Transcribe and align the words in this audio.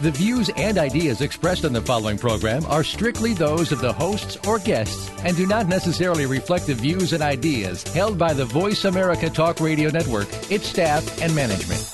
The 0.00 0.10
views 0.10 0.48
and 0.56 0.78
ideas 0.78 1.20
expressed 1.20 1.66
on 1.66 1.74
the 1.74 1.82
following 1.82 2.16
program 2.16 2.64
are 2.66 2.82
strictly 2.82 3.34
those 3.34 3.70
of 3.70 3.82
the 3.82 3.92
hosts 3.92 4.38
or 4.48 4.58
guests 4.58 5.10
and 5.24 5.36
do 5.36 5.46
not 5.46 5.68
necessarily 5.68 6.24
reflect 6.24 6.66
the 6.66 6.74
views 6.74 7.12
and 7.12 7.22
ideas 7.22 7.82
held 7.82 8.16
by 8.16 8.32
the 8.32 8.46
Voice 8.46 8.86
America 8.86 9.28
Talk 9.28 9.60
Radio 9.60 9.90
Network, 9.90 10.28
its 10.50 10.66
staff, 10.66 11.20
and 11.20 11.34
management. 11.34 11.84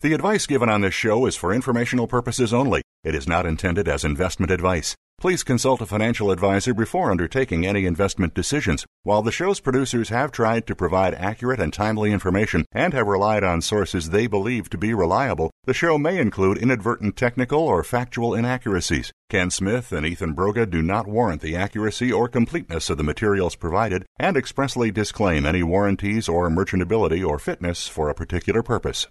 The 0.00 0.12
advice 0.12 0.46
given 0.46 0.68
on 0.68 0.80
this 0.80 0.92
show 0.92 1.24
is 1.26 1.36
for 1.36 1.52
informational 1.52 2.08
purposes 2.08 2.52
only. 2.52 2.82
It 3.04 3.14
is 3.14 3.28
not 3.28 3.46
intended 3.46 3.86
as 3.86 4.04
investment 4.04 4.50
advice. 4.50 4.96
Please 5.18 5.42
consult 5.42 5.80
a 5.80 5.86
financial 5.86 6.30
advisor 6.30 6.74
before 6.74 7.10
undertaking 7.10 7.64
any 7.64 7.86
investment 7.86 8.34
decisions. 8.34 8.84
While 9.02 9.22
the 9.22 9.32
show's 9.32 9.60
producers 9.60 10.10
have 10.10 10.30
tried 10.30 10.66
to 10.66 10.76
provide 10.76 11.14
accurate 11.14 11.58
and 11.58 11.72
timely 11.72 12.12
information 12.12 12.66
and 12.70 12.92
have 12.92 13.06
relied 13.06 13.42
on 13.42 13.62
sources 13.62 14.10
they 14.10 14.26
believe 14.26 14.68
to 14.68 14.76
be 14.76 14.92
reliable, 14.92 15.50
the 15.64 15.72
show 15.72 15.96
may 15.96 16.18
include 16.18 16.58
inadvertent 16.58 17.16
technical 17.16 17.60
or 17.60 17.82
factual 17.82 18.34
inaccuracies. 18.34 19.10
Ken 19.30 19.50
Smith 19.50 19.90
and 19.90 20.04
Ethan 20.04 20.34
Broga 20.34 20.68
do 20.68 20.82
not 20.82 21.08
warrant 21.08 21.40
the 21.40 21.56
accuracy 21.56 22.12
or 22.12 22.28
completeness 22.28 22.90
of 22.90 22.98
the 22.98 23.02
materials 23.02 23.56
provided 23.56 24.04
and 24.18 24.36
expressly 24.36 24.90
disclaim 24.90 25.46
any 25.46 25.62
warranties 25.62 26.28
or 26.28 26.50
merchantability 26.50 27.26
or 27.26 27.38
fitness 27.38 27.88
for 27.88 28.10
a 28.10 28.14
particular 28.14 28.62
purpose. 28.62 29.06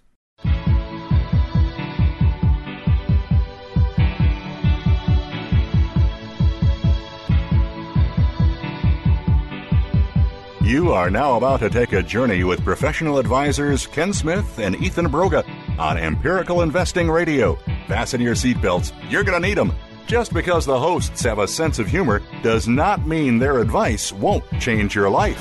You 10.65 10.93
are 10.93 11.11
now 11.11 11.37
about 11.37 11.59
to 11.59 11.69
take 11.69 11.93
a 11.93 12.01
journey 12.01 12.43
with 12.43 12.63
professional 12.63 13.19
advisors 13.19 13.85
Ken 13.85 14.11
Smith 14.11 14.57
and 14.57 14.75
Ethan 14.77 15.05
Broga 15.09 15.47
on 15.77 15.95
Empirical 15.95 16.63
Investing 16.63 17.07
Radio. 17.07 17.53
Fasten 17.87 18.19
your 18.19 18.33
seatbelts, 18.33 18.91
you're 19.11 19.23
going 19.23 19.39
to 19.39 19.47
need 19.47 19.59
them. 19.59 19.75
Just 20.07 20.33
because 20.33 20.65
the 20.65 20.79
hosts 20.79 21.21
have 21.21 21.37
a 21.37 21.47
sense 21.47 21.77
of 21.77 21.85
humor 21.85 22.19
does 22.41 22.67
not 22.67 23.05
mean 23.05 23.37
their 23.37 23.59
advice 23.59 24.11
won't 24.11 24.43
change 24.59 24.95
your 24.95 25.07
life. 25.07 25.39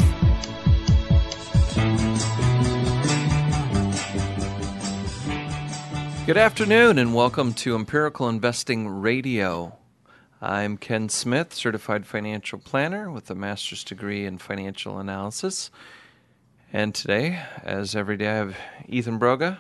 Good 6.27 6.36
afternoon 6.36 6.98
and 6.98 7.14
welcome 7.14 7.55
to 7.55 7.75
Empirical 7.75 8.28
Investing 8.28 8.86
Radio. 8.86 9.75
I'm 10.45 10.77
Ken 10.77 11.09
Smith, 11.09 11.55
certified 11.55 12.05
financial 12.05 12.59
planner 12.59 13.11
with 13.11 13.31
a 13.31 13.34
master's 13.34 13.83
degree 13.83 14.27
in 14.27 14.37
financial 14.37 14.98
analysis. 14.98 15.70
And 16.70 16.95
today, 16.95 17.41
as 17.62 17.97
every 17.97 18.19
day, 18.19 18.28
I 18.28 18.34
have 18.34 18.56
Ethan 18.87 19.19
Broga. 19.19 19.56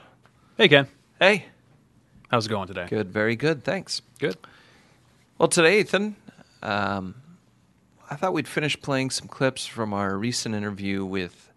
Hey, 0.58 0.68
Ken. 0.68 0.86
Hey. 1.18 1.46
How's 2.30 2.44
it 2.44 2.50
going 2.50 2.68
today? 2.68 2.86
Good, 2.90 3.08
very 3.08 3.34
good. 3.34 3.64
Thanks. 3.64 4.02
Good. 4.18 4.36
Well, 5.38 5.48
today, 5.48 5.80
Ethan, 5.80 6.16
um, 6.62 7.14
I 8.10 8.16
thought 8.16 8.34
we'd 8.34 8.46
finish 8.46 8.78
playing 8.78 9.08
some 9.08 9.26
clips 9.26 9.64
from 9.64 9.94
our 9.94 10.18
recent 10.18 10.54
interview 10.54 11.02
with 11.02 11.50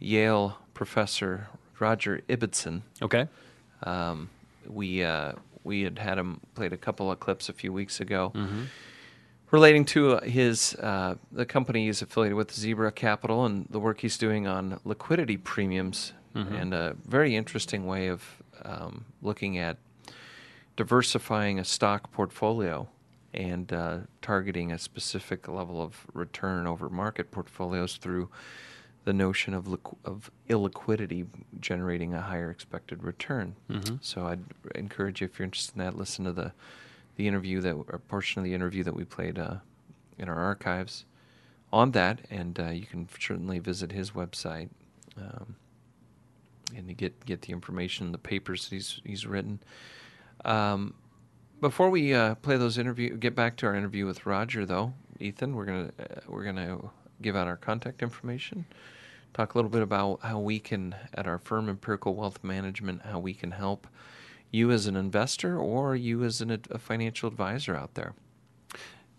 Yale 0.00 0.58
professor 0.74 1.50
Roger 1.78 2.20
Ibbotson. 2.28 2.82
Okay. 3.00 3.28
Um, 3.84 4.28
we 4.68 5.04
uh, 5.04 5.34
we 5.66 5.82
had 5.82 5.98
had 5.98 6.16
him 6.18 6.40
played 6.54 6.72
a 6.72 6.76
couple 6.78 7.10
of 7.12 7.20
clips 7.20 7.48
a 7.50 7.52
few 7.52 7.72
weeks 7.72 8.00
ago 8.00 8.32
Mm-hmm. 8.34 8.62
relating 9.50 9.84
to 9.84 10.18
his 10.18 10.74
uh, 10.76 11.16
the 11.30 11.44
company 11.44 11.86
he's 11.86 12.00
affiliated 12.02 12.36
with, 12.36 12.50
Zebra 12.52 12.92
Capital, 12.92 13.44
and 13.44 13.66
the 13.70 13.78
work 13.80 14.00
he's 14.00 14.16
doing 14.18 14.46
on 14.46 14.80
liquidity 14.84 15.36
premiums, 15.36 16.12
Mm-hmm. 16.34 16.54
and 16.54 16.74
a 16.74 16.96
very 17.06 17.34
interesting 17.34 17.86
way 17.86 18.08
of 18.08 18.22
um, 18.64 19.06
looking 19.22 19.56
at 19.58 19.76
diversifying 20.76 21.58
a 21.58 21.64
stock 21.64 22.12
portfolio 22.12 22.88
and 23.32 23.72
uh, 23.72 23.98
targeting 24.22 24.72
a 24.72 24.78
specific 24.78 25.48
level 25.48 25.82
of 25.82 26.06
return 26.12 26.66
over 26.66 26.88
market 26.90 27.30
portfolios 27.30 27.96
through 27.96 28.28
the 29.06 29.12
notion 29.12 29.54
of 29.54 29.66
liqu- 29.66 29.96
of 30.04 30.30
illiquidity 30.50 31.26
generating 31.60 32.12
a 32.12 32.20
higher 32.20 32.50
expected 32.50 33.04
return. 33.04 33.54
Mhm. 33.70 34.02
So 34.02 34.26
I'd 34.26 34.42
encourage 34.74 35.20
you 35.20 35.26
if 35.26 35.38
you're 35.38 35.44
interested 35.44 35.76
in 35.76 35.78
that, 35.84 35.96
listen 35.96 36.24
to 36.26 36.32
the 36.32 36.52
the 37.14 37.26
interview 37.28 37.60
that 37.62 37.72
or 37.72 38.00
portion 38.08 38.40
of 38.40 38.44
the 38.44 38.52
interview 38.52 38.82
that 38.82 38.94
we 38.94 39.04
played 39.04 39.38
uh, 39.38 39.58
in 40.18 40.28
our 40.28 40.36
archives 40.38 41.04
on 41.72 41.92
that, 41.92 42.20
and 42.30 42.58
uh, 42.60 42.68
you 42.70 42.84
can 42.84 43.08
certainly 43.18 43.58
visit 43.60 43.92
his 43.92 44.10
website 44.10 44.68
um, 45.16 45.54
and 46.74 46.94
get 46.96 47.24
get 47.24 47.42
the 47.42 47.52
information, 47.52 48.10
the 48.12 48.18
papers 48.18 48.68
he's 48.68 49.00
he's 49.04 49.24
written. 49.24 49.60
Um, 50.44 50.94
before 51.60 51.90
we 51.90 52.12
uh, 52.12 52.34
play 52.34 52.56
those 52.56 52.76
interview, 52.76 53.16
get 53.16 53.34
back 53.36 53.56
to 53.58 53.66
our 53.66 53.74
interview 53.76 54.04
with 54.04 54.26
Roger, 54.26 54.66
though, 54.66 54.92
Ethan, 55.20 55.54
we're 55.54 55.64
gonna 55.64 55.90
uh, 55.98 56.20
we're 56.26 56.44
gonna 56.44 56.78
give 57.22 57.36
out 57.36 57.46
our 57.46 57.56
contact 57.56 58.02
information. 58.02 58.66
Talk 59.36 59.54
a 59.54 59.58
little 59.58 59.70
bit 59.70 59.82
about 59.82 60.20
how 60.22 60.38
we 60.38 60.58
can, 60.58 60.94
at 61.12 61.26
our 61.26 61.36
firm, 61.36 61.68
Empirical 61.68 62.14
Wealth 62.14 62.42
Management, 62.42 63.02
how 63.02 63.18
we 63.18 63.34
can 63.34 63.50
help 63.50 63.86
you 64.50 64.70
as 64.70 64.86
an 64.86 64.96
investor 64.96 65.58
or 65.58 65.94
you 65.94 66.24
as 66.24 66.40
an, 66.40 66.58
a 66.70 66.78
financial 66.78 67.28
advisor 67.28 67.76
out 67.76 67.92
there. 67.96 68.14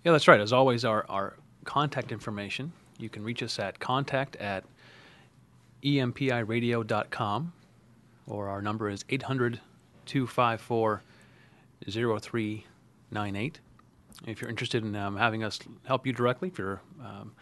Yeah, 0.03 0.13
that's 0.13 0.27
right. 0.27 0.39
As 0.39 0.51
always, 0.51 0.83
our, 0.83 1.05
our 1.07 1.37
contact 1.65 2.11
information, 2.11 2.71
you 2.97 3.09
can 3.09 3.23
reach 3.23 3.43
us 3.43 3.59
at 3.59 3.77
contact 3.77 4.35
at 4.37 4.63
empiradio.com 5.83 7.53
or 8.25 8.47
our 8.47 8.59
number 8.63 8.89
is 8.89 9.05
800 9.09 9.61
254 10.07 11.03
0398. 11.87 13.59
If 14.25 14.41
you're 14.41 14.49
interested 14.49 14.83
in 14.83 14.95
um, 14.95 15.15
having 15.15 15.43
us 15.43 15.59
help 15.85 16.07
you 16.07 16.13
directly, 16.13 16.47
if 16.47 16.57
you're 16.57 16.81
um, 16.99 17.33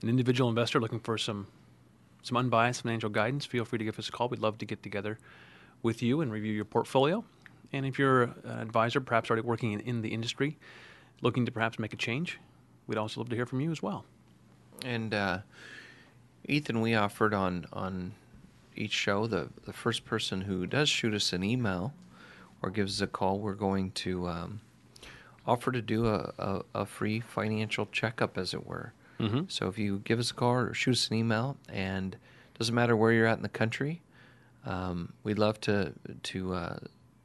an 0.00 0.08
individual 0.08 0.48
investor 0.48 0.78
looking 0.78 1.00
for 1.00 1.18
some 1.18 1.48
some 2.22 2.36
unbiased 2.36 2.82
financial 2.82 3.10
guidance, 3.10 3.44
feel 3.44 3.64
free 3.64 3.78
to 3.78 3.84
give 3.84 3.98
us 3.98 4.08
a 4.08 4.12
call. 4.12 4.28
We'd 4.28 4.40
love 4.40 4.58
to 4.58 4.66
get 4.66 4.82
together 4.82 5.18
with 5.82 6.02
you 6.02 6.20
and 6.20 6.32
review 6.32 6.52
your 6.52 6.64
portfolio. 6.64 7.24
And 7.72 7.86
if 7.86 7.98
you're 7.98 8.22
an 8.22 8.34
advisor, 8.44 9.00
perhaps 9.00 9.30
already 9.30 9.46
working 9.46 9.72
in, 9.72 9.80
in 9.80 10.02
the 10.02 10.08
industry, 10.08 10.58
looking 11.22 11.46
to 11.46 11.52
perhaps 11.52 11.78
make 11.78 11.92
a 11.92 11.96
change, 11.96 12.38
we'd 12.86 12.98
also 12.98 13.20
love 13.20 13.28
to 13.30 13.36
hear 13.36 13.46
from 13.46 13.60
you 13.60 13.70
as 13.70 13.82
well. 13.82 14.04
And 14.84 15.14
uh, 15.14 15.38
Ethan, 16.46 16.80
we 16.80 16.94
offered 16.94 17.34
on 17.34 17.66
on 17.72 18.14
each 18.76 18.92
show 18.92 19.26
the 19.26 19.48
the 19.66 19.72
first 19.72 20.04
person 20.04 20.42
who 20.42 20.66
does 20.66 20.88
shoot 20.88 21.14
us 21.14 21.32
an 21.32 21.44
email 21.44 21.92
or 22.62 22.70
gives 22.70 23.00
us 23.00 23.04
a 23.04 23.06
call, 23.06 23.38
we're 23.38 23.54
going 23.54 23.90
to 23.92 24.28
um, 24.28 24.60
offer 25.46 25.72
to 25.72 25.80
do 25.80 26.06
a, 26.06 26.32
a, 26.38 26.62
a 26.74 26.86
free 26.86 27.20
financial 27.20 27.86
checkup, 27.86 28.36
as 28.36 28.52
it 28.52 28.66
were. 28.66 28.92
Mhm. 29.20 29.50
So 29.50 29.68
if 29.68 29.78
you 29.78 29.98
give 30.00 30.18
us 30.18 30.30
a 30.30 30.34
call 30.34 30.54
or 30.54 30.74
shoot 30.74 30.92
us 30.92 31.08
an 31.08 31.16
email, 31.16 31.56
and 31.68 32.16
doesn't 32.58 32.74
matter 32.74 32.96
where 32.96 33.12
you're 33.12 33.26
at 33.26 33.36
in 33.36 33.42
the 33.42 33.48
country, 33.48 34.02
um, 34.64 35.12
we'd 35.22 35.38
love 35.38 35.60
to 35.62 35.92
to 36.24 36.54
uh, 36.54 36.78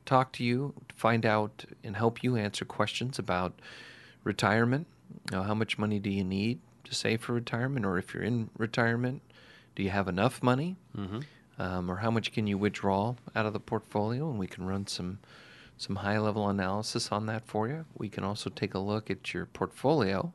talk 0.05 0.31
to 0.33 0.43
you, 0.43 0.73
find 0.95 1.25
out, 1.25 1.65
and 1.83 1.95
help 1.95 2.23
you 2.23 2.35
answer 2.35 2.65
questions 2.65 3.17
about 3.19 3.53
retirement. 4.23 4.87
You 5.31 5.37
know, 5.37 5.43
how 5.43 5.53
much 5.53 5.77
money 5.77 5.99
do 5.99 6.09
you 6.09 6.23
need 6.23 6.59
to 6.83 6.93
save 6.95 7.21
for 7.21 7.33
retirement, 7.33 7.85
or 7.85 7.97
if 7.97 8.13
you're 8.13 8.23
in 8.23 8.49
retirement, 8.57 9.21
do 9.75 9.83
you 9.83 9.89
have 9.89 10.07
enough 10.07 10.41
money, 10.43 10.75
Mhm. 10.95 11.23
um, 11.59 11.89
or 11.89 11.97
how 11.97 12.11
much 12.11 12.31
can 12.31 12.47
you 12.47 12.57
withdraw 12.57 13.15
out 13.35 13.45
of 13.45 13.53
the 13.53 13.59
portfolio? 13.59 14.29
And 14.29 14.39
we 14.39 14.47
can 14.47 14.65
run 14.65 14.87
some 14.87 15.19
some 15.77 15.97
high 15.97 16.17
level 16.17 16.47
analysis 16.47 17.11
on 17.11 17.25
that 17.25 17.45
for 17.45 17.67
you. 17.67 17.85
We 17.97 18.07
can 18.07 18.23
also 18.23 18.49
take 18.49 18.73
a 18.73 18.79
look 18.79 19.11
at 19.11 19.33
your 19.33 19.45
portfolio 19.45 20.31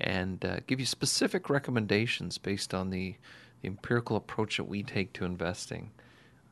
and 0.00 0.44
uh, 0.44 0.56
give 0.66 0.80
you 0.80 0.86
specific 0.86 1.50
recommendations 1.50 2.38
based 2.38 2.74
on 2.74 2.90
the, 2.90 3.14
the 3.60 3.68
empirical 3.68 4.16
approach 4.16 4.56
that 4.56 4.64
we 4.64 4.82
take 4.82 5.12
to 5.14 5.24
investing 5.24 5.90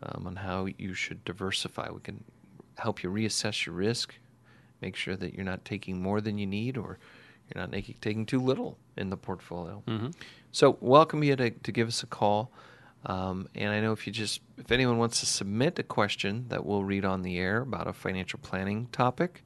um, 0.03 0.27
on 0.27 0.37
how 0.37 0.67
you 0.79 0.95
should 0.95 1.25
diversify. 1.25 1.91
We 1.91 2.01
can 2.01 2.25
help 2.77 3.03
you 3.03 3.11
reassess 3.11 3.67
your 3.67 3.75
risk, 3.75 4.15
make 4.81 4.97
sure 4.97 5.17
that 5.17 5.35
you're 5.35 5.45
not 5.45 5.65
taking 5.65 6.01
more 6.01 6.21
than 6.21 6.39
you 6.39 6.47
need 6.47 6.77
or 6.77 6.99
you're 7.53 7.61
not 7.61 7.71
making, 7.71 7.97
taking 8.01 8.27
too 8.27 8.41
little 8.41 8.79
in 8.97 9.11
the 9.11 9.17
portfolio. 9.17 9.83
Mhm. 9.87 10.15
So, 10.53 10.77
welcome 10.81 11.23
you 11.25 11.37
to, 11.37 11.51
to 11.51 11.73
give 11.73 11.89
us 11.89 12.03
a 12.03 12.07
call. 12.07 12.51
Um, 13.07 13.49
and 13.55 13.71
I 13.71 13.81
know 13.81 13.93
if 13.93 14.07
you 14.07 14.13
just, 14.13 14.41
if 14.57 14.73
anyone 14.73 14.99
wants 14.99 15.21
to 15.21 15.27
submit 15.27 15.79
a 15.79 15.83
question 15.83 16.47
that 16.49 16.67
we'll 16.67 16.85
read 16.85 17.05
on 17.05 17.23
the 17.23 17.39
air 17.39 17.61
about 17.63 17.87
a 17.87 17.93
financial 17.93 18.39
planning 18.43 18.89
topic, 18.93 19.45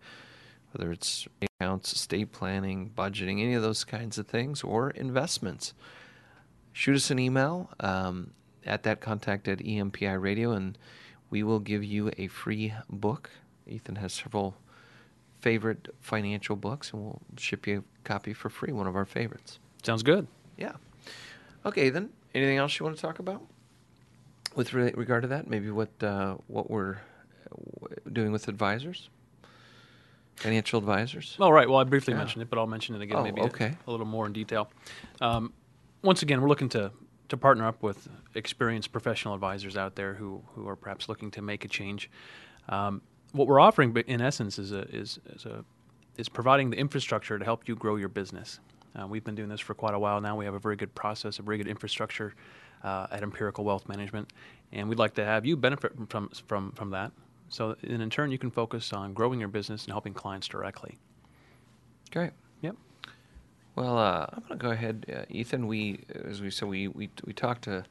whether 0.72 0.92
it's 0.92 1.26
accounts, 1.40 1.92
estate 1.92 2.32
planning, 2.32 2.90
budgeting, 2.96 3.40
any 3.42 3.54
of 3.54 3.62
those 3.62 3.84
kinds 3.84 4.18
of 4.18 4.26
things, 4.26 4.62
or 4.62 4.90
investments, 4.90 5.74
shoot 6.72 6.96
us 6.96 7.10
an 7.10 7.18
email. 7.18 7.70
Um, 7.80 8.32
at 8.66 8.82
that 8.84 9.00
contact 9.00 9.48
at 9.48 9.58
EMPI 9.58 10.20
Radio, 10.20 10.52
and 10.52 10.78
we 11.30 11.42
will 11.42 11.60
give 11.60 11.82
you 11.82 12.10
a 12.18 12.28
free 12.28 12.72
book. 12.88 13.30
Ethan 13.66 13.96
has 13.96 14.12
several 14.12 14.56
favorite 15.40 15.88
financial 16.00 16.56
books, 16.56 16.92
and 16.92 17.02
we'll 17.02 17.22
ship 17.36 17.66
you 17.66 17.78
a 17.78 18.08
copy 18.08 18.32
for 18.32 18.48
free, 18.48 18.72
one 18.72 18.86
of 18.86 18.96
our 18.96 19.04
favorites. 19.04 19.58
Sounds 19.82 20.02
good. 20.02 20.26
Yeah. 20.56 20.72
Okay, 21.64 21.90
then. 21.90 22.10
Anything 22.34 22.58
else 22.58 22.78
you 22.78 22.84
want 22.84 22.96
to 22.96 23.02
talk 23.02 23.18
about 23.18 23.42
with 24.54 24.72
re- 24.72 24.92
regard 24.94 25.22
to 25.22 25.28
that? 25.28 25.48
Maybe 25.48 25.70
what 25.70 25.90
uh, 26.02 26.36
what 26.46 26.70
we're 26.70 26.96
uh, 27.50 27.86
doing 28.10 28.32
with 28.32 28.48
advisors, 28.48 29.10
financial 30.42 30.78
advisors. 30.78 31.36
All 31.40 31.52
right. 31.52 31.68
Well, 31.68 31.78
I 31.78 31.84
briefly 31.84 32.12
Yeah. 32.12 32.18
mentioned 32.18 32.42
it, 32.42 32.50
but 32.50 32.58
I'll 32.58 32.66
mention 32.66 32.94
it 32.94 33.00
again 33.02 33.18
Oh, 33.18 33.22
maybe 33.22 33.40
okay. 33.42 33.76
a, 33.86 33.90
little 33.90 34.06
more 34.06 34.26
in 34.26 34.32
detail. 34.32 34.70
Um, 35.20 35.52
once 36.02 36.22
again, 36.22 36.40
we're 36.42 36.48
looking 36.48 36.68
to, 36.70 36.90
to 37.28 37.36
partner 37.36 37.66
up 37.66 37.82
with 37.82 38.08
experienced 38.34 38.92
professional 38.92 39.34
advisors 39.34 39.76
out 39.76 39.94
there 39.96 40.14
who, 40.14 40.42
who 40.54 40.68
are 40.68 40.76
perhaps 40.76 41.08
looking 41.08 41.30
to 41.32 41.42
make 41.42 41.64
a 41.64 41.68
change. 41.68 42.10
Um, 42.68 43.02
what 43.32 43.46
we're 43.46 43.60
offering, 43.60 43.96
in 44.06 44.20
essence, 44.20 44.58
is 44.58 44.72
a, 44.72 44.82
is, 44.94 45.18
is 45.26 45.46
a 45.46 45.64
is 46.16 46.28
providing 46.28 46.68
the 46.70 46.76
infrastructure 46.76 47.38
to 47.38 47.44
help 47.44 47.66
you 47.66 47.74
grow 47.74 47.96
your 47.96 48.10
business. 48.10 48.60
Uh, 48.94 49.06
we've 49.06 49.24
been 49.24 49.34
doing 49.34 49.48
this 49.48 49.60
for 49.60 49.72
quite 49.74 49.94
a 49.94 49.98
while 49.98 50.20
now. 50.20 50.36
We 50.36 50.44
have 50.44 50.52
a 50.52 50.58
very 50.58 50.76
good 50.76 50.94
process, 50.94 51.38
a 51.38 51.42
very 51.42 51.56
good 51.56 51.68
infrastructure 51.68 52.34
uh, 52.84 53.06
at 53.10 53.22
Empirical 53.22 53.64
Wealth 53.64 53.88
Management, 53.88 54.30
and 54.72 54.88
we'd 54.88 54.98
like 54.98 55.14
to 55.14 55.24
have 55.24 55.46
you 55.46 55.56
benefit 55.56 55.92
from 56.10 56.28
from 56.28 56.72
from 56.72 56.90
that. 56.90 57.12
So, 57.52 57.76
in 57.82 58.08
turn, 58.08 58.30
you 58.30 58.38
can 58.38 58.50
focus 58.50 58.94
on 58.94 59.12
growing 59.12 59.38
your 59.38 59.48
business 59.48 59.84
and 59.84 59.92
helping 59.92 60.14
clients 60.14 60.48
directly. 60.48 60.98
Great. 62.10 62.30
Yep. 62.62 62.76
Well, 63.76 63.98
uh, 63.98 64.26
I'm 64.32 64.40
going 64.48 64.58
to 64.58 64.64
go 64.64 64.70
ahead, 64.70 65.06
uh, 65.14 65.24
Ethan. 65.28 65.66
We, 65.66 66.00
as 66.24 66.40
we 66.40 66.50
said, 66.50 66.68
we 66.68 66.88
we 66.88 67.10
we 67.24 67.34
talked 67.34 67.64
to 67.64 67.84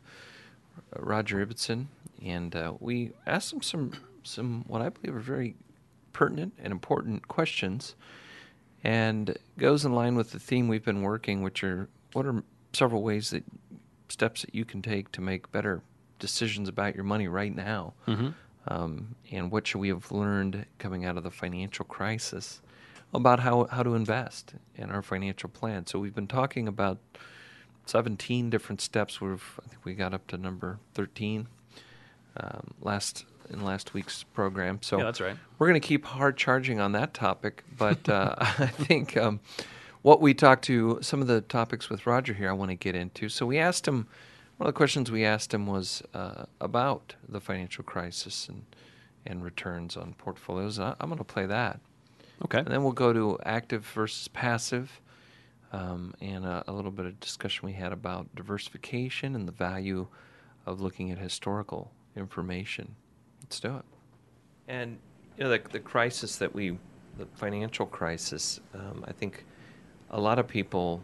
Roger 0.97 1.45
Ibbotson, 1.45 1.85
and 2.25 2.55
uh, 2.55 2.73
we 2.79 3.11
asked 3.27 3.53
him 3.53 3.61
some 3.61 3.91
some 4.23 4.65
what 4.67 4.81
I 4.81 4.89
believe 4.89 5.15
are 5.15 5.19
very 5.19 5.55
pertinent 6.11 6.53
and 6.57 6.71
important 6.71 7.27
questions, 7.27 7.95
and 8.83 9.37
goes 9.59 9.85
in 9.85 9.93
line 9.93 10.15
with 10.15 10.31
the 10.31 10.39
theme 10.39 10.67
we've 10.67 10.85
been 10.85 11.03
working, 11.03 11.43
which 11.43 11.63
are 11.63 11.87
what 12.13 12.25
are 12.25 12.43
several 12.73 13.03
ways 13.03 13.29
that 13.29 13.43
steps 14.09 14.41
that 14.41 14.55
you 14.55 14.65
can 14.65 14.81
take 14.81 15.11
to 15.11 15.21
make 15.21 15.51
better 15.51 15.83
decisions 16.17 16.67
about 16.67 16.95
your 16.95 17.03
money 17.03 17.27
right 17.27 17.55
now, 17.55 17.93
um, 18.67 19.15
and 19.31 19.51
what 19.51 19.67
should 19.67 19.79
we 19.79 19.89
have 19.89 20.11
learned 20.11 20.65
coming 20.77 21.05
out 21.05 21.17
of 21.17 21.23
the 21.23 21.31
financial 21.31 21.85
crisis 21.85 22.61
about 23.13 23.39
how 23.39 23.65
how 23.71 23.83
to 23.83 23.95
invest 23.95 24.53
in 24.75 24.89
our 24.89 25.01
financial 25.01 25.49
plan. 25.49 25.85
So 25.85 25.99
we've 25.99 26.15
been 26.15 26.27
talking 26.27 26.67
about 26.67 26.99
17 27.85 28.49
different 28.49 28.81
steps. 28.81 29.19
We've 29.19 29.59
I 29.63 29.67
think 29.67 29.83
we 29.85 29.93
got 29.93 30.13
up 30.13 30.27
to 30.27 30.37
number 30.37 30.79
13 30.93 31.47
um, 32.37 32.73
last 32.81 33.25
in 33.49 33.63
last 33.63 33.93
week's 33.93 34.23
program. 34.23 34.79
So 34.81 34.97
Yeah, 34.97 35.03
that's 35.05 35.21
right. 35.21 35.37
We're 35.59 35.67
going 35.67 35.81
to 35.81 35.85
keep 35.85 36.05
hard 36.05 36.37
charging 36.37 36.79
on 36.79 36.93
that 36.93 37.13
topic, 37.13 37.63
but 37.77 38.07
uh, 38.07 38.35
I 38.39 38.67
think 38.67 39.17
um, 39.17 39.41
what 40.01 40.21
we 40.21 40.33
talked 40.33 40.63
to 40.65 40.99
some 41.01 41.21
of 41.21 41.27
the 41.27 41.41
topics 41.41 41.89
with 41.89 42.07
Roger 42.07 42.33
here, 42.33 42.49
I 42.49 42.53
want 42.53 42.69
to 42.71 42.75
get 42.75 42.95
into. 42.95 43.29
So 43.29 43.45
we 43.45 43.57
asked 43.57 43.87
him. 43.87 44.07
One 44.61 44.67
of 44.67 44.75
the 44.75 44.77
questions 44.77 45.09
we 45.09 45.25
asked 45.25 45.55
him 45.55 45.65
was 45.65 46.03
uh, 46.13 46.43
about 46.59 47.15
the 47.27 47.41
financial 47.41 47.83
crisis 47.83 48.47
and 48.47 48.63
and 49.25 49.43
returns 49.43 49.97
on 49.97 50.13
portfolios. 50.13 50.77
I, 50.77 50.93
I'm 50.99 51.09
going 51.09 51.17
to 51.17 51.23
play 51.23 51.47
that. 51.47 51.79
Okay. 52.45 52.59
And 52.59 52.67
then 52.67 52.83
we'll 52.83 52.91
go 52.91 53.11
to 53.11 53.39
active 53.43 53.83
versus 53.87 54.27
passive, 54.27 55.01
um, 55.73 56.13
and 56.21 56.45
a, 56.45 56.63
a 56.67 56.73
little 56.73 56.91
bit 56.91 57.07
of 57.07 57.19
discussion 57.19 57.65
we 57.65 57.73
had 57.73 57.91
about 57.91 58.35
diversification 58.35 59.33
and 59.33 59.47
the 59.47 59.51
value 59.51 60.05
of 60.67 60.79
looking 60.79 61.09
at 61.09 61.17
historical 61.17 61.91
information. 62.15 62.93
Let's 63.41 63.59
do 63.59 63.77
it. 63.77 63.85
And 64.67 64.99
you 65.39 65.45
know, 65.45 65.49
the, 65.49 65.61
the 65.71 65.79
crisis 65.79 66.35
that 66.35 66.53
we, 66.53 66.77
the 67.17 67.25
financial 67.33 67.87
crisis, 67.87 68.59
um, 68.75 69.03
I 69.07 69.11
think 69.11 69.43
a 70.11 70.21
lot 70.21 70.37
of 70.37 70.47
people 70.47 71.01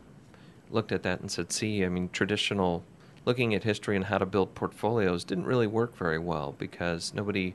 looked 0.70 0.92
at 0.92 1.02
that 1.02 1.22
and 1.22 1.32
said, 1.32 1.52
see, 1.52 1.84
I 1.84 1.90
mean, 1.90 2.10
traditional 2.14 2.84
looking 3.28 3.54
at 3.54 3.66
history 3.66 3.98
and 3.98 4.06
how 4.06 4.18
to 4.18 4.26
build 4.26 4.56
portfolios 4.56 5.26
didn't 5.26 5.44
really 5.44 5.68
work 5.68 5.98
very 5.98 6.18
well 6.18 6.56
because 6.58 7.14
nobody, 7.14 7.54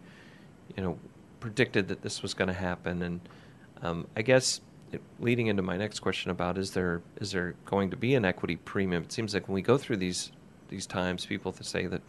you 0.77 0.83
know, 0.83 0.99
predicted 1.41 1.89
that 1.89 2.03
this 2.03 2.21
was 2.21 2.35
going 2.35 2.49
to 2.49 2.55
happen. 2.55 3.03
And 3.03 3.21
um, 3.81 4.07
I 4.15 4.21
guess 4.21 4.61
it, 4.93 5.01
leading 5.19 5.47
into 5.47 5.63
my 5.63 5.79
next 5.79 6.01
question 6.01 6.31
about 6.31 6.59
is 6.59 6.73
there 6.73 7.01
is 7.23 7.33
there 7.33 7.55
going 7.65 7.89
to 7.89 7.97
be 7.97 8.15
an 8.15 8.25
equity 8.27 8.57
premium? 8.57 9.05
It 9.05 9.13
seems 9.13 9.33
like 9.33 9.49
when 9.49 9.55
we 9.55 9.63
go 9.63 9.79
through 9.79 9.97
these 9.97 10.31
these 10.69 10.87
times, 10.87 11.25
people 11.25 11.55
say 11.59 11.87
that, 11.87 12.03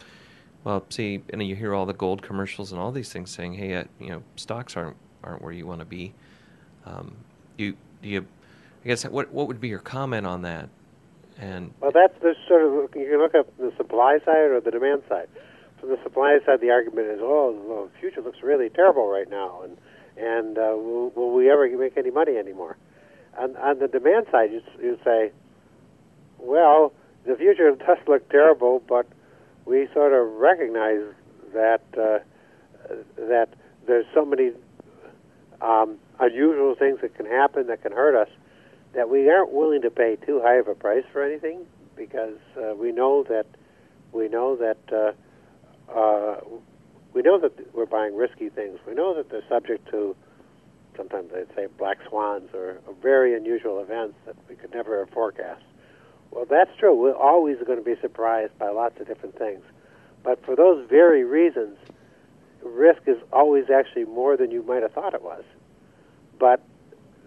well, 0.66 0.84
see, 0.90 1.22
and 1.30 1.42
you 1.42 1.56
hear 1.56 1.74
all 1.74 1.86
the 1.86 1.94
gold 1.94 2.22
commercials 2.22 2.74
and 2.74 2.82
all 2.82 2.92
these 2.92 3.14
things 3.14 3.32
saying, 3.32 3.54
hey, 3.54 3.76
uh, 3.76 3.84
you 3.98 4.10
know, 4.10 4.24
stocks 4.36 4.76
aren't 4.76 4.98
aren't 5.24 5.42
where 5.42 5.54
you 5.54 5.66
want 5.66 5.80
to 5.80 5.86
be. 5.86 6.14
Um, 6.86 7.16
you 7.58 7.78
do 8.02 8.10
you? 8.10 8.26
I 8.84 8.88
guess 8.90 9.06
what 9.06 9.32
what 9.32 9.48
would 9.48 9.62
be 9.62 9.70
your 9.70 9.80
comment 9.80 10.28
on 10.28 10.42
that? 10.42 10.68
And 11.40 11.74
Well, 11.80 11.92
that's 11.92 12.18
the 12.22 12.36
sort 12.48 12.64
of 12.64 12.96
you 12.96 13.10
can 13.10 13.20
look 13.20 13.36
at 13.36 13.58
the 13.58 13.74
supply 13.78 14.20
side 14.26 14.52
or 14.52 14.62
the 14.62 14.72
demand 14.72 15.04
side. 15.10 15.28
From 15.80 15.90
the 15.90 16.00
supply 16.04 16.40
side, 16.46 16.62
the 16.62 16.72
argument 16.72 17.08
is, 17.08 17.20
oh, 17.22 17.90
the 17.92 18.00
future 18.00 18.22
looks 18.22 18.42
really 18.42 18.70
terrible 18.70 19.10
right 19.10 19.30
now, 19.30 19.62
and 19.64 19.78
and 20.16 20.58
uh, 20.58 20.74
will, 20.76 21.10
will 21.10 21.34
we 21.34 21.50
ever 21.50 21.68
make 21.78 21.98
any 21.98 22.12
money 22.12 22.38
anymore? 22.38 22.78
On, 23.38 23.56
on 23.58 23.80
the 23.80 23.88
demand 23.88 24.28
side, 24.32 24.52
you, 24.52 24.62
you 24.80 25.00
say, 25.04 25.32
well, 26.38 26.94
the 27.26 27.36
future 27.36 27.72
does 27.88 27.98
look 28.08 28.30
terrible, 28.30 28.82
but 28.88 29.08
we 29.66 29.88
sort 29.94 30.14
of 30.14 30.34
recognize 30.40 31.02
that 31.54 31.82
uh, 31.98 32.20
that 33.18 33.50
there's 33.88 34.06
so 34.14 34.26
many 34.26 34.52
um, 35.62 35.98
unusual 36.20 36.76
things 36.76 37.00
that 37.02 37.16
can 37.16 37.26
happen 37.26 37.68
that 37.68 37.82
can 37.82 37.92
hurt 37.92 38.16
us 38.16 38.30
that 38.94 39.10
we 39.10 39.30
aren't 39.30 39.52
willing 39.52 39.82
to 39.82 39.90
pay 39.90 40.16
too 40.26 40.42
high 40.42 40.56
of 40.56 40.68
a 40.68 40.76
price 40.76 41.04
for 41.12 41.24
anything 41.24 41.66
because 41.96 42.38
uh, 42.58 42.74
we 42.76 42.92
know 42.92 43.24
that 43.24 43.46
we 44.12 44.28
know 44.28 44.56
that 44.56 44.78
uh, 44.92 45.92
uh, 45.92 46.40
we 47.14 47.22
know 47.22 47.40
that 47.40 47.74
we're 47.74 47.86
buying 47.86 48.16
risky 48.16 48.50
things. 48.50 48.80
We 48.88 48.94
know 48.94 49.16
that 49.16 49.30
they're 49.30 49.48
subject 49.50 49.90
to 49.92 50.16
sometimes 50.96 51.32
they'd 51.32 51.54
say 51.56 51.68
black 51.78 51.98
swans 52.08 52.50
or, 52.54 52.80
or 52.86 52.94
very 53.02 53.36
unusual 53.36 53.80
events 53.82 54.16
that 54.26 54.36
we 54.48 54.56
could 54.56 54.74
never 54.74 55.00
have 55.00 55.10
forecast. 55.10 55.64
Well, 56.32 56.46
that's 56.46 56.72
true. 56.78 56.96
We're 56.96 57.16
always 57.16 57.58
going 57.66 57.78
to 57.78 57.84
be 57.84 58.00
surprised 58.02 58.58
by 58.58 58.70
lots 58.70 59.00
of 59.00 59.08
different 59.08 59.38
things. 59.38 59.64
But 60.24 60.44
for 60.46 60.56
those 60.56 60.88
very 60.90 61.24
reasons, 61.24 61.78
risk 62.64 63.02
is 63.08 63.18
always 63.32 63.70
actually 63.70 64.06
more 64.06 64.38
than 64.38 64.52
you 64.52 64.64
might 64.64 64.82
have 64.82 64.94
thought 64.94 65.14
it 65.14 65.22
was. 65.22 65.44
But 66.40 66.64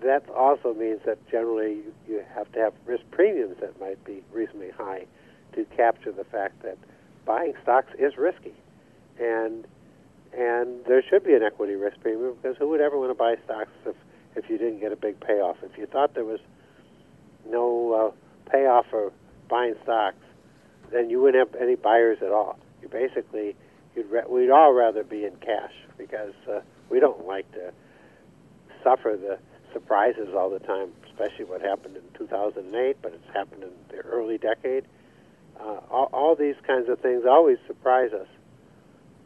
that 0.07 0.29
also 0.31 0.75
means 0.75 1.01
that 1.07 1.19
generally 1.31 1.79
you, 2.09 2.25
have 2.35 2.51
to 2.53 2.59
have 2.59 2.75
risk 2.87 3.03
premiums 3.11 3.57
that 3.61 3.79
might 3.81 4.03
be 4.05 4.23
reasonably 4.33 4.71
high 4.71 5.07
to 5.55 5.65
capture 5.77 6.13
the 6.13 6.25
fact 6.25 6.63
that 6.63 6.77
buying 7.25 7.55
stocks 7.63 7.93
is 7.99 8.17
risky. 8.17 8.55
And 9.19 9.67
and 10.37 10.85
there 10.85 11.03
should 11.09 11.25
be 11.25 11.35
an 11.35 11.43
equity 11.43 11.75
risk 11.75 11.99
premium 12.01 12.35
because 12.35 12.57
who 12.59 12.69
would 12.69 12.81
ever 12.81 12.99
want 12.99 13.11
to 13.11 13.15
buy 13.15 13.37
stocks 13.45 13.71
if, 13.87 13.97
if 14.35 14.51
you 14.51 14.59
didn't 14.59 14.81
get 14.81 14.93
a 14.93 14.97
big 14.97 15.19
payoff? 15.21 15.57
If 15.63 15.79
you 15.79 15.87
thought 15.87 16.15
there 16.15 16.25
was 16.25 16.41
no 17.49 18.13
uh, 18.13 18.51
payoff 18.51 18.87
for 18.91 19.13
buying 19.49 19.75
stocks, 19.83 20.17
then 20.93 21.09
you 21.09 21.23
wouldn't 21.23 21.49
have 21.49 21.61
any 21.61 21.75
buyers 21.75 22.19
at 22.21 22.33
all. 22.33 22.59
You 22.83 22.89
basically, 22.89 23.57
you'd 23.95 24.11
ra- 24.11 24.29
we'd 24.29 24.51
all 24.51 24.73
rather 24.73 25.03
be 25.05 25.25
in 25.25 25.37
cash 25.37 25.73
because 25.97 26.35
uh, 26.51 26.61
we 26.91 27.01
don't 27.01 27.27
like 27.27 27.51
to 27.53 27.73
suffer 28.85 29.19
the 29.21 29.39
surprises 29.73 30.29
all 30.37 30.51
the 30.51 30.59
time, 30.61 30.91
especially 31.07 31.45
what 31.45 31.61
happened 31.61 31.97
in 31.97 32.03
2008, 32.19 32.97
but 33.03 33.13
it's 33.13 33.35
happened 33.35 33.63
in 33.63 33.71
the 33.89 34.03
early 34.03 34.39
decade. 34.39 34.85
Uh, 35.59 35.81
all, 35.91 36.09
all 36.13 36.37
these 36.37 36.57
kinds 36.67 36.89
of 36.89 37.01
things 37.01 37.25
always 37.29 37.59
surprise 37.67 38.13
us, 38.13 38.29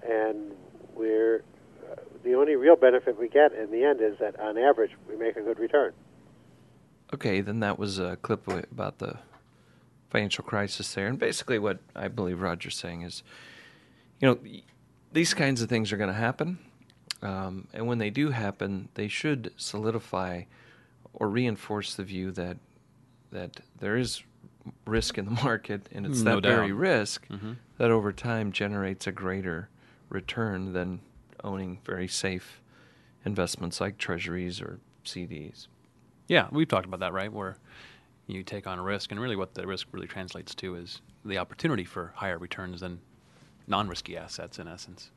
and 0.09 0.53
we're 0.95 1.43
uh, 1.91 1.97
the 2.25 2.35
only 2.35 2.55
real 2.55 2.77
benefit 2.77 3.19
we 3.19 3.29
get 3.29 3.53
in 3.53 3.71
the 3.71 3.85
end 3.85 4.01
is 4.01 4.19
that 4.19 4.39
on 4.39 4.57
average 4.57 4.93
we 5.09 5.17
make 5.17 5.37
a 5.37 5.43
good 5.43 5.59
return. 5.59 5.93
Okay, 7.13 7.41
then 7.41 7.61
that 7.61 7.79
was 7.79 7.99
a 7.99 8.17
clip 8.17 8.47
about 8.71 8.99
the 8.99 9.19
financial 10.11 10.45
crisis 10.45 10.95
there. 10.95 11.07
And 11.07 11.19
basically, 11.19 11.59
what 11.59 11.79
I 11.97 12.09
believe 12.09 12.41
Roger's 12.41 12.77
saying 12.77 13.03
is, 13.03 13.23
you 14.21 14.29
know, 14.29 14.39
these 15.13 15.35
kinds 15.35 15.63
of 15.63 15.69
things 15.69 15.93
are 15.93 15.97
going 15.97 16.11
to 16.11 16.15
happen. 16.15 16.59
Um, 17.23 17.69
and 17.73 17.87
when 17.87 17.99
they 17.99 18.11
do 18.11 18.31
happen, 18.31 18.89
they 18.95 19.09
should 19.09 19.53
solidify 19.57 20.45
or 21.13 21.29
reinforce 21.29 21.95
the 21.95 22.05
view 22.05 22.31
that 22.33 22.57
that 23.33 23.61
there 23.79 23.97
is 23.97 24.23
risk 24.87 25.17
in 25.19 25.25
the 25.25 25.31
market, 25.45 25.89
and 25.93 26.05
it's 26.07 26.21
No 26.23 26.37
that 26.41 26.43
very 26.49 26.69
doubt. 26.69 26.77
risk 26.79 27.29
Mhm. 27.29 27.57
that 27.79 27.91
over 27.91 28.13
time 28.13 28.51
generates 28.53 29.07
a 29.07 29.13
greater 29.13 29.69
return 30.09 30.73
than 30.73 31.01
owning 31.45 31.79
very 31.85 32.09
safe 32.09 32.61
investments 33.25 33.81
like 33.81 33.99
treasuries 33.99 34.61
or 34.61 34.81
CDs. 35.05 35.69
Yeah, 36.29 36.49
we've 36.51 36.69
talked 36.69 36.87
about 36.87 37.01
that, 37.01 37.13
right? 37.13 37.33
Where 37.33 37.57
you 38.27 38.43
take 38.43 38.67
on 38.67 38.81
risk, 38.81 39.11
and 39.11 39.21
really 39.21 39.37
what 39.37 39.55
the 39.55 39.67
risk 39.67 39.89
really 39.93 40.07
translates 40.07 40.55
to 40.57 40.75
is 40.75 41.01
the 41.25 41.39
opportunity 41.39 41.85
for 41.85 42.13
higher 42.17 42.39
returns 42.39 42.81
than 42.81 43.01
non-risky 43.67 44.17
assets 44.17 44.59
in 44.59 44.67
essence. 44.69 45.11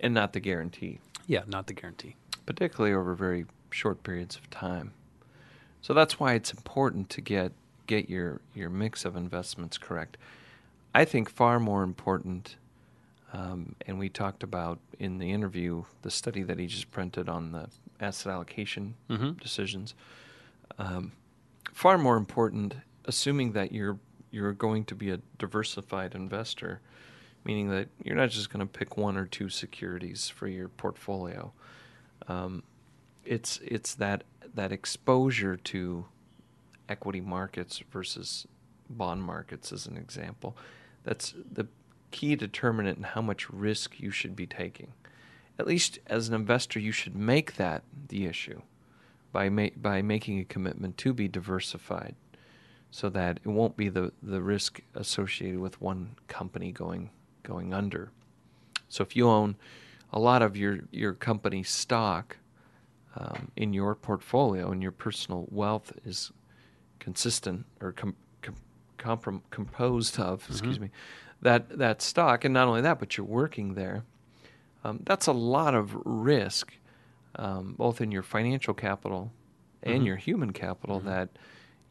And 0.00 0.14
not 0.14 0.32
the 0.32 0.40
guarantee. 0.40 0.98
Yeah, 1.26 1.42
not 1.46 1.66
the 1.66 1.74
guarantee. 1.74 2.16
Particularly 2.46 2.94
over 2.94 3.14
very 3.14 3.46
short 3.70 4.02
periods 4.02 4.36
of 4.36 4.50
time. 4.50 4.92
So 5.82 5.94
that's 5.94 6.18
why 6.18 6.34
it's 6.34 6.52
important 6.52 7.08
to 7.10 7.20
get 7.20 7.52
get 7.86 8.08
your, 8.08 8.40
your 8.54 8.70
mix 8.70 9.04
of 9.04 9.16
investments 9.16 9.76
correct. 9.76 10.16
I 10.94 11.04
think 11.04 11.28
far 11.28 11.58
more 11.58 11.82
important, 11.82 12.54
um, 13.32 13.74
and 13.84 13.98
we 13.98 14.08
talked 14.08 14.44
about 14.44 14.78
in 15.00 15.18
the 15.18 15.32
interview 15.32 15.82
the 16.02 16.10
study 16.10 16.44
that 16.44 16.60
he 16.60 16.66
just 16.66 16.92
printed 16.92 17.28
on 17.28 17.50
the 17.50 17.68
asset 18.00 18.32
allocation 18.32 18.94
mm-hmm. 19.08 19.32
decisions. 19.32 19.94
Um, 20.78 21.12
far 21.72 21.98
more 21.98 22.16
important, 22.16 22.74
assuming 23.06 23.52
that 23.52 23.72
you're 23.72 23.98
you're 24.30 24.52
going 24.52 24.84
to 24.84 24.94
be 24.94 25.10
a 25.10 25.18
diversified 25.38 26.14
investor, 26.14 26.80
meaning 27.44 27.70
that 27.70 27.88
you're 28.02 28.16
not 28.16 28.30
just 28.30 28.50
going 28.50 28.66
to 28.66 28.78
pick 28.78 28.96
one 28.96 29.16
or 29.16 29.26
two 29.26 29.48
securities 29.48 30.28
for 30.28 30.46
your 30.46 30.68
portfolio. 30.68 31.52
Um, 32.28 32.62
it's 33.24 33.60
it's 33.64 33.94
that 33.94 34.24
that 34.54 34.72
exposure 34.72 35.56
to 35.56 36.06
equity 36.88 37.20
markets 37.20 37.82
versus 37.90 38.46
bond 38.88 39.22
markets, 39.22 39.72
as 39.72 39.86
an 39.86 39.96
example. 39.96 40.56
That's 41.04 41.34
the 41.52 41.68
key 42.10 42.34
determinant 42.36 42.98
in 42.98 43.04
how 43.04 43.22
much 43.22 43.48
risk 43.50 44.00
you 44.00 44.10
should 44.10 44.34
be 44.34 44.46
taking. 44.46 44.92
At 45.58 45.66
least 45.66 45.98
as 46.06 46.28
an 46.28 46.34
investor, 46.34 46.80
you 46.80 46.92
should 46.92 47.14
make 47.14 47.56
that 47.56 47.84
the 48.08 48.26
issue 48.26 48.62
by 49.32 49.48
ma- 49.48 49.68
by 49.76 50.02
making 50.02 50.40
a 50.40 50.44
commitment 50.44 50.96
to 50.98 51.12
be 51.12 51.28
diversified, 51.28 52.16
so 52.90 53.08
that 53.10 53.38
it 53.44 53.48
won't 53.48 53.76
be 53.76 53.88
the, 53.88 54.12
the 54.22 54.42
risk 54.42 54.80
associated 54.94 55.60
with 55.60 55.80
one 55.80 56.16
company 56.26 56.72
going 56.72 57.10
going 57.42 57.72
under. 57.72 58.10
So 58.88 59.02
if 59.02 59.16
you 59.16 59.28
own 59.28 59.56
a 60.12 60.18
lot 60.18 60.42
of 60.42 60.56
your 60.56 60.80
your 60.90 61.14
company 61.14 61.62
stock 61.62 62.36
um, 63.16 63.50
in 63.56 63.72
your 63.72 63.94
portfolio 63.94 64.70
and 64.70 64.82
your 64.82 64.92
personal 64.92 65.46
wealth 65.50 65.92
is 66.04 66.32
consistent 66.98 67.66
or 67.80 67.92
com- 67.92 68.16
com- 68.42 68.54
comprom- 68.98 69.42
composed 69.50 70.18
of, 70.18 70.42
mm-hmm. 70.42 70.52
excuse 70.52 70.80
me, 70.80 70.90
that 71.42 71.78
that 71.78 72.02
stock, 72.02 72.44
and 72.44 72.52
not 72.52 72.68
only 72.68 72.82
that, 72.82 72.98
but 72.98 73.16
you're 73.16 73.26
working 73.26 73.74
there. 73.74 74.04
Um, 74.84 75.00
that's 75.04 75.26
a 75.26 75.32
lot 75.32 75.74
of 75.74 75.94
risk, 76.04 76.72
um, 77.36 77.74
both 77.76 78.00
in 78.00 78.10
your 78.10 78.22
financial 78.22 78.74
capital 78.74 79.32
and 79.82 79.96
mm-hmm. 79.96 80.06
your 80.06 80.16
human 80.16 80.52
capital 80.52 80.98
mm-hmm. 80.98 81.08
that 81.08 81.30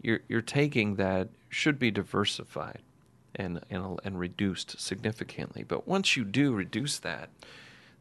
you're 0.02 0.22
you're 0.28 0.42
taking 0.42 0.96
that 0.96 1.30
should 1.50 1.80
be 1.80 1.92
diversified 1.92 2.82
and 3.36 3.62
and 3.70 4.00
and 4.04 4.20
reduced 4.20 4.80
significantly. 4.80 5.64
But 5.64 5.88
once 5.88 6.16
you 6.18 6.26
do 6.26 6.54
reduce 6.54 7.00
that, 7.00 7.30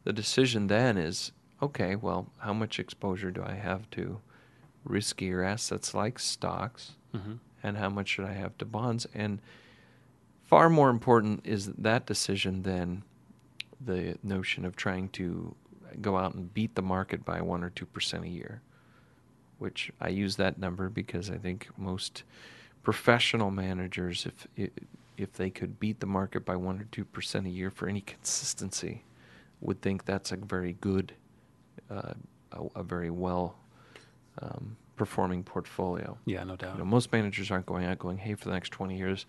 the 0.04 0.12
decision 0.12 0.66
then 0.66 0.96
is 0.96 1.32
okay. 1.62 1.96
Well, 1.96 2.28
how 2.38 2.52
much 2.52 2.78
exposure 2.78 3.30
do 3.30 3.42
I 3.42 3.54
have 3.54 3.88
to 3.90 4.20
riskier 4.86 5.46
assets 5.46 5.94
like 5.94 6.18
stocks, 6.18 6.92
mm-hmm. 7.14 7.34
and 7.62 7.76
how 7.76 7.88
much 7.88 8.08
should 8.08 8.24
I 8.24 8.32
have 8.32 8.56
to 8.58 8.64
bonds? 8.64 9.06
And 9.14 9.40
far 10.44 10.70
more 10.70 10.90
important 10.90 11.42
is 11.44 11.66
that 11.66 12.06
decision 12.06 12.62
than 12.62 13.02
the 13.80 14.16
notion 14.22 14.64
of 14.64 14.76
trying 14.76 15.08
to 15.10 15.54
go 16.00 16.16
out 16.16 16.34
and 16.34 16.52
beat 16.52 16.74
the 16.74 16.82
market 16.82 17.24
by 17.24 17.40
one 17.40 17.62
or 17.62 17.70
two 17.70 17.86
percent 17.86 18.24
a 18.24 18.28
year. 18.28 18.62
Which 19.58 19.90
I 20.00 20.08
use 20.08 20.36
that 20.36 20.58
number 20.58 20.88
because 20.88 21.30
I 21.30 21.36
think 21.36 21.68
most 21.76 22.22
professional 22.84 23.50
managers, 23.50 24.26
if 24.56 24.70
if 25.18 25.32
they 25.32 25.50
could 25.50 25.80
beat 25.80 26.00
the 26.00 26.06
market 26.06 26.44
by 26.44 26.56
one 26.56 26.80
or 26.80 26.86
two 26.90 27.04
percent 27.04 27.46
a 27.46 27.50
year 27.50 27.70
for 27.70 27.88
any 27.88 28.00
consistency, 28.00 29.02
would 29.60 29.82
think 29.82 30.04
that's 30.04 30.32
a 30.32 30.36
very 30.36 30.74
good, 30.80 31.12
uh, 31.90 32.14
a, 32.52 32.62
a, 32.76 32.82
very 32.82 33.10
well 33.10 33.56
um, 34.40 34.76
performing 34.96 35.42
portfolio. 35.42 36.16
Yeah, 36.24 36.44
no 36.44 36.56
doubt. 36.56 36.74
You 36.74 36.78
know, 36.78 36.84
most 36.84 37.12
managers 37.12 37.50
aren't 37.50 37.66
going 37.66 37.84
out 37.84 37.98
going, 37.98 38.18
"Hey, 38.18 38.34
for 38.34 38.44
the 38.44 38.52
next 38.52 38.70
twenty 38.70 38.96
years, 38.96 39.26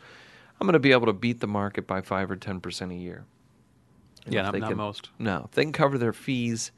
I'm 0.59 0.65
going 0.67 0.73
to 0.73 0.79
be 0.79 0.91
able 0.91 1.07
to 1.07 1.13
beat 1.13 1.39
the 1.39 1.47
market 1.47 1.87
by 1.87 2.01
five 2.01 2.29
or 2.29 2.35
ten 2.35 2.61
percent 2.61 2.91
a 2.91 2.95
year." 2.95 3.25
Yeah, 4.27 4.43
not, 4.43 4.57
not 4.59 4.69
can, 4.69 4.77
most. 4.77 5.09
No, 5.17 5.45
if 5.45 5.51
they 5.51 5.63
can 5.63 5.73
cover 5.73 5.97
their 5.97 6.13
fees, 6.13 6.71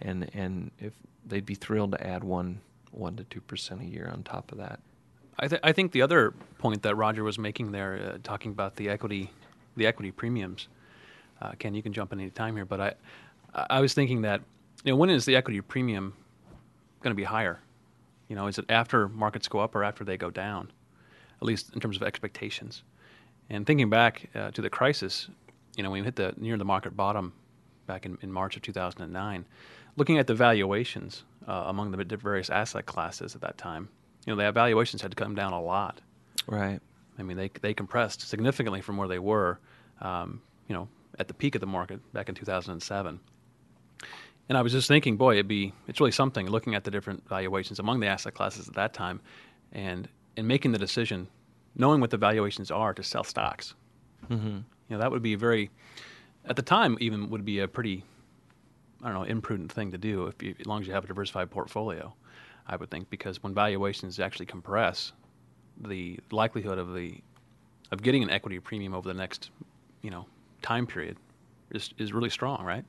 and 0.00 0.30
and 0.34 0.70
if 0.78 0.94
they'd 1.26 1.46
be 1.46 1.54
thrilled 1.54 1.92
to 1.92 2.06
add 2.06 2.24
one 2.24 2.60
one 2.90 3.16
to 3.16 3.24
two 3.24 3.42
percent 3.42 3.82
a 3.82 3.84
year 3.84 4.10
on 4.12 4.22
top 4.22 4.50
of 4.50 4.58
that. 4.58 4.80
I, 5.38 5.48
th- 5.48 5.60
I 5.62 5.72
think 5.72 5.92
the 5.92 6.02
other 6.02 6.32
point 6.58 6.82
that 6.82 6.94
Roger 6.96 7.22
was 7.22 7.38
making 7.38 7.72
there, 7.72 8.14
uh, 8.14 8.18
talking 8.22 8.52
about 8.52 8.76
the 8.76 8.88
equity, 8.88 9.30
the 9.76 9.86
equity 9.86 10.10
premiums. 10.10 10.68
Uh, 11.40 11.52
Ken, 11.58 11.74
you 11.74 11.82
can 11.82 11.92
jump 11.92 12.12
in 12.12 12.20
any 12.20 12.30
time 12.30 12.56
here, 12.56 12.64
but 12.64 12.80
I, 12.80 12.94
I 13.70 13.80
was 13.80 13.92
thinking 13.92 14.22
that, 14.22 14.40
you 14.84 14.92
know, 14.92 14.96
when 14.96 15.10
is 15.10 15.26
the 15.26 15.36
equity 15.36 15.60
premium 15.60 16.14
going 17.02 17.12
to 17.12 17.16
be 17.16 17.24
higher? 17.24 17.60
You 18.28 18.36
know, 18.36 18.46
is 18.46 18.58
it 18.58 18.64
after 18.68 19.08
markets 19.08 19.46
go 19.48 19.58
up 19.58 19.74
or 19.74 19.84
after 19.84 20.04
they 20.04 20.16
go 20.16 20.30
down? 20.30 20.72
At 21.40 21.46
least 21.46 21.74
in 21.74 21.80
terms 21.80 21.96
of 21.96 22.02
expectations. 22.02 22.82
And 23.50 23.66
thinking 23.66 23.90
back 23.90 24.28
uh, 24.34 24.50
to 24.52 24.62
the 24.62 24.70
crisis, 24.70 25.28
you 25.76 25.82
know, 25.82 25.90
when 25.90 26.00
we 26.00 26.04
hit 26.04 26.16
the 26.16 26.34
near 26.38 26.56
the 26.56 26.64
market 26.64 26.96
bottom 26.96 27.34
back 27.86 28.06
in, 28.06 28.18
in 28.22 28.32
March 28.32 28.56
of 28.56 28.62
2009, 28.62 29.44
looking 29.96 30.18
at 30.18 30.26
the 30.26 30.34
valuations 30.34 31.24
uh, 31.46 31.64
among 31.66 31.90
the 31.90 32.16
various 32.16 32.50
asset 32.50 32.86
classes 32.86 33.34
at 33.34 33.42
that 33.42 33.58
time, 33.58 33.88
you 34.26 34.34
know, 34.34 34.44
the 34.44 34.52
valuations 34.52 35.00
had 35.00 35.12
to 35.12 35.16
come 35.16 35.34
down 35.34 35.52
a 35.52 35.62
lot. 35.62 36.00
Right. 36.46 36.80
I 37.18 37.22
mean, 37.22 37.36
they 37.36 37.50
they 37.60 37.72
compressed 37.72 38.28
significantly 38.28 38.80
from 38.80 38.96
where 38.96 39.08
they 39.08 39.18
were, 39.18 39.58
um, 40.00 40.42
you 40.68 40.74
know, 40.74 40.88
at 41.18 41.28
the 41.28 41.34
peak 41.34 41.54
of 41.54 41.60
the 41.60 41.66
market 41.66 42.00
back 42.12 42.28
in 42.28 42.34
2007. 42.34 43.20
And 44.48 44.56
I 44.56 44.62
was 44.62 44.72
just 44.72 44.86
thinking, 44.86 45.16
boy, 45.16 45.34
it'd 45.34 45.48
be 45.48 45.72
it's 45.88 46.00
really 46.00 46.12
something 46.12 46.46
looking 46.48 46.74
at 46.74 46.84
the 46.84 46.90
different 46.90 47.26
valuations 47.28 47.78
among 47.78 48.00
the 48.00 48.06
asset 48.06 48.34
classes 48.34 48.68
at 48.68 48.74
that 48.74 48.92
time, 48.92 49.20
and 49.72 50.08
and 50.36 50.46
making 50.46 50.72
the 50.72 50.78
decision, 50.78 51.28
knowing 51.74 52.00
what 52.00 52.10
the 52.10 52.16
valuations 52.16 52.70
are 52.70 52.92
to 52.94 53.02
sell 53.02 53.24
stocks. 53.24 53.74
Mm-hmm. 54.30 54.48
You 54.48 54.64
know, 54.90 54.98
that 54.98 55.10
would 55.10 55.22
be 55.22 55.34
very, 55.34 55.70
at 56.44 56.56
the 56.56 56.62
time, 56.62 56.96
even 57.00 57.30
would 57.30 57.44
be 57.44 57.60
a 57.60 57.68
pretty, 57.68 58.04
I 59.02 59.06
don't 59.06 59.14
know, 59.14 59.22
imprudent 59.22 59.72
thing 59.72 59.92
to 59.92 59.98
do 59.98 60.26
if 60.26 60.42
you, 60.42 60.54
as 60.60 60.66
long 60.66 60.80
as 60.80 60.86
you 60.86 60.92
have 60.92 61.04
a 61.04 61.06
diversified 61.06 61.50
portfolio. 61.50 62.14
I 62.68 62.76
would 62.76 62.90
think, 62.90 63.10
because 63.10 63.42
when 63.42 63.54
valuations 63.54 64.18
actually 64.18 64.46
compress, 64.46 65.12
the 65.80 66.18
likelihood 66.30 66.78
of 66.78 66.94
the 66.94 67.20
of 67.92 68.02
getting 68.02 68.22
an 68.22 68.30
equity 68.30 68.58
premium 68.58 68.94
over 68.94 69.06
the 69.06 69.14
next, 69.14 69.50
you 70.02 70.10
know, 70.10 70.26
time 70.62 70.86
period 70.86 71.16
is 71.70 71.92
is 71.98 72.12
really 72.12 72.30
strong, 72.30 72.64
right? 72.64 72.84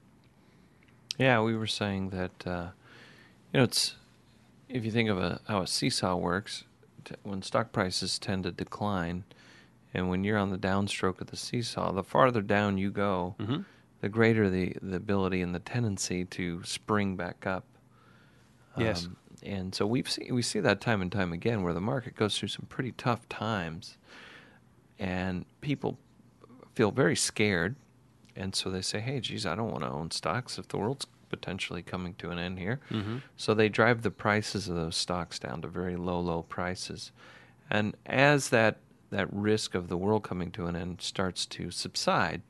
Yeah, 1.17 1.41
we 1.41 1.55
were 1.55 1.67
saying 1.67 2.09
that 2.09 2.47
uh, 2.47 2.69
you 3.53 3.59
know 3.59 3.63
it's 3.63 3.95
if 4.69 4.83
you 4.85 4.91
think 4.91 5.09
of 5.09 5.17
a, 5.17 5.39
how 5.47 5.61
a 5.61 5.67
seesaw 5.67 6.15
works, 6.15 6.63
t- 7.05 7.15
when 7.23 7.41
stock 7.41 7.71
prices 7.71 8.19
tend 8.19 8.43
to 8.43 8.51
decline, 8.51 9.23
and 9.93 10.09
when 10.09 10.23
you're 10.23 10.37
on 10.37 10.51
the 10.51 10.57
downstroke 10.57 11.21
of 11.21 11.27
the 11.27 11.37
seesaw, 11.37 11.91
the 11.91 12.03
farther 12.03 12.41
down 12.41 12.77
you 12.77 12.91
go, 12.91 13.35
mm-hmm. 13.39 13.61
the 14.01 14.09
greater 14.09 14.49
the, 14.49 14.75
the 14.81 14.97
ability 14.97 15.41
and 15.41 15.55
the 15.55 15.59
tendency 15.59 16.25
to 16.25 16.63
spring 16.63 17.15
back 17.15 17.45
up. 17.45 17.63
Yes. 18.77 19.07
And 19.47 19.73
so 19.73 19.87
we've 19.87 20.09
seen 20.09 20.35
we 20.35 20.41
see 20.41 20.59
that 20.59 20.81
time 20.81 21.01
and 21.01 21.11
time 21.11 21.31
again 21.31 21.63
where 21.63 21.73
the 21.73 21.81
market 21.81 22.15
goes 22.15 22.37
through 22.37 22.49
some 22.49 22.65
pretty 22.67 22.91
tough 22.91 23.27
times, 23.29 23.97
and 24.99 25.45
people 25.61 25.97
feel 26.75 26.91
very 26.91 27.15
scared, 27.15 27.77
and 28.35 28.53
so 28.53 28.69
they 28.69 28.81
say, 28.81 28.99
"Hey, 28.99 29.21
geez, 29.21 29.45
I 29.45 29.55
don't 29.55 29.71
want 29.71 29.83
to 29.83 29.89
own 29.89 30.11
stocks 30.11 30.59
if 30.59 30.67
the 30.67 30.77
world's 30.77 31.07
potentially 31.29 31.81
coming 31.81 32.13
to 32.15 32.29
an 32.29 32.37
end 32.37 32.59
here." 32.59 32.81
Mm-hmm. 32.91 33.19
So 33.37 33.53
they 33.53 33.69
drive 33.69 34.01
the 34.01 34.11
prices 34.11 34.67
of 34.67 34.75
those 34.75 34.97
stocks 34.97 35.39
down 35.39 35.61
to 35.61 35.69
very 35.69 35.95
low, 35.95 36.19
low 36.19 36.43
prices, 36.43 37.11
and 37.69 37.95
as 38.05 38.49
that 38.49 38.79
that 39.11 39.31
risk 39.31 39.73
of 39.75 39.87
the 39.87 39.97
world 39.97 40.23
coming 40.23 40.51
to 40.51 40.65
an 40.65 40.75
end 40.75 41.01
starts 41.01 41.45
to 41.45 41.71
subside, 41.71 42.41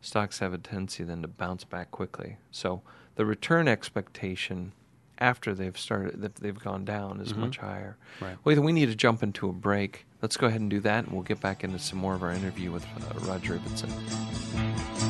stocks 0.00 0.38
have 0.38 0.54
a 0.54 0.58
tendency 0.58 1.04
then 1.04 1.20
to 1.20 1.28
bounce 1.28 1.64
back 1.64 1.90
quickly. 1.90 2.38
So 2.50 2.80
the 3.16 3.26
return 3.26 3.68
expectation 3.68 4.72
after 5.20 5.54
they've 5.54 5.78
started 5.78 6.22
that 6.22 6.36
they've 6.36 6.58
gone 6.58 6.84
down 6.84 7.20
is 7.20 7.32
mm-hmm. 7.32 7.42
much 7.42 7.58
higher. 7.58 7.96
Right. 8.20 8.36
Well, 8.44 8.60
we 8.60 8.72
need 8.72 8.86
to 8.86 8.94
jump 8.94 9.22
into 9.22 9.48
a 9.48 9.52
break. 9.52 10.06
Let's 10.22 10.36
go 10.36 10.46
ahead 10.46 10.60
and 10.60 10.70
do 10.70 10.80
that, 10.80 11.04
and 11.04 11.12
we'll 11.12 11.22
get 11.22 11.40
back 11.40 11.64
into 11.64 11.78
some 11.78 11.98
more 11.98 12.14
of 12.14 12.22
our 12.22 12.32
interview 12.32 12.70
with 12.70 12.84
uh, 12.84 13.18
Roger 13.20 13.58
Ibbotson. 13.58 15.09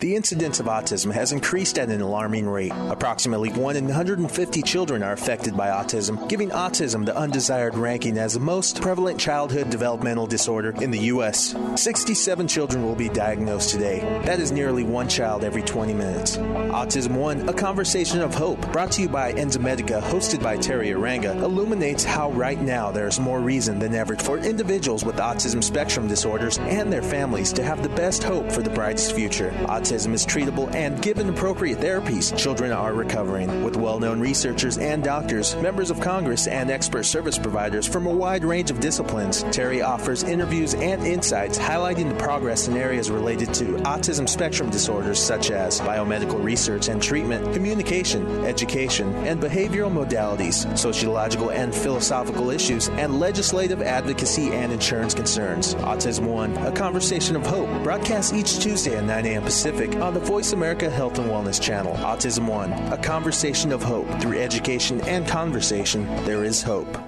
The 0.00 0.14
incidence 0.14 0.60
of 0.60 0.66
autism 0.66 1.12
has 1.12 1.32
increased 1.32 1.76
at 1.76 1.88
an 1.88 2.00
alarming 2.00 2.48
rate. 2.48 2.70
Approximately 2.72 3.50
1 3.50 3.74
in 3.74 3.86
150 3.86 4.62
children 4.62 5.02
are 5.02 5.12
affected 5.12 5.56
by 5.56 5.70
autism, 5.70 6.28
giving 6.28 6.50
autism 6.50 7.04
the 7.04 7.16
undesired 7.16 7.74
ranking 7.74 8.16
as 8.16 8.34
the 8.34 8.38
most 8.38 8.80
prevalent 8.80 9.18
childhood 9.18 9.70
developmental 9.70 10.28
disorder 10.28 10.72
in 10.80 10.92
the 10.92 11.00
U.S. 11.14 11.56
67 11.74 12.46
children 12.46 12.84
will 12.84 12.94
be 12.94 13.08
diagnosed 13.08 13.70
today. 13.70 13.98
That 14.24 14.38
is 14.38 14.52
nearly 14.52 14.84
one 14.84 15.08
child 15.08 15.42
every 15.42 15.62
20 15.62 15.94
minutes. 15.94 16.36
Autism 16.36 17.16
One, 17.16 17.48
a 17.48 17.52
conversation 17.52 18.20
of 18.20 18.32
hope, 18.32 18.60
brought 18.70 18.92
to 18.92 19.02
you 19.02 19.08
by 19.08 19.32
Enzymedica, 19.32 20.00
hosted 20.00 20.40
by 20.40 20.58
Teri 20.58 20.94
Arranga, 20.94 21.34
illuminates 21.42 22.04
how 22.04 22.30
right 22.30 22.60
now 22.60 22.92
there 22.92 23.08
is 23.08 23.18
more 23.18 23.40
reason 23.40 23.80
than 23.80 23.96
ever 23.96 24.14
for 24.14 24.38
individuals 24.38 25.04
with 25.04 25.16
autism 25.16 25.62
spectrum 25.62 26.06
disorders 26.06 26.58
and 26.58 26.92
their 26.92 27.02
families 27.02 27.52
to 27.54 27.64
have 27.64 27.82
the 27.82 27.88
best 27.88 28.22
hope 28.22 28.52
for 28.52 28.62
the 28.62 28.70
brightest 28.70 29.12
future. 29.12 29.50
Autism 29.62 29.87
is 29.92 30.26
treatable, 30.26 30.72
and 30.74 31.00
given 31.00 31.28
appropriate 31.28 31.78
therapies, 31.78 32.36
children 32.36 32.72
are 32.72 32.92
recovering. 32.92 33.62
With 33.62 33.76
well 33.76 33.98
known 33.98 34.20
researchers 34.20 34.76
and 34.76 35.02
doctors, 35.02 35.56
members 35.56 35.90
of 35.90 36.00
Congress, 36.00 36.46
and 36.46 36.70
expert 36.70 37.04
service 37.04 37.38
providers 37.38 37.86
from 37.86 38.06
a 38.06 38.12
wide 38.12 38.44
range 38.44 38.70
of 38.70 38.80
disciplines, 38.80 39.44
Teri 39.44 39.82
offers 39.84 40.22
interviews 40.22 40.74
and 40.74 41.06
insights 41.06 41.58
highlighting 41.58 42.10
the 42.10 42.22
progress 42.22 42.68
in 42.68 42.76
areas 42.76 43.10
related 43.10 43.54
to 43.54 43.64
autism 43.84 44.28
spectrum 44.28 44.68
disorders 44.68 45.18
such 45.18 45.50
as 45.50 45.80
biomedical 45.80 46.42
research 46.42 46.88
and 46.88 47.02
treatment, 47.02 47.54
communication, 47.54 48.26
education, 48.44 49.14
and 49.26 49.40
behavioral 49.40 49.90
modalities, 49.90 50.76
sociological 50.76 51.50
and 51.50 51.74
philosophical 51.74 52.50
issues, 52.50 52.88
and 52.90 53.18
legislative 53.18 53.80
advocacy 53.80 54.52
and 54.52 54.70
insurance 54.72 55.14
concerns. 55.14 55.74
Autism 55.76 56.26
One, 56.26 56.54
a 56.58 56.72
conversation 56.72 57.36
of 57.36 57.46
hope, 57.46 57.68
broadcasts 57.82 58.34
each 58.34 58.58
Tuesday 58.58 58.96
at 58.96 59.04
9 59.04 59.24
a.m. 59.24 59.42
Pacific 59.42 59.77
on 59.78 60.12
the 60.12 60.18
Voice 60.18 60.52
America 60.52 60.90
Health 60.90 61.20
and 61.20 61.30
Wellness 61.30 61.62
channel. 61.62 61.94
Autism 61.98 62.48
One, 62.48 62.72
a 62.92 62.98
conversation 62.98 63.70
of 63.70 63.80
hope. 63.80 64.08
Through 64.20 64.38
education 64.38 65.00
and 65.02 65.26
conversation, 65.26 66.04
there 66.24 66.44
is 66.44 66.60
hope. 66.60 66.98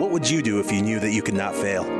What 0.00 0.10
would 0.10 0.28
you 0.28 0.40
do 0.40 0.58
if 0.58 0.72
you 0.72 0.80
knew 0.80 0.98
that 1.00 1.12
you 1.12 1.22
could 1.22 1.34
not 1.34 1.54
fail? 1.54 1.99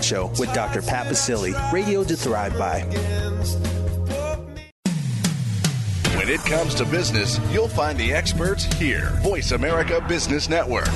Show 0.00 0.28
with 0.38 0.52
Dr. 0.54 0.80
Pat 0.80 1.06
Baccili, 1.06 1.52
radio 1.72 2.04
to 2.04 2.16
thrive 2.16 2.56
by. 2.58 2.80
When 6.16 6.28
it 6.28 6.40
comes 6.40 6.74
to 6.76 6.84
business, 6.84 7.38
you'll 7.50 7.68
find 7.68 7.98
the 7.98 8.12
experts 8.12 8.64
here. 8.64 9.10
Voice 9.22 9.50
America 9.50 10.04
Business 10.08 10.48
Network. 10.48 10.88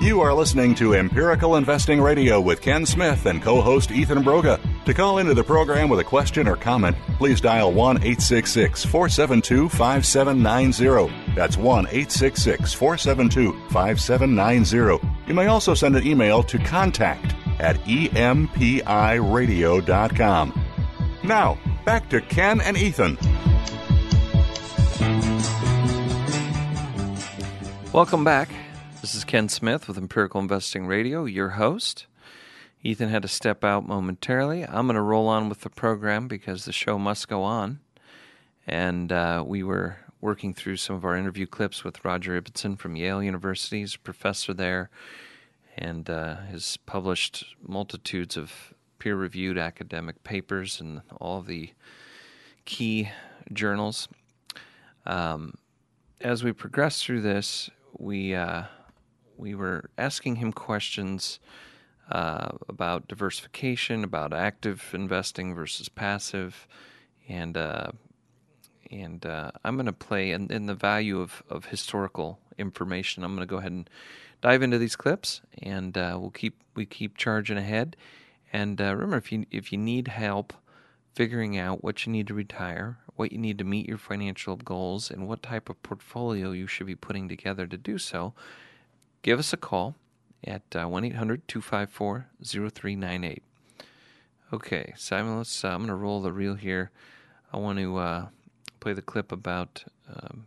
You 0.00 0.20
are 0.20 0.32
listening 0.32 0.74
to 0.76 0.94
Empirical 0.94 1.56
Investing 1.56 2.00
Radio 2.00 2.40
with 2.40 2.60
Ken 2.60 2.86
Smith 2.86 3.26
and 3.26 3.42
co 3.42 3.60
host 3.60 3.90
Ethan 3.90 4.22
Broga. 4.22 4.60
To 4.84 4.92
call 4.92 5.16
into 5.16 5.32
the 5.32 5.42
program 5.42 5.88
with 5.88 5.98
a 6.00 6.04
question 6.04 6.46
or 6.46 6.56
comment, 6.56 6.94
please 7.16 7.40
dial 7.40 7.72
1 7.72 7.96
866 7.96 8.84
472 8.84 9.70
5790. 9.70 11.34
That's 11.34 11.56
1 11.56 11.86
866 11.86 12.74
472 12.74 13.52
5790. 13.70 15.08
You 15.26 15.32
may 15.32 15.46
also 15.46 15.72
send 15.72 15.96
an 15.96 16.06
email 16.06 16.42
to 16.42 16.58
contact 16.58 17.34
at 17.60 17.76
empiradio.com. 17.86 18.44
Now, 21.22 21.58
back 21.86 22.10
to 22.10 22.20
Ken 22.20 22.60
and 22.60 22.76
Ethan. 22.76 23.16
Welcome 27.94 28.22
back. 28.24 28.50
This 29.00 29.14
is 29.14 29.24
Ken 29.24 29.48
Smith 29.48 29.88
with 29.88 29.96
Empirical 29.96 30.42
Investing 30.42 30.86
Radio, 30.86 31.24
your 31.24 31.48
host. 31.50 32.06
Ethan 32.86 33.08
had 33.08 33.22
to 33.22 33.28
step 33.28 33.64
out 33.64 33.88
momentarily. 33.88 34.62
I'm 34.62 34.86
going 34.86 34.94
to 34.94 35.00
roll 35.00 35.26
on 35.26 35.48
with 35.48 35.62
the 35.62 35.70
program 35.70 36.28
because 36.28 36.66
the 36.66 36.72
show 36.72 36.98
must 36.98 37.28
go 37.28 37.42
on. 37.42 37.80
And 38.66 39.10
uh, 39.10 39.42
we 39.46 39.62
were 39.62 39.96
working 40.20 40.52
through 40.52 40.76
some 40.76 40.94
of 40.94 41.04
our 41.04 41.16
interview 41.16 41.46
clips 41.46 41.82
with 41.82 42.04
Roger 42.04 42.38
Ibbotson 42.38 42.78
from 42.78 42.94
Yale 42.94 43.22
University. 43.22 43.80
He's 43.80 43.94
a 43.94 43.98
professor 43.98 44.52
there 44.52 44.90
and 45.78 46.10
uh, 46.10 46.36
has 46.50 46.76
published 46.84 47.56
multitudes 47.66 48.36
of 48.36 48.74
peer 48.98 49.16
reviewed 49.16 49.56
academic 49.56 50.22
papers 50.22 50.78
in 50.78 51.00
all 51.18 51.40
the 51.40 51.70
key 52.66 53.08
journals. 53.50 54.08
Um, 55.06 55.54
as 56.20 56.44
we 56.44 56.52
progress 56.52 57.02
through 57.02 57.22
this, 57.22 57.70
we 57.98 58.34
uh, 58.34 58.64
we 59.36 59.54
were 59.54 59.90
asking 59.98 60.36
him 60.36 60.52
questions 60.52 61.40
uh, 62.10 62.48
about 62.68 63.08
diversification, 63.08 64.04
about 64.04 64.32
active 64.32 64.90
investing 64.92 65.54
versus 65.54 65.88
passive, 65.88 66.66
and 67.28 67.56
uh, 67.56 67.92
and 68.90 69.24
uh, 69.24 69.50
I'm 69.64 69.76
going 69.76 69.86
to 69.86 69.92
play 69.92 70.32
in, 70.32 70.50
in, 70.52 70.66
the 70.66 70.74
value 70.74 71.20
of, 71.20 71.42
of 71.48 71.66
historical 71.66 72.38
information. 72.58 73.24
I'm 73.24 73.34
going 73.34 73.46
to 73.46 73.50
go 73.50 73.56
ahead 73.56 73.72
and 73.72 73.90
dive 74.40 74.62
into 74.62 74.78
these 74.78 74.96
clips, 74.96 75.40
and 75.62 75.96
uh, 75.96 76.16
we'll 76.20 76.30
keep 76.30 76.60
we 76.74 76.86
keep 76.86 77.16
charging 77.16 77.56
ahead. 77.56 77.96
And 78.52 78.80
uh, 78.80 78.94
remember, 78.94 79.16
if 79.16 79.32
you 79.32 79.46
if 79.50 79.72
you 79.72 79.78
need 79.78 80.08
help 80.08 80.52
figuring 81.14 81.56
out 81.56 81.82
what 81.82 82.04
you 82.04 82.12
need 82.12 82.26
to 82.26 82.34
retire, 82.34 82.98
what 83.16 83.32
you 83.32 83.38
need 83.38 83.58
to 83.58 83.64
meet 83.64 83.88
your 83.88 83.98
financial 83.98 84.56
goals, 84.56 85.10
and 85.10 85.26
what 85.26 85.42
type 85.42 85.68
of 85.68 85.82
portfolio 85.82 86.50
you 86.50 86.66
should 86.66 86.86
be 86.86 86.96
putting 86.96 87.28
together 87.28 87.66
to 87.66 87.76
do 87.76 87.98
so 87.98 88.34
give 89.24 89.38
us 89.38 89.52
a 89.52 89.56
call 89.56 89.96
at 90.46 90.62
uh, 90.74 90.86
1 90.86 91.04
800 91.04 91.46
254 91.48 92.26
0398. 92.42 93.42
Okay, 94.52 94.92
Simon, 94.96 95.38
let's, 95.38 95.64
uh, 95.64 95.68
I'm 95.68 95.78
going 95.78 95.88
to 95.88 95.94
roll 95.94 96.20
the 96.20 96.32
reel 96.32 96.54
here. 96.54 96.90
I 97.52 97.56
want 97.56 97.78
to 97.78 97.96
uh, 97.96 98.26
play 98.80 98.92
the 98.92 99.02
clip 99.02 99.32
about 99.32 99.84
um, 100.08 100.46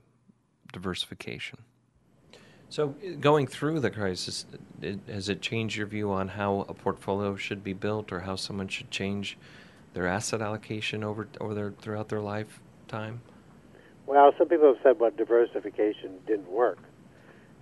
diversification. 0.71 1.59
So, 2.69 2.95
going 3.19 3.47
through 3.47 3.79
the 3.79 3.89
crisis, 3.89 4.45
it, 4.81 4.99
has 5.07 5.29
it 5.29 5.41
changed 5.41 5.77
your 5.77 5.87
view 5.87 6.11
on 6.11 6.27
how 6.27 6.65
a 6.67 6.73
portfolio 6.73 7.35
should 7.37 7.63
be 7.63 7.73
built, 7.73 8.11
or 8.11 8.21
how 8.21 8.35
someone 8.35 8.67
should 8.67 8.91
change 8.91 9.37
their 9.93 10.05
asset 10.05 10.41
allocation 10.41 11.03
over 11.03 11.29
over 11.39 11.53
their 11.53 11.71
throughout 11.71 12.09
their 12.09 12.19
lifetime? 12.19 13.21
Well, 14.05 14.33
some 14.37 14.49
people 14.49 14.67
have 14.67 14.83
said, 14.83 14.99
"Well, 14.99 15.11
diversification 15.11 16.19
didn't 16.27 16.51
work." 16.51 16.79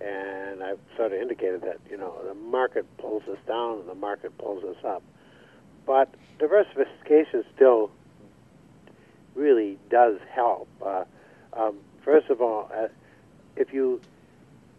And 0.00 0.62
I've 0.62 0.78
sort 0.96 1.12
of 1.12 1.20
indicated 1.20 1.62
that 1.62 1.78
you 1.90 1.96
know 1.96 2.14
the 2.26 2.34
market 2.34 2.84
pulls 2.98 3.22
us 3.24 3.38
down 3.46 3.80
and 3.80 3.88
the 3.88 3.94
market 3.94 4.36
pulls 4.38 4.64
us 4.64 4.84
up. 4.84 5.02
but 5.86 6.12
diversification 6.38 7.44
still 7.54 7.90
really 9.34 9.78
does 9.90 10.18
help. 10.30 10.68
Uh, 10.84 11.04
um, 11.52 11.76
first 12.04 12.28
of 12.28 12.40
all, 12.40 12.70
uh, 12.74 12.88
if 13.56 13.72
you 13.72 14.00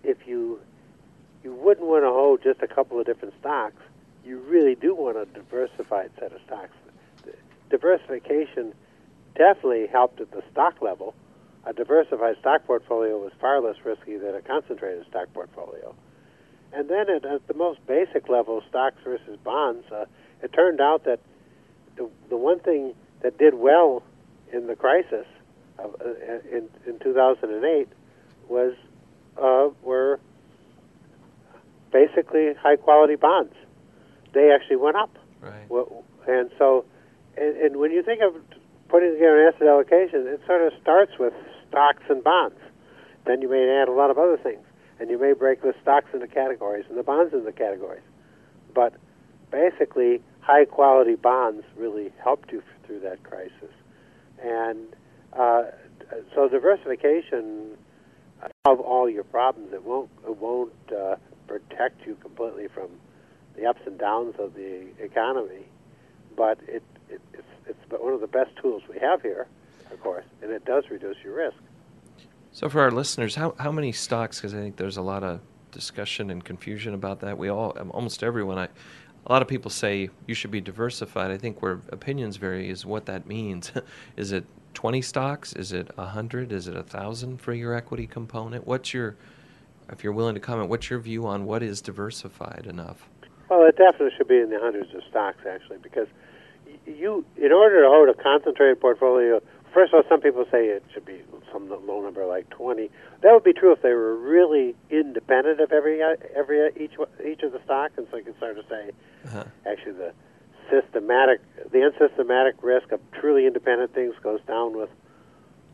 if 0.03 0.27
you 0.27 0.59
you 1.43 1.53
wouldn't 1.53 1.87
want 1.87 2.03
to 2.03 2.09
hold 2.09 2.43
just 2.43 2.61
a 2.61 2.67
couple 2.67 2.99
of 2.99 3.05
different 3.05 3.33
stocks, 3.39 3.81
you 4.25 4.39
really 4.39 4.75
do 4.75 4.93
want 4.93 5.17
a 5.17 5.25
diversified 5.25 6.11
set 6.19 6.33
of 6.33 6.41
stocks. 6.45 6.75
Diversification 7.69 8.73
definitely 9.35 9.87
helped 9.87 10.19
at 10.19 10.31
the 10.31 10.41
stock 10.51 10.81
level. 10.81 11.13
A 11.67 11.73
diversified 11.73 12.37
stock 12.39 12.65
portfolio 12.65 13.17
was 13.17 13.33
far 13.41 13.59
less 13.59 13.75
risky 13.83 14.15
than 14.15 14.33
a 14.33 14.41
concentrated 14.41 15.05
stock 15.09 15.27
portfolio. 15.33 15.93
And 16.71 16.89
then 16.89 17.09
at, 17.09 17.25
at 17.25 17.45
the 17.47 17.53
most 17.53 17.85
basic 17.85 18.29
level, 18.29 18.63
stocks 18.69 18.95
versus 19.03 19.37
bonds, 19.43 19.85
uh, 19.91 20.05
it 20.41 20.53
turned 20.53 20.79
out 20.79 21.03
that 21.03 21.19
the, 21.97 22.09
the 22.29 22.37
one 22.37 22.59
thing 22.59 22.93
that 23.21 23.37
did 23.37 23.53
well 23.53 24.01
in 24.53 24.67
the 24.67 24.77
crisis 24.77 25.25
of, 25.77 25.95
uh, 25.99 26.07
in, 26.49 26.69
in 26.85 26.99
2008 26.99 27.89
was 28.47 28.73
uh, 29.37 29.67
were 29.83 30.21
basically 31.91 32.53
high 32.53 32.77
quality 32.77 33.15
bonds. 33.15 33.53
They 34.33 34.51
actually 34.51 34.77
went 34.77 34.95
up. 34.95 35.13
Right. 35.41 35.67
And 36.27 36.49
so, 36.57 36.85
and, 37.35 37.57
and 37.57 37.75
when 37.77 37.91
you 37.91 38.03
think 38.03 38.21
of 38.21 38.35
putting 38.87 39.13
together 39.13 39.41
an 39.41 39.53
asset 39.53 39.67
allocation, 39.67 40.27
it 40.27 40.41
sort 40.45 40.61
of 40.61 40.73
starts 40.81 41.11
with 41.19 41.33
stocks 41.69 42.03
and 42.09 42.23
bonds. 42.23 42.59
Then 43.25 43.41
you 43.41 43.49
may 43.49 43.67
add 43.81 43.87
a 43.87 43.91
lot 43.91 44.09
of 44.09 44.17
other 44.17 44.37
things, 44.37 44.65
and 44.99 45.09
you 45.09 45.19
may 45.19 45.33
break 45.33 45.61
the 45.61 45.73
stocks 45.81 46.07
into 46.13 46.27
categories 46.27 46.85
and 46.89 46.97
the 46.97 47.03
bonds 47.03 47.33
into 47.33 47.51
categories. 47.51 48.03
But 48.73 48.93
basically, 49.51 50.21
high 50.41 50.65
quality 50.65 51.15
bonds 51.15 51.63
really 51.75 52.11
helped 52.23 52.51
you 52.51 52.63
through 52.85 53.01
that 53.01 53.23
crisis. 53.23 53.73
And 54.41 54.95
uh, 55.33 55.63
so 56.33 56.47
diversification 56.47 57.77
solve 58.65 58.79
all 58.79 59.09
your 59.09 59.23
problems. 59.23 59.73
It 59.73 59.83
won't 59.83 60.09
it 60.25 60.37
won't 60.37 60.73
uh, 60.95 61.15
protect 61.47 62.05
you 62.05 62.15
completely 62.15 62.67
from 62.67 62.89
the 63.55 63.65
ups 63.65 63.81
and 63.85 63.97
downs 63.97 64.35
of 64.39 64.53
the 64.53 64.87
economy, 64.99 65.65
but 66.35 66.59
it, 66.67 66.83
it 67.09 67.21
it's 67.33 67.43
it's 67.67 67.79
one 67.89 68.13
of 68.13 68.21
the 68.21 68.27
best 68.27 68.51
tools 68.61 68.83
we 68.89 68.99
have 68.99 69.21
here, 69.21 69.47
of 69.97 70.03
course, 70.03 70.25
and 70.41 70.51
it 70.51 70.63
does 70.65 70.83
reduce 70.89 71.17
your 71.23 71.35
risk. 71.35 71.57
So 72.51 72.69
for 72.69 72.81
our 72.81 72.91
listeners, 72.91 73.35
how 73.35 73.55
how 73.59 73.71
many 73.71 73.91
stocks? 73.91 74.37
Because 74.37 74.53
I 74.53 74.57
think 74.57 74.77
there's 74.77 74.97
a 74.97 75.01
lot 75.01 75.23
of 75.23 75.41
discussion 75.71 76.29
and 76.29 76.43
confusion 76.43 76.93
about 76.93 77.19
that. 77.21 77.37
We 77.37 77.49
all 77.49 77.75
um, 77.79 77.91
almost 77.91 78.23
everyone 78.23 78.57
I 78.57 78.69
a 79.27 79.33
lot 79.33 79.41
of 79.41 79.47
people 79.47 79.69
say 79.69 80.09
you 80.25 80.33
should 80.33 80.51
be 80.51 80.61
diversified. 80.61 81.31
I 81.31 81.37
think 81.37 81.61
where 81.61 81.81
opinions 81.89 82.37
vary 82.37 82.69
is 82.69 82.85
what 82.85 83.05
that 83.07 83.27
means. 83.27 83.71
is 84.17 84.31
it 84.31 84.45
20 84.73 85.01
stocks? 85.01 85.53
Is 85.53 85.73
it 85.73 85.95
100? 85.97 86.51
Is 86.53 86.67
it 86.67 86.75
1,000 86.75 87.41
for 87.41 87.53
your 87.53 87.73
equity 87.73 88.07
component? 88.07 88.65
What's 88.65 88.93
your, 88.93 89.17
if 89.91 90.01
you're 90.01 90.13
willing 90.13 90.35
to 90.35 90.39
comment, 90.39 90.69
what's 90.69 90.89
your 90.89 90.99
view 90.99 91.27
on 91.27 91.43
what 91.43 91.61
is 91.61 91.81
diversified 91.81 92.67
enough? 92.69 93.09
Well, 93.49 93.67
it 93.67 93.75
definitely 93.75 94.15
should 94.17 94.29
be 94.29 94.39
in 94.39 94.49
the 94.49 94.59
hundreds 94.61 94.93
of 94.93 95.01
stocks, 95.09 95.39
actually, 95.49 95.79
because 95.79 96.07
you, 96.85 97.25
in 97.35 97.51
order 97.51 97.81
to 97.81 97.89
hold 97.89 98.07
a 98.07 98.13
concentrated 98.13 98.79
portfolio, 98.79 99.41
first 99.73 99.93
of 99.93 99.97
all, 99.97 100.09
some 100.09 100.21
people 100.21 100.45
say 100.51 100.67
it 100.67 100.83
should 100.93 101.05
be 101.05 101.21
some 101.51 101.69
low 101.69 102.01
number 102.01 102.25
like 102.25 102.49
20. 102.49 102.89
That 103.21 103.33
would 103.33 103.43
be 103.43 103.53
true 103.53 103.71
if 103.71 103.81
they 103.81 103.93
were 103.93 104.15
really 104.15 104.75
independent 104.89 105.59
of 105.59 105.71
every 105.71 106.01
every 106.35 106.69
each 106.77 106.93
each 107.25 107.41
of 107.43 107.51
the 107.51 107.61
stocks, 107.65 107.93
and 107.97 108.07
so 108.11 108.17
you 108.17 108.23
can 108.23 108.37
start 108.37 108.55
to 108.55 108.63
say, 108.69 108.91
uh-huh. 109.25 109.43
actually, 109.65 109.93
the 109.93 110.13
systematic, 110.69 111.41
the 111.71 111.81
unsystematic 111.81 112.55
risk 112.61 112.91
of 112.91 112.99
truly 113.13 113.45
independent 113.45 113.93
things 113.93 114.13
goes 114.21 114.41
down 114.47 114.77
with 114.77 114.89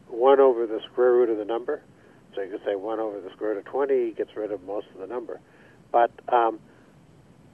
one 0.08 0.40
over 0.40 0.68
the 0.68 0.80
square 0.92 1.14
root 1.14 1.30
of 1.30 1.38
the 1.38 1.46
number. 1.46 1.82
So 2.36 2.42
you 2.42 2.52
could 2.52 2.64
say 2.66 2.76
one 2.76 3.00
over 3.00 3.20
the 3.20 3.30
square 3.32 3.52
root 3.52 3.60
of 3.60 3.66
20 3.66 4.12
gets 4.12 4.36
rid 4.36 4.52
of 4.52 4.64
most 4.64 4.88
of 4.94 5.00
the 5.00 5.08
number. 5.08 5.40
But 5.92 6.12
um, 6.30 6.60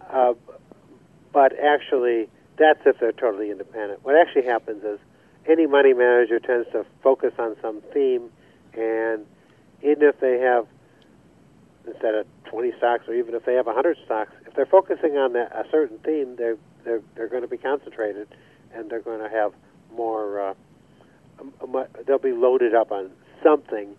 uh, 0.09 0.33
but 1.31 1.53
actually, 1.59 2.29
that's 2.57 2.79
if 2.85 2.99
they're 2.99 3.11
totally 3.11 3.51
independent. 3.51 4.03
What 4.03 4.15
actually 4.15 4.45
happens 4.45 4.83
is 4.83 4.99
any 5.49 5.67
money 5.67 5.93
manager 5.93 6.39
tends 6.39 6.69
to 6.71 6.85
focus 7.03 7.33
on 7.37 7.55
some 7.61 7.81
theme, 7.93 8.29
and 8.73 9.25
even 9.81 10.03
if 10.03 10.19
they 10.19 10.39
have 10.39 10.67
instead 11.87 12.15
of 12.15 12.27
20 12.45 12.71
stocks, 12.77 13.07
or 13.07 13.13
even 13.13 13.33
if 13.35 13.45
they 13.45 13.53
have 13.53 13.65
100 13.65 13.97
stocks, 14.05 14.31
if 14.45 14.53
they're 14.53 14.65
focusing 14.65 15.17
on 15.17 15.33
that, 15.33 15.51
a 15.53 15.65
certain 15.71 15.97
theme, 15.99 16.35
they're 16.35 16.57
they're 16.83 17.01
they're 17.15 17.27
going 17.27 17.41
to 17.41 17.47
be 17.47 17.57
concentrated, 17.57 18.27
and 18.73 18.89
they're 18.89 19.01
going 19.01 19.19
to 19.19 19.29
have 19.29 19.53
more. 19.93 20.49
Uh, 20.49 20.53
they'll 22.05 22.19
be 22.19 22.31
loaded 22.31 22.75
up 22.75 22.91
on 22.91 23.11
something, 23.43 23.95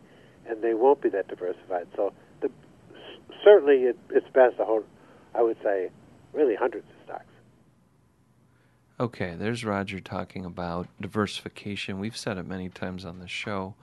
and 0.47 0.63
they 0.63 0.75
won't 0.75 1.01
be 1.01 1.09
that 1.09 1.29
diversified. 1.29 1.87
So, 1.97 2.13
the, 2.41 2.51
certainly, 3.45 3.85
it, 3.85 3.99
it's 4.11 4.29
best 4.29 4.57
to 4.59 4.65
hold. 4.65 4.85
I 5.35 5.43
would 5.43 5.57
say, 5.63 5.91
really 6.33 6.55
hundreds 6.55 6.87
of. 6.91 7.00
Okay, 9.01 9.35
there's 9.35 9.65
Roger 9.65 9.99
talking 9.99 10.45
about 10.45 10.87
diversification. 11.01 11.99
We've 11.99 12.15
said 12.15 12.37
it 12.37 12.47
many 12.47 12.69
times 12.69 13.07
on 13.07 13.19
the 13.19 13.27
show. 13.27 13.75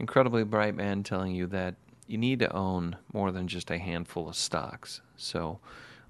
Incredibly 0.00 0.42
bright 0.42 0.74
man 0.74 1.04
telling 1.04 1.36
you 1.36 1.46
that 1.46 1.76
you 2.08 2.18
need 2.18 2.40
to 2.40 2.52
own 2.52 2.96
more 3.12 3.30
than 3.30 3.46
just 3.46 3.70
a 3.70 3.78
handful 3.78 4.28
of 4.28 4.34
stocks. 4.34 5.00
So, 5.16 5.60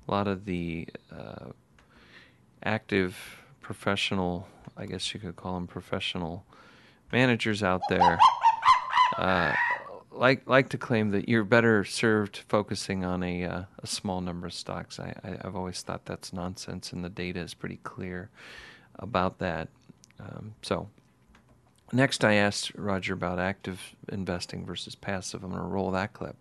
a 0.09 0.11
lot 0.11 0.27
of 0.27 0.47
the 0.47 0.89
uh, 1.15 1.51
active 2.63 3.43
professional, 3.61 4.49
I 4.75 4.87
guess 4.87 5.13
you 5.13 5.21
could 5.21 5.37
call 5.37 5.57
them 5.57 5.67
professional 5.67 6.47
managers 7.13 7.63
out 7.63 7.83
there, 7.91 8.19
uh, 9.19 9.53
like 10.15 10.49
like 10.49 10.69
to 10.71 10.79
claim 10.79 11.11
that 11.11 11.29
you're 11.29 11.45
better 11.45 11.85
served 11.85 12.39
focusing 12.49 13.05
on 13.05 13.23
a 13.23 13.45
uh, 13.45 13.63
a 13.83 13.87
small 13.87 14.21
number 14.21 14.47
of 14.47 14.53
stocks. 14.53 14.99
I, 14.99 15.15
I 15.23 15.29
have 15.43 15.57
always 15.57 15.83
thought 15.83 16.05
that's 16.05 16.33
nonsense, 16.33 16.93
and 16.93 17.05
the 17.05 17.09
data 17.09 17.41
is 17.41 17.55
pretty 17.55 17.79
clear 17.83 18.31
about 18.99 19.39
that. 19.39 19.69
Um, 20.21 20.55
so. 20.63 20.89
Next, 21.93 22.25
I 22.25 22.35
asked 22.35 22.75
Roger 22.75 23.13
about 23.13 23.39
active 23.39 23.95
investing 24.09 24.65
versus 24.65 24.97
passive. 24.97 25.45
I'm 25.45 25.51
going 25.51 25.63
to 25.63 25.69
roll 25.69 25.93
that 25.93 26.13
clip. 26.13 26.35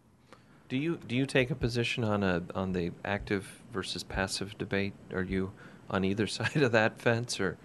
Do 0.69 0.77
you 0.77 0.97
do 1.05 1.15
you 1.15 1.27
take 1.27 1.51
a 1.51 1.55
position 1.55 2.03
on 2.03 2.23
a 2.23 2.41
on 2.55 2.73
the 2.73 2.91
active 3.05 3.61
versus 3.71 4.03
passive 4.03 4.57
debate? 4.57 4.93
Are 5.13 5.21
you 5.21 5.51
on 5.91 6.03
either 6.05 6.25
side 6.37 6.55
of 6.55 6.71
that 6.71 6.99
fence, 6.99 7.39
or? 7.39 7.57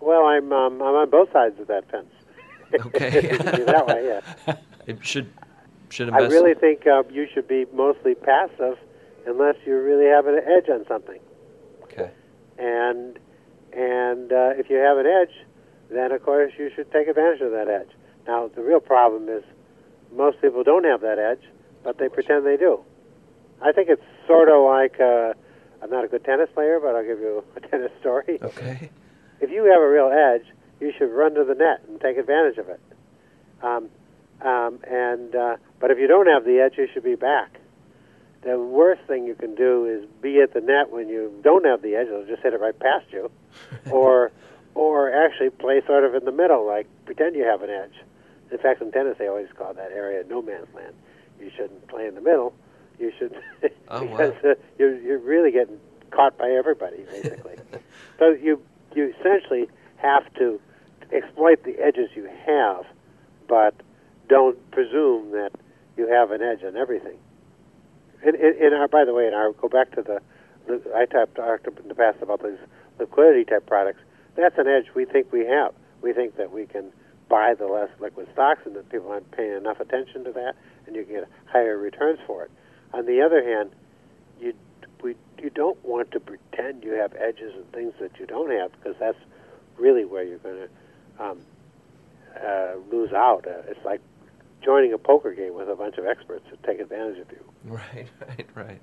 Well, 0.00 0.26
I'm 0.26 0.52
um, 0.52 0.74
I'm 0.74 0.94
on 0.94 1.10
both 1.10 1.32
sides 1.32 1.58
of 1.58 1.66
that 1.66 1.90
fence. 1.90 2.06
Okay. 2.74 3.36
that 3.36 3.86
way, 3.86 4.20
yeah. 4.46 4.56
It 4.86 5.04
should 5.04 5.32
should 5.88 6.08
invest. 6.08 6.30
I 6.30 6.34
really 6.34 6.54
think 6.54 6.86
uh, 6.86 7.02
you 7.10 7.26
should 7.32 7.48
be 7.48 7.66
mostly 7.72 8.14
passive, 8.14 8.78
unless 9.26 9.56
you 9.66 9.76
really 9.78 10.06
have 10.06 10.26
an 10.26 10.38
edge 10.46 10.68
on 10.68 10.86
something. 10.86 11.18
Okay. 11.82 12.10
And 12.58 13.18
and 13.72 14.32
uh, 14.32 14.52
if 14.56 14.70
you 14.70 14.76
have 14.76 14.98
an 14.98 15.06
edge, 15.06 15.34
then 15.90 16.12
of 16.12 16.22
course 16.22 16.52
you 16.56 16.70
should 16.74 16.90
take 16.92 17.08
advantage 17.08 17.40
of 17.40 17.50
that 17.50 17.68
edge. 17.68 17.90
Now 18.26 18.48
the 18.54 18.62
real 18.62 18.80
problem 18.80 19.28
is 19.28 19.42
most 20.12 20.40
people 20.40 20.62
don't 20.62 20.84
have 20.84 21.00
that 21.00 21.18
edge, 21.18 21.42
but 21.82 21.98
they 21.98 22.08
pretend 22.08 22.46
they 22.46 22.56
do. 22.56 22.80
I 23.60 23.72
think 23.72 23.88
it's 23.88 24.02
sort 24.26 24.48
of 24.48 24.64
like 24.64 25.00
uh, 25.00 25.32
I'm 25.82 25.90
not 25.90 26.04
a 26.04 26.08
good 26.08 26.24
tennis 26.24 26.48
player, 26.54 26.78
but 26.80 26.94
I'll 26.94 27.04
give 27.04 27.18
you 27.20 27.44
a 27.56 27.60
tennis 27.68 27.92
story. 28.00 28.38
Okay. 28.40 28.90
If 29.40 29.50
you 29.50 29.64
have 29.64 29.82
a 29.82 29.88
real 29.88 30.10
edge, 30.10 30.46
you 30.80 30.92
should 30.96 31.10
run 31.10 31.34
to 31.34 31.44
the 31.44 31.54
net 31.54 31.82
and 31.88 32.00
take 32.00 32.16
advantage 32.16 32.58
of 32.58 32.68
it. 32.68 32.80
Um, 33.62 33.88
um, 34.42 34.80
and 34.86 35.34
uh, 35.34 35.56
but 35.80 35.90
if 35.90 35.98
you 35.98 36.06
don't 36.06 36.26
have 36.26 36.44
the 36.44 36.60
edge, 36.60 36.74
you 36.76 36.88
should 36.92 37.04
be 37.04 37.14
back. 37.14 37.58
The 38.42 38.58
worst 38.58 39.02
thing 39.08 39.26
you 39.26 39.34
can 39.34 39.54
do 39.54 39.86
is 39.86 40.08
be 40.20 40.40
at 40.40 40.52
the 40.52 40.60
net 40.60 40.90
when 40.90 41.08
you 41.08 41.32
don't 41.42 41.64
have 41.64 41.82
the 41.82 41.96
edge; 41.96 42.08
it'll 42.08 42.26
just 42.26 42.42
hit 42.42 42.52
it 42.52 42.60
right 42.60 42.78
past 42.78 43.06
you, 43.10 43.30
or 43.90 44.30
or 44.74 45.12
actually 45.12 45.50
play 45.50 45.80
sort 45.86 46.04
of 46.04 46.14
in 46.14 46.24
the 46.24 46.32
middle, 46.32 46.66
like 46.66 46.86
pretend 47.06 47.34
you 47.34 47.44
have 47.44 47.62
an 47.62 47.70
edge. 47.70 47.94
In 48.50 48.58
fact, 48.58 48.82
in 48.82 48.92
tennis, 48.92 49.16
they 49.18 49.26
always 49.26 49.48
call 49.56 49.74
that 49.74 49.90
area 49.90 50.22
no 50.28 50.42
man's 50.42 50.72
land. 50.74 50.94
You 51.40 51.50
shouldn't 51.56 51.88
play 51.88 52.06
in 52.06 52.14
the 52.14 52.20
middle. 52.20 52.52
You 52.98 53.10
should 53.18 53.34
oh, 53.88 54.00
because 54.00 54.34
wow. 54.44 54.50
uh, 54.50 54.54
you're 54.78 54.98
you're 55.00 55.18
really 55.18 55.50
getting 55.50 55.80
caught 56.10 56.36
by 56.36 56.50
everybody 56.50 57.04
basically. 57.10 57.56
so 58.18 58.30
you 58.30 58.60
you 58.94 59.14
essentially 59.18 59.68
have 59.96 60.32
to 60.34 60.60
exploit 61.12 61.62
the 61.64 61.76
edges 61.78 62.10
you 62.14 62.28
have, 62.46 62.84
but 63.48 63.74
don't 64.28 64.58
presume 64.70 65.32
that 65.32 65.52
you 65.96 66.08
have 66.08 66.30
an 66.30 66.42
edge 66.42 66.62
on 66.64 66.76
everything. 66.76 67.18
In, 68.22 68.34
in, 68.34 68.66
in 68.66 68.72
our, 68.72 68.88
by 68.88 69.04
the 69.04 69.14
way, 69.14 69.26
and 69.26 69.34
I 69.34 69.50
go 69.60 69.68
back 69.68 69.92
to 69.92 70.02
the, 70.02 70.20
the 70.66 70.80
I 70.94 71.06
talked 71.06 71.38
in 71.78 71.88
the 71.88 71.94
past 71.94 72.18
about 72.22 72.42
these 72.42 72.58
liquidity 72.98 73.44
type 73.44 73.66
products. 73.66 74.00
That's 74.36 74.58
an 74.58 74.66
edge 74.66 74.86
we 74.94 75.04
think 75.04 75.32
we 75.32 75.46
have. 75.46 75.72
We 76.02 76.12
think 76.12 76.36
that 76.36 76.52
we 76.52 76.66
can 76.66 76.92
buy 77.28 77.54
the 77.54 77.66
less 77.66 77.88
liquid 78.00 78.28
stocks, 78.32 78.60
and 78.64 78.76
that 78.76 78.88
people 78.90 79.10
aren't 79.10 79.30
paying 79.32 79.56
enough 79.56 79.80
attention 79.80 80.24
to 80.24 80.32
that, 80.32 80.54
and 80.86 80.94
you 80.94 81.04
get 81.04 81.28
higher 81.46 81.76
returns 81.76 82.18
for 82.26 82.44
it. 82.44 82.50
On 82.92 83.06
the 83.06 83.20
other 83.20 83.42
hand, 83.42 83.70
you 84.40 84.54
we 85.02 85.16
you 85.38 85.50
don't 85.50 85.82
want 85.84 86.10
to 86.12 86.20
pretend 86.20 86.84
you 86.84 86.92
have 86.92 87.14
edges 87.14 87.52
and 87.54 87.70
things 87.72 87.94
that 88.00 88.18
you 88.18 88.26
don't 88.26 88.50
have 88.50 88.72
because 88.72 88.96
that's 88.98 89.18
really 89.76 90.04
where 90.04 90.22
you're 90.22 90.38
going 90.38 90.56
to 90.56 90.68
um, 91.18 91.40
uh, 92.44 92.72
lose 92.90 93.12
out. 93.12 93.46
Uh, 93.46 93.62
it's 93.68 93.84
like 93.84 94.00
joining 94.62 94.92
a 94.92 94.98
poker 94.98 95.32
game 95.32 95.54
with 95.54 95.68
a 95.68 95.74
bunch 95.74 95.96
of 95.96 96.06
experts 96.06 96.44
to 96.50 96.56
take 96.66 96.80
advantage 96.80 97.18
of 97.18 97.30
you. 97.30 97.38
Right, 97.64 98.06
right, 98.28 98.46
right. 98.54 98.80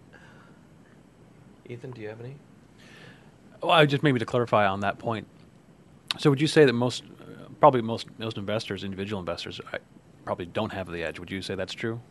Ethan, 1.70 1.92
do 1.92 2.02
you 2.02 2.10
have 2.10 2.20
any? 2.20 2.36
Well, 3.62 3.72
I 3.72 3.86
just 3.86 4.04
maybe 4.04 4.20
to 4.20 4.26
clarify 4.26 4.68
on 4.68 4.82
that 4.82 5.00
point. 5.00 5.26
So, 6.20 6.30
would 6.30 6.42
you 6.42 6.48
say 6.48 6.66
that 6.66 6.74
most, 6.74 7.04
uh, 7.22 7.48
probably 7.62 7.82
most 7.82 8.08
most 8.20 8.38
investors, 8.38 8.84
individual 8.84 9.22
investors, 9.22 9.62
probably 10.26 10.48
don't 10.48 10.74
have 10.74 10.92
the 10.92 11.02
edge? 11.02 11.18
Would 11.18 11.32
you 11.32 11.42
say 11.42 11.56
that's 11.56 11.74
true? 11.74 12.02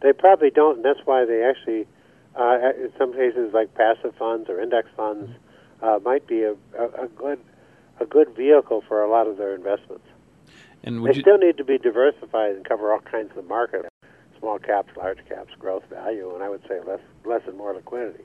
They 0.00 0.14
probably 0.14 0.50
don't, 0.50 0.76
and 0.76 0.84
that's 0.84 1.00
why 1.04 1.26
they 1.26 1.42
actually, 1.42 1.86
uh, 2.34 2.70
in 2.82 2.90
some 2.98 3.12
cases, 3.12 3.52
like 3.52 3.74
passive 3.74 4.14
funds 4.18 4.48
or 4.48 4.60
index 4.60 4.88
funds, 4.96 5.30
uh, 5.82 5.98
might 6.02 6.26
be 6.26 6.42
a, 6.42 6.52
a, 6.78 7.04
a 7.04 7.08
good 7.08 7.38
a 8.00 8.06
good 8.06 8.34
vehicle 8.34 8.82
for 8.86 9.02
a 9.02 9.10
lot 9.10 9.26
of 9.26 9.36
their 9.36 9.54
investments. 9.54 10.06
And 10.82 11.02
would 11.02 11.12
they 11.12 11.16
you, 11.16 11.22
still 11.22 11.38
need 11.38 11.56
to 11.56 11.64
be 11.64 11.78
diversified 11.78 12.52
and 12.52 12.64
cover 12.64 12.92
all 12.92 13.00
kinds 13.00 13.30
of 13.30 13.36
the 13.36 13.42
market, 13.42 13.86
small 14.38 14.58
caps, 14.58 14.90
large 14.96 15.18
caps, 15.28 15.52
growth, 15.58 15.84
value, 15.88 16.34
and 16.34 16.42
I 16.42 16.48
would 16.48 16.62
say 16.68 16.80
less 16.86 17.00
less 17.24 17.42
and 17.46 17.56
more 17.56 17.74
liquidity. 17.74 18.24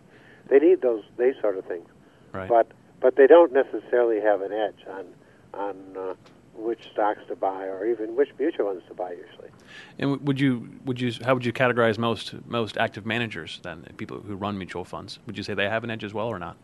They 0.49 0.59
need 0.59 0.81
those 0.81 1.03
these 1.17 1.35
sort 1.41 1.57
of 1.57 1.65
things, 1.65 1.87
right? 2.33 2.49
but 2.49 2.71
but 2.99 3.15
they 3.15 3.27
don't 3.27 3.53
necessarily 3.53 4.19
have 4.19 4.41
an 4.41 4.51
edge 4.51 4.85
on 4.89 5.05
on 5.53 5.97
uh, 5.97 6.13
which 6.55 6.79
stocks 6.91 7.21
to 7.27 7.35
buy 7.35 7.65
or 7.65 7.85
even 7.85 8.15
which 8.15 8.29
mutual 8.37 8.67
funds 8.67 8.83
to 8.87 8.93
buy 8.93 9.11
usually. 9.11 9.49
And 9.97 10.19
would 10.21 10.39
you 10.39 10.69
would 10.85 10.99
you 10.99 11.13
how 11.23 11.33
would 11.33 11.45
you 11.45 11.53
categorize 11.53 11.97
most 11.97 12.33
most 12.45 12.77
active 12.77 13.05
managers 13.05 13.59
then 13.63 13.85
people 13.97 14.19
who 14.19 14.35
run 14.35 14.57
mutual 14.57 14.83
funds? 14.83 15.19
Would 15.25 15.37
you 15.37 15.43
say 15.43 15.53
they 15.53 15.69
have 15.69 15.83
an 15.83 15.89
edge 15.89 16.03
as 16.03 16.13
well 16.13 16.27
or 16.27 16.39
not? 16.39 16.57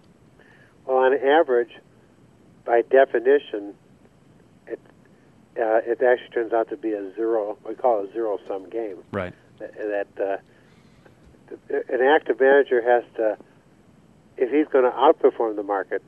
Well, 0.85 0.97
on 0.97 1.13
average, 1.13 1.71
by 2.65 2.81
definition, 2.81 3.73
it 4.67 4.79
uh, 5.57 5.79
it 5.85 6.01
actually 6.01 6.29
turns 6.33 6.53
out 6.53 6.69
to 6.69 6.77
be 6.77 6.91
a 6.93 7.13
zero. 7.15 7.57
We 7.67 7.75
call 7.75 8.03
it 8.03 8.09
a 8.09 8.13
zero 8.13 8.39
sum 8.47 8.69
game. 8.69 8.97
Right. 9.11 9.33
That, 9.59 10.07
uh, 10.19 10.37
an 11.69 12.01
active 12.01 12.39
manager 12.39 12.81
has 12.81 13.03
to, 13.15 13.37
if 14.37 14.51
he's 14.51 14.67
going 14.67 14.83
to 14.83 14.91
outperform 14.91 15.55
the 15.55 15.63
market, 15.63 16.03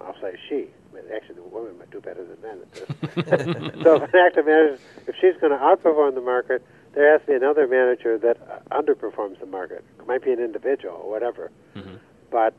I'll 0.00 0.14
say 0.20 0.36
she. 0.48 0.68
Actually, 1.14 1.34
the 1.34 1.42
women 1.42 1.76
might 1.78 1.90
do 1.90 2.00
better 2.00 2.24
than 2.24 2.40
men 2.40 2.60
at 2.62 2.72
this. 2.72 3.74
so, 3.82 3.96
if 3.96 4.14
an 4.14 4.20
active 4.26 4.46
manager, 4.46 4.78
if 5.06 5.14
she's 5.20 5.34
going 5.40 5.52
to 5.52 5.58
outperform 5.58 6.14
the 6.14 6.20
market, 6.22 6.64
there 6.94 7.10
has 7.12 7.20
to 7.22 7.26
be 7.26 7.34
another 7.34 7.66
manager 7.66 8.16
that 8.18 8.38
uh, 8.48 8.80
underperforms 8.80 9.38
the 9.40 9.46
market. 9.46 9.84
It 9.98 10.06
might 10.06 10.22
be 10.24 10.32
an 10.32 10.38
individual 10.38 10.94
or 11.04 11.10
whatever, 11.10 11.50
Mm-hmm. 11.74 11.96
but 12.30 12.54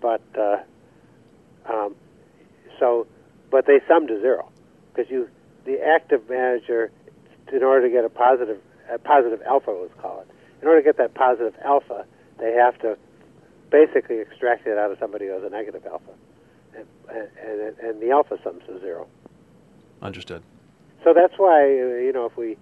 but 0.00 0.22
uh, 0.36 0.56
um, 1.70 1.94
so, 2.78 3.06
but 3.50 3.66
they 3.66 3.80
sum 3.88 4.06
to 4.06 4.20
zero 4.20 4.50
because 4.92 5.10
you 5.10 5.28
the 5.64 5.80
active 5.82 6.28
manager, 6.28 6.90
in 7.52 7.62
order 7.62 7.86
to 7.86 7.92
get 7.92 8.04
a 8.04 8.08
positive 8.08 8.60
a 8.90 8.98
positive 8.98 9.40
alpha, 9.46 9.70
let's 9.70 9.94
call 10.00 10.20
it, 10.20 10.28
in 10.60 10.68
order 10.68 10.80
to 10.80 10.84
get 10.84 10.98
that 10.98 11.14
positive 11.14 11.54
alpha, 11.64 12.04
they 12.38 12.52
have 12.52 12.78
to 12.80 12.98
basically 13.70 14.18
extract 14.18 14.66
it 14.66 14.76
out 14.76 14.90
of 14.90 14.98
somebody 14.98 15.26
who 15.26 15.32
has 15.32 15.42
a 15.42 15.48
negative 15.48 15.84
alpha, 15.86 16.12
and 16.76 16.86
and, 17.08 17.78
and 17.78 18.02
the 18.02 18.10
alpha 18.10 18.38
sums 18.42 18.62
to 18.66 18.78
zero. 18.80 19.06
Understood. 20.02 20.42
So 21.02 21.12
that's 21.14 21.34
why 21.36 21.66
you 21.66 22.12
know 22.12 22.26
if 22.26 22.36
we, 22.36 22.56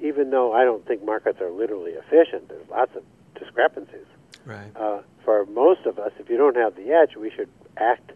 even 0.00 0.30
though 0.30 0.52
I 0.52 0.64
don't 0.64 0.86
think 0.86 1.04
markets 1.04 1.40
are 1.40 1.50
literally 1.50 1.92
efficient, 1.92 2.48
there's 2.48 2.68
lots 2.68 2.94
of 2.96 3.02
discrepancies. 3.38 4.06
Right. 4.44 4.70
Uh, 4.76 5.00
for 5.24 5.46
most 5.46 5.86
of 5.86 5.98
us, 5.98 6.12
if 6.18 6.28
you 6.28 6.36
don't 6.36 6.56
have 6.56 6.76
the 6.76 6.92
edge, 6.92 7.16
we 7.16 7.30
should 7.30 7.48
act 7.76 8.12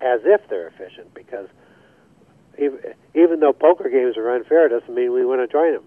as 0.00 0.20
if 0.24 0.40
they're 0.48 0.68
efficient 0.68 1.12
because 1.14 1.48
even, 2.58 2.78
even 3.14 3.40
though 3.40 3.52
poker 3.52 3.88
games 3.88 4.16
are 4.16 4.34
unfair, 4.34 4.66
it 4.66 4.68
doesn't 4.70 4.94
mean 4.94 5.12
we 5.12 5.24
want 5.24 5.40
to 5.40 5.52
join 5.52 5.72
them. 5.72 5.84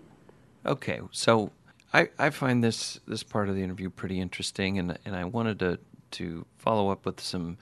Okay, 0.66 1.00
so 1.12 1.52
I, 1.94 2.10
I 2.20 2.30
find 2.30 2.64
this 2.64 3.00
this 3.08 3.24
part 3.24 3.48
of 3.50 3.56
the 3.56 3.64
interview 3.64 3.90
pretty 3.90 4.20
interesting, 4.20 4.78
and 4.78 4.98
and 5.06 5.16
I 5.16 5.24
wanted 5.24 5.60
to 5.60 5.80
to 6.12 6.46
follow 6.58 6.90
up 6.90 7.06
with 7.06 7.20
some 7.20 7.58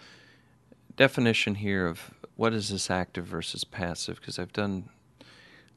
definition 0.95 1.55
here 1.55 1.87
of 1.87 2.11
what 2.35 2.53
is 2.53 2.69
this 2.69 2.89
active 2.89 3.25
versus 3.25 3.63
passive 3.63 4.19
because 4.19 4.39
I've 4.39 4.53
done 4.53 4.89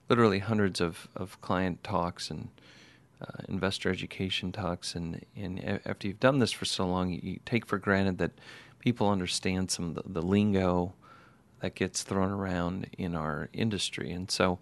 literally 0.09 0.39
hundreds 0.39 0.81
of, 0.81 1.09
of 1.15 1.41
client 1.41 1.85
talks 1.85 2.31
and 2.31 2.49
uh, 3.21 3.43
investor 3.49 3.91
education 3.91 4.53
talks, 4.53 4.95
and, 4.95 5.25
and 5.37 5.81
after 5.85 6.07
you've 6.07 6.21
done 6.21 6.39
this 6.39 6.53
for 6.53 6.65
so 6.65 6.87
long, 6.87 7.11
you, 7.11 7.21
you 7.23 7.41
take 7.45 7.67
for 7.67 7.77
granted 7.77 8.19
that 8.19 8.31
people 8.79 9.11
understand 9.11 9.71
some 9.71 9.91
of 9.91 9.95
the, 9.97 10.03
the 10.07 10.23
lingo 10.23 10.95
that 11.61 11.75
gets 11.75 12.03
thrown 12.03 12.31
around 12.31 12.87
in 12.97 13.15
our 13.15 13.49
industry. 13.53 14.13
And 14.13 14.31
so 14.31 14.59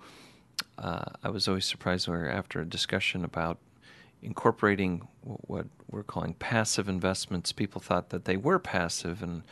uh, 0.79 1.05
I 1.23 1.29
was 1.29 1.49
always 1.49 1.67
surprised 1.67 2.09
when 2.09 2.19
we 2.19 2.25
were 2.25 2.31
after 2.31 2.61
a 2.61 2.65
discussion 2.65 3.25
about 3.25 3.59
incorporating 4.23 5.07
what 5.23 5.67
we're 5.91 6.03
calling 6.03 6.35
passive 6.35 6.89
investments. 6.89 7.53
People 7.53 7.81
thought 7.81 8.11
that 8.11 8.25
they 8.25 8.37
were 8.37 8.59
passive, 8.59 9.23
and 9.23 9.43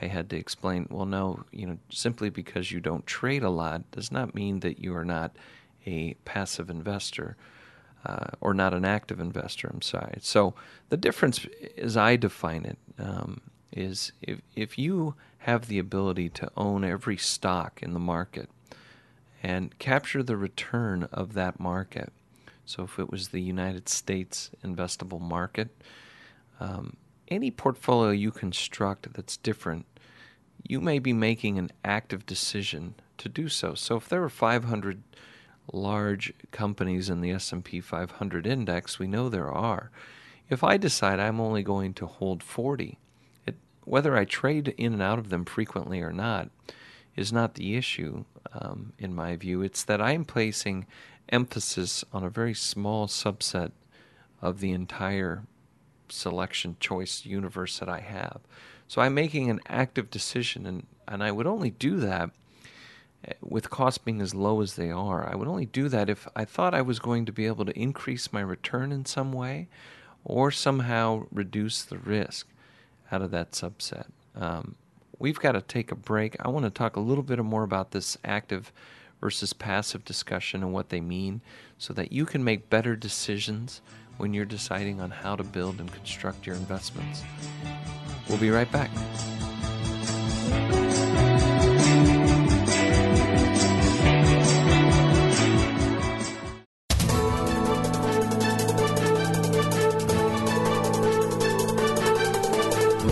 I 0.00 0.06
had 0.06 0.28
to 0.30 0.36
explain, 0.36 0.88
well, 0.90 1.06
no, 1.06 1.44
you 1.52 1.66
know, 1.66 1.78
simply 1.90 2.30
because 2.30 2.72
you 2.72 2.80
don't 2.80 3.06
trade 3.06 3.42
a 3.42 3.50
lot 3.50 3.90
does 3.92 4.10
not 4.10 4.34
mean 4.34 4.60
that 4.60 4.80
you 4.80 4.94
are 4.96 5.04
not 5.04 5.36
a 5.86 6.14
passive 6.24 6.70
investor. 6.70 7.36
Uh, 8.04 8.26
or 8.40 8.52
not 8.52 8.74
an 8.74 8.84
active 8.84 9.20
investor. 9.20 9.70
I'm 9.72 9.80
sorry. 9.80 10.18
So 10.22 10.54
the 10.88 10.96
difference, 10.96 11.46
as 11.78 11.96
I 11.96 12.16
define 12.16 12.64
it, 12.64 12.76
um, 12.98 13.40
is 13.72 14.12
if 14.20 14.40
if 14.54 14.78
you 14.78 15.14
have 15.38 15.66
the 15.66 15.78
ability 15.78 16.28
to 16.28 16.50
own 16.56 16.84
every 16.84 17.16
stock 17.16 17.82
in 17.82 17.92
the 17.94 17.98
market 17.98 18.48
and 19.42 19.76
capture 19.78 20.22
the 20.22 20.36
return 20.36 21.08
of 21.12 21.34
that 21.34 21.58
market. 21.58 22.12
So 22.64 22.84
if 22.84 22.98
it 22.98 23.10
was 23.10 23.28
the 23.28 23.40
United 23.40 23.88
States 23.88 24.50
investable 24.64 25.20
market, 25.20 25.68
um, 26.60 26.96
any 27.26 27.50
portfolio 27.50 28.10
you 28.10 28.30
construct 28.30 29.12
that's 29.14 29.36
different, 29.36 29.84
you 30.62 30.80
may 30.80 31.00
be 31.00 31.12
making 31.12 31.58
an 31.58 31.72
active 31.84 32.24
decision 32.24 32.94
to 33.18 33.28
do 33.28 33.48
so. 33.48 33.74
So 33.74 33.96
if 33.96 34.08
there 34.08 34.20
were 34.20 34.28
500 34.28 35.02
large 35.72 36.32
companies 36.52 37.08
in 37.10 37.20
the 37.20 37.32
S&P 37.32 37.80
500 37.80 38.46
index, 38.46 38.98
we 38.98 39.08
know 39.08 39.28
there 39.28 39.50
are. 39.50 39.90
If 40.48 40.62
I 40.62 40.76
decide 40.76 41.18
I'm 41.18 41.40
only 41.40 41.62
going 41.62 41.94
to 41.94 42.06
hold 42.06 42.42
40, 42.42 42.84
it, 42.84 42.98
whether 43.84 44.16
I 44.16 44.24
trade 44.24 44.74
in 44.76 44.92
and 44.92 45.02
out 45.02 45.18
of 45.18 45.28
them 45.28 45.44
frequently 45.44 46.00
or 46.00 46.12
not 46.12 46.50
is 47.16 47.32
not 47.32 47.54
the 47.54 47.76
issue, 47.76 48.24
um, 48.52 48.92
in 48.98 49.14
my 49.14 49.36
view. 49.36 49.62
It's 49.62 49.84
that 49.84 50.00
I'm 50.00 50.24
placing 50.24 50.86
emphasis 51.28 52.04
on 52.12 52.24
a 52.24 52.30
very 52.30 52.54
small 52.54 53.06
subset 53.06 53.72
of 54.40 54.60
the 54.60 54.72
entire 54.72 55.44
selection 56.08 56.76
choice 56.80 57.24
universe 57.24 57.78
that 57.78 57.88
I 57.88 58.00
have. 58.00 58.40
So 58.88 59.00
I'm 59.00 59.14
making 59.14 59.50
an 59.50 59.60
active 59.66 60.10
decision, 60.10 60.66
and, 60.66 60.86
and 61.08 61.22
I 61.22 61.30
would 61.32 61.46
only 61.46 61.70
do 61.70 61.98
that 62.00 62.30
eh, 63.24 63.32
with 63.40 63.70
costs 63.70 63.98
being 63.98 64.20
as 64.20 64.34
low 64.34 64.60
as 64.60 64.76
they 64.76 64.90
are. 64.90 65.28
I 65.30 65.34
would 65.34 65.48
only 65.48 65.66
do 65.66 65.88
that 65.88 66.10
if 66.10 66.28
I 66.36 66.44
thought 66.44 66.74
I 66.74 66.82
was 66.82 66.98
going 66.98 67.24
to 67.26 67.32
be 67.32 67.46
able 67.46 67.64
to 67.64 67.78
increase 67.78 68.32
my 68.32 68.40
return 68.40 68.92
in 68.92 69.04
some 69.04 69.32
way 69.32 69.68
or 70.24 70.50
somehow 70.50 71.26
reduce 71.30 71.82
the 71.82 71.98
risk 71.98 72.46
out 73.12 73.22
of 73.22 73.30
that 73.30 73.52
subset. 73.52 74.06
Um, 74.34 74.74
we've 75.18 75.38
got 75.38 75.52
to 75.52 75.60
take 75.60 75.92
a 75.92 75.96
break. 75.96 76.36
I 76.40 76.48
want 76.48 76.64
to 76.64 76.70
talk 76.70 76.96
a 76.96 77.00
little 77.00 77.22
bit 77.22 77.38
more 77.44 77.62
about 77.62 77.92
this 77.92 78.16
active 78.24 78.72
versus 79.20 79.52
passive 79.52 80.04
discussion 80.04 80.62
and 80.62 80.72
what 80.72 80.88
they 80.88 81.00
mean 81.00 81.40
so 81.78 81.92
that 81.94 82.12
you 82.12 82.26
can 82.26 82.42
make 82.42 82.68
better 82.70 82.96
decisions 82.96 83.80
when 84.16 84.34
you're 84.34 84.44
deciding 84.44 85.00
on 85.00 85.10
how 85.10 85.36
to 85.36 85.44
build 85.44 85.78
and 85.80 85.92
construct 85.92 86.46
your 86.46 86.56
investments. 86.56 87.22
We'll 88.28 88.38
be 88.38 88.50
right 88.50 88.70
back. 88.70 88.90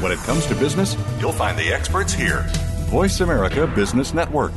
When 0.00 0.12
it 0.12 0.18
comes 0.18 0.46
to 0.46 0.54
business, 0.54 0.96
you'll 1.20 1.32
find 1.32 1.58
the 1.58 1.72
experts 1.72 2.12
here. 2.12 2.44
Voice 2.88 3.20
America 3.20 3.66
Business 3.66 4.14
Network. 4.14 4.52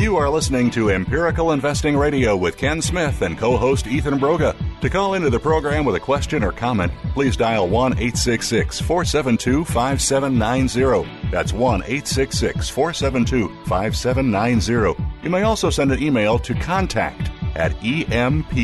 You 0.00 0.16
are 0.16 0.30
listening 0.30 0.70
to 0.70 0.90
Empirical 0.90 1.52
Investing 1.52 1.96
Radio 1.96 2.34
with 2.34 2.56
Ken 2.56 2.80
Smith 2.80 3.20
and 3.20 3.38
co 3.38 3.56
host 3.56 3.86
Ethan 3.86 4.18
Broga. 4.18 4.56
To 4.80 4.88
call 4.88 5.12
into 5.12 5.28
the 5.28 5.38
program 5.38 5.84
with 5.84 5.94
a 5.94 6.00
question 6.00 6.42
or 6.42 6.52
comment, 6.52 6.90
please 7.12 7.36
dial 7.36 7.68
1 7.68 7.92
866 7.92 8.80
472 8.80 9.64
5790. 9.66 11.30
That's 11.30 11.52
1 11.52 11.82
866 11.82 12.70
472 12.70 13.48
5790. 13.66 15.09
You 15.22 15.28
may 15.28 15.42
also 15.42 15.68
send 15.68 15.92
an 15.92 16.02
email 16.02 16.38
to 16.38 16.54
contact 16.54 17.30
at 17.54 17.72
empiradio.com. 17.80 18.56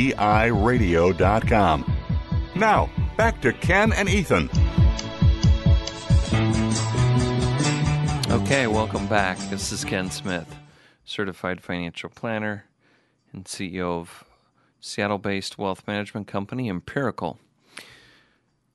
Now, 2.54 2.90
back 3.16 3.42
to 3.42 3.52
Ken 3.52 3.92
and 3.92 4.08
Ethan. 4.08 4.48
Okay, 8.30 8.66
welcome 8.66 9.06
back. 9.06 9.36
This 9.50 9.70
is 9.70 9.84
Ken 9.84 10.10
Smith, 10.10 10.56
certified 11.04 11.60
financial 11.60 12.08
planner 12.08 12.64
and 13.32 13.44
CEO 13.44 14.00
of 14.00 14.24
Seattle 14.80 15.18
based 15.18 15.58
wealth 15.58 15.82
management 15.86 16.26
company 16.26 16.70
Empirical. 16.70 17.38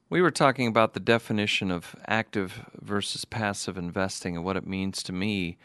We 0.09 0.21
were 0.21 0.29
talking 0.29 0.67
about 0.67 0.93
the 0.93 0.99
definition 0.99 1.71
of 1.71 1.95
active 2.05 2.69
versus 2.79 3.25
passive 3.25 3.77
investing 3.77 4.35
and 4.35 4.45
what 4.45 4.57
it 4.57 4.67
means 4.67 5.01
to 5.03 5.13
me 5.13 5.57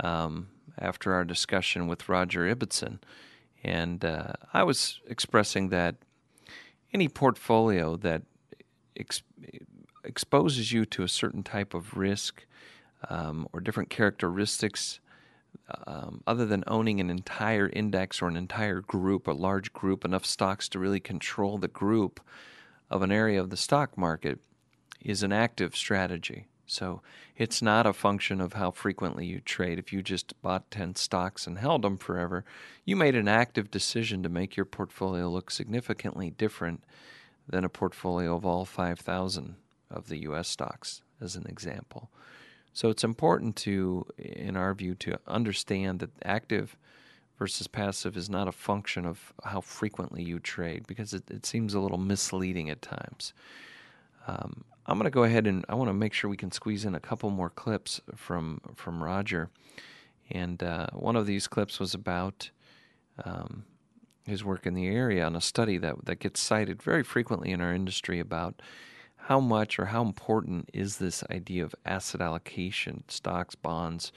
um, 0.00 0.48
after 0.78 1.14
our 1.14 1.24
discussion 1.24 1.86
with 1.86 2.08
Roger 2.08 2.42
Ibbotson. 2.54 2.98
And 3.62 4.04
uh, 4.04 4.32
I 4.52 4.62
was 4.62 5.00
expressing 5.06 5.70
that 5.70 5.96
any 6.92 7.08
portfolio 7.08 7.96
that 7.96 8.22
ex- 8.96 9.22
exposes 10.04 10.72
you 10.72 10.84
to 10.86 11.02
a 11.02 11.08
certain 11.08 11.42
type 11.42 11.74
of 11.74 11.96
risk 11.96 12.46
um, 13.08 13.48
or 13.52 13.60
different 13.60 13.90
characteristics 13.90 15.00
um, 15.86 16.22
other 16.26 16.46
than 16.46 16.62
owning 16.66 17.00
an 17.00 17.10
entire 17.10 17.68
index 17.68 18.22
or 18.22 18.28
an 18.28 18.36
entire 18.36 18.80
group, 18.80 19.26
a 19.26 19.32
large 19.32 19.72
group, 19.72 20.04
enough 20.04 20.24
stocks 20.24 20.68
to 20.68 20.78
really 20.78 21.00
control 21.00 21.58
the 21.58 21.68
group 21.68 22.20
of 22.90 23.02
an 23.02 23.10
area 23.10 23.40
of 23.40 23.50
the 23.50 23.56
stock 23.56 23.98
market, 23.98 24.38
is 25.00 25.22
an 25.22 25.32
active 25.32 25.74
strategy. 25.74 26.46
So 26.66 27.00
it's 27.36 27.62
not 27.62 27.86
a 27.86 27.92
function 27.92 28.40
of 28.40 28.54
how 28.54 28.70
frequently 28.70 29.24
you 29.26 29.40
trade. 29.40 29.78
If 29.78 29.92
you 29.92 30.02
just 30.02 30.40
bought 30.42 30.70
10 30.70 30.96
stocks 30.96 31.46
and 31.46 31.58
held 31.58 31.82
them 31.82 31.96
forever, 31.96 32.44
you 32.84 32.96
made 32.96 33.14
an 33.14 33.28
active 33.28 33.70
decision 33.70 34.22
to 34.22 34.28
make 34.28 34.56
your 34.56 34.66
portfolio 34.66 35.28
look 35.28 35.50
significantly 35.50 36.30
different 36.30 36.82
than 37.48 37.64
a 37.64 37.68
portfolio 37.68 38.34
of 38.34 38.44
all 38.44 38.64
5,000 38.64 39.56
of 39.90 40.08
the 40.08 40.18
US 40.22 40.48
stocks, 40.48 41.02
as 41.20 41.36
an 41.36 41.46
example. 41.46 42.10
So 42.72 42.90
it's 42.90 43.04
important 43.04 43.56
to, 43.56 44.04
in 44.18 44.56
our 44.56 44.74
view, 44.74 44.94
to 44.96 45.18
understand 45.26 46.00
that 46.00 46.10
active 46.24 46.76
versus 47.38 47.66
passive 47.66 48.16
is 48.16 48.28
not 48.28 48.48
a 48.48 48.52
function 48.52 49.06
of 49.06 49.32
how 49.44 49.60
frequently 49.60 50.22
you 50.22 50.38
trade 50.38 50.86
because 50.86 51.12
it, 51.14 51.30
it 51.30 51.46
seems 51.46 51.74
a 51.74 51.80
little 51.80 51.98
misleading 51.98 52.68
at 52.70 52.82
times. 52.82 53.32
Um, 54.26 54.64
I'm 54.86 54.98
going 54.98 55.04
to 55.04 55.10
go 55.10 55.24
ahead 55.24 55.46
and 55.46 55.64
I 55.68 55.74
want 55.74 55.88
to 55.88 55.94
make 55.94 56.12
sure 56.12 56.30
we 56.30 56.36
can 56.36 56.52
squeeze 56.52 56.84
in 56.84 56.94
a 56.94 57.00
couple 57.00 57.30
more 57.30 57.50
clips 57.50 58.00
from 58.14 58.60
from 58.74 59.02
Roger, 59.02 59.50
and 60.30 60.62
uh, 60.62 60.86
one 60.92 61.16
of 61.16 61.26
these 61.26 61.48
clips 61.48 61.80
was 61.80 61.94
about 61.94 62.50
um, 63.24 63.64
his 64.26 64.44
work 64.44 64.66
in 64.66 64.74
the 64.74 64.86
area 64.86 65.24
on 65.24 65.36
a 65.36 65.40
study 65.40 65.78
that 65.78 66.04
that 66.04 66.20
gets 66.20 66.40
cited 66.40 66.82
very 66.82 67.02
frequently 67.02 67.50
in 67.50 67.60
our 67.60 67.72
industry 67.72 68.20
about 68.20 68.62
how 69.16 69.40
much 69.40 69.78
or 69.78 69.86
how 69.86 70.02
important 70.02 70.70
is 70.72 70.98
this 70.98 71.24
idea 71.32 71.64
of 71.64 71.74
asset 71.84 72.20
allocation, 72.20 73.02
stocks, 73.08 73.56
bonds, 73.56 74.12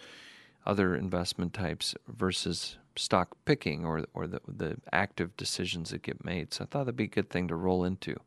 other 0.67 0.95
investment 0.95 1.51
types 1.51 1.95
versus 2.07 2.77
stock 2.95 3.35
picking 3.45 3.85
or 3.85 4.05
or 4.13 4.27
the 4.27 4.41
the 4.47 4.77
active 4.91 5.35
decisions 5.37 5.89
that 5.89 6.03
get 6.03 6.23
made. 6.23 6.53
So 6.53 6.63
I 6.63 6.67
thought 6.67 6.85
that'd 6.85 6.95
be 6.95 7.05
a 7.05 7.07
good 7.07 7.29
thing 7.29 7.47
to 7.47 7.55
roll 7.55 7.83
into. 7.83 8.17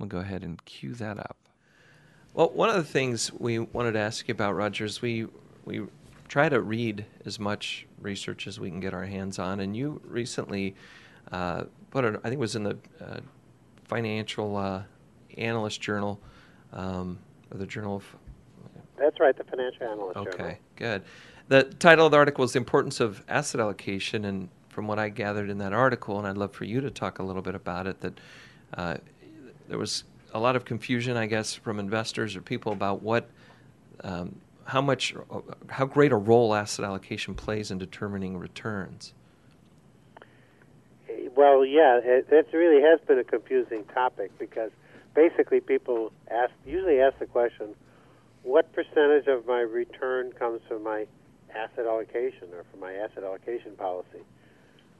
I'm 0.00 0.08
gonna 0.08 0.22
go 0.22 0.26
ahead 0.26 0.42
and 0.42 0.64
cue 0.64 0.94
that 0.94 1.18
up. 1.18 1.36
Well, 2.32 2.48
one 2.50 2.70
of 2.70 2.76
the 2.76 2.84
things 2.84 3.30
we 3.32 3.58
wanted 3.58 3.92
to 3.92 3.98
ask 3.98 4.28
you 4.28 4.32
about, 4.32 4.54
Roger, 4.54 4.86
is 4.86 5.02
we 5.02 5.26
we 5.66 5.82
try 6.26 6.48
to 6.48 6.60
read 6.60 7.04
as 7.26 7.38
much 7.38 7.86
research 8.00 8.46
as 8.46 8.58
we 8.58 8.70
can 8.70 8.80
get 8.80 8.94
our 8.94 9.04
hands 9.04 9.38
on, 9.38 9.60
and 9.60 9.76
you 9.76 10.00
recently 10.04 10.74
uh, 11.32 11.64
put 11.90 12.04
it. 12.04 12.16
I 12.16 12.22
think 12.22 12.34
it 12.34 12.38
was 12.38 12.56
in 12.56 12.62
the 12.62 12.78
uh, 13.00 13.20
financial 13.88 14.56
uh, 14.56 14.84
Analyst 15.36 15.82
Journal, 15.82 16.18
um, 16.72 17.18
or 17.50 17.58
the 17.58 17.66
Journal 17.66 17.96
of. 17.96 18.16
That's 18.96 19.20
right, 19.20 19.36
the 19.36 19.44
Financial 19.44 19.86
Analyst 19.86 20.16
okay, 20.16 20.30
Journal. 20.30 20.46
Okay, 20.46 20.58
good. 20.76 21.02
The 21.48 21.64
title 21.64 22.06
of 22.06 22.12
the 22.12 22.18
article 22.18 22.44
is 22.44 22.52
The 22.52 22.58
Importance 22.58 23.00
of 23.00 23.22
Asset 23.28 23.60
Allocation, 23.60 24.24
and 24.24 24.48
from 24.70 24.86
what 24.86 24.98
I 24.98 25.10
gathered 25.10 25.50
in 25.50 25.58
that 25.58 25.74
article, 25.74 26.16
and 26.16 26.26
I'd 26.26 26.38
love 26.38 26.52
for 26.52 26.64
you 26.64 26.80
to 26.80 26.90
talk 26.90 27.18
a 27.18 27.22
little 27.22 27.42
bit 27.42 27.54
about 27.54 27.86
it, 27.86 28.00
that 28.00 28.20
uh, 28.74 28.96
there 29.70 29.78
was 29.78 30.04
a 30.34 30.38
lot 30.38 30.56
of 30.56 30.64
confusion, 30.64 31.16
I 31.16 31.26
guess, 31.26 31.54
from 31.54 31.78
investors 31.78 32.36
or 32.36 32.42
people 32.42 32.72
about 32.72 33.02
what. 33.02 33.28
Um, 34.02 34.36
how 34.64 34.80
much, 34.80 35.14
how 35.68 35.84
great 35.84 36.12
a 36.12 36.16
role 36.16 36.54
asset 36.54 36.84
allocation 36.84 37.34
plays 37.34 37.72
in 37.72 37.78
determining 37.78 38.38
returns? 38.38 39.14
well, 41.40 41.64
yeah, 41.64 41.98
it, 42.02 42.26
it 42.30 42.48
really 42.52 42.82
has 42.82 43.00
been 43.06 43.18
a 43.18 43.24
confusing 43.24 43.84
topic 43.94 44.30
because 44.38 44.70
basically 45.14 45.60
people 45.60 46.12
ask 46.30 46.52
usually 46.66 47.00
ask 47.00 47.18
the 47.18 47.26
question, 47.26 47.74
what 48.42 48.72
percentage 48.72 49.26
of 49.26 49.46
my 49.46 49.60
return 49.60 50.32
comes 50.32 50.60
from 50.68 50.82
my 50.82 51.06
asset 51.54 51.86
allocation 51.86 52.48
or 52.52 52.64
from 52.70 52.80
my 52.80 52.92
asset 52.92 53.24
allocation 53.24 53.74
policy? 53.76 54.22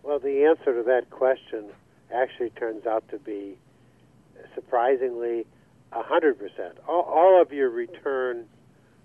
Well, 0.02 0.18
the 0.18 0.44
answer 0.44 0.74
to 0.74 0.82
that 0.84 1.10
question 1.10 1.66
actually 2.10 2.50
turns 2.50 2.86
out 2.86 3.06
to 3.10 3.18
be 3.18 3.58
surprisingly 4.55 5.47
100%. 5.93 6.34
All, 6.88 7.03
all 7.03 7.43
of 7.43 7.53
your 7.53 7.70
return 7.70 8.47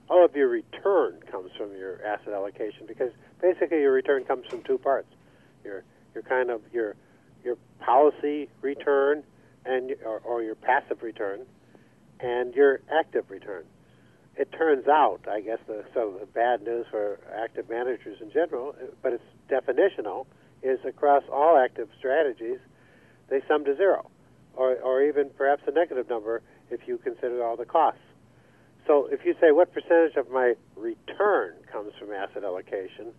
all 0.08 0.24
of 0.24 0.36
your 0.36 0.48
return 0.48 1.20
comes 1.32 1.50
from 1.58 1.76
your 1.76 2.00
asset 2.06 2.32
allocation 2.32 2.86
because 2.88 3.12
basically 3.42 3.80
your 3.80 3.92
return 3.92 4.24
comes 4.24 4.46
from 4.48 4.62
two 4.62 4.78
parts. 4.78 5.08
Your 5.64 5.84
your 6.14 6.24
kind 6.24 6.52
of 6.52 6.62
your 6.72 6.96
your 7.44 7.58
policy 7.80 8.50
return 8.62 9.24
and 9.66 9.96
or, 10.06 10.20
or 10.20 10.44
your 10.44 10.56
passive 10.56 11.02
return 11.02 11.42
and 12.20 12.54
your 12.54 12.82
active 12.92 13.30
return. 13.30 13.64
It 14.38 14.52
turns 14.52 14.88
out, 14.88 15.22
I 15.32 15.42
guess, 15.42 15.60
the, 15.66 15.86
so 15.94 16.16
the 16.20 16.26
bad 16.26 16.62
news 16.62 16.86
for 16.92 17.20
active 17.34 17.70
managers 17.70 18.18
in 18.22 18.32
general, 18.32 18.76
uh, 18.82 18.88
but 19.02 19.14
it's 19.14 19.24
definitional, 19.50 20.26
is 20.62 20.80
across 20.86 21.24
all 21.32 21.58
active 21.58 21.88
strategies, 21.98 22.60
they 23.30 23.42
sum 23.48 23.64
to 23.66 23.76
zero, 23.78 24.10
or, 24.56 24.76
or 24.76 25.04
even 25.04 25.30
perhaps 25.38 25.64
a 25.68 25.72
negative 25.72 26.10
number 26.10 26.42
if 26.70 26.88
you 26.88 26.98
consider 26.98 27.44
all 27.44 27.56
the 27.56 27.66
costs. 27.66 28.00
So 28.88 29.08
if 29.12 29.26
you 29.26 29.34
say 29.42 29.52
what 29.52 29.74
percentage 29.74 30.16
of 30.16 30.30
my 30.30 30.54
return 30.76 31.54
comes 31.72 31.94
from 32.00 32.12
asset 32.12 32.44
allocation, 32.44 33.14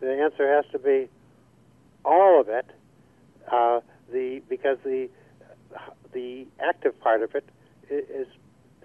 the 0.00 0.12
answer 0.12 0.50
has 0.54 0.64
to 0.72 0.78
be 0.78 1.08
all 2.04 2.40
of 2.40 2.48
it, 2.48 2.66
uh, 3.50 3.80
the 4.10 4.40
because 4.48 4.78
the 4.84 5.08
the 6.12 6.46
active 6.60 6.98
part 7.00 7.22
of 7.22 7.34
it 7.34 7.44
is 7.90 8.26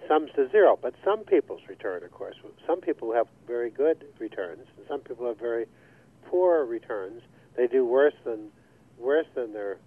sums 0.06 0.30
to 0.36 0.48
zero. 0.50 0.78
But 0.80 0.94
some 1.04 1.20
people's 1.24 1.62
return, 1.68 2.04
of 2.04 2.12
course, 2.12 2.36
some 2.66 2.80
people 2.80 3.12
have 3.14 3.26
very 3.46 3.70
good 3.70 4.04
returns, 4.18 4.66
and 4.76 4.86
some 4.86 5.00
people 5.00 5.26
have 5.26 5.38
very 5.38 5.66
poor 6.26 6.64
returns. 6.64 7.22
They 7.56 7.66
do 7.66 7.86
worse 7.86 8.14
than 8.24 8.50
worse 8.98 9.26
than 9.34 9.52
their 9.52 9.78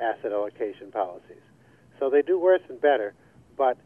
asset 0.00 0.32
allocation 0.32 0.90
policies. 0.92 1.42
So 1.98 2.10
they 2.10 2.22
do 2.22 2.38
worse 2.38 2.62
and 2.68 2.80
better. 2.80 3.14
But 3.56 3.78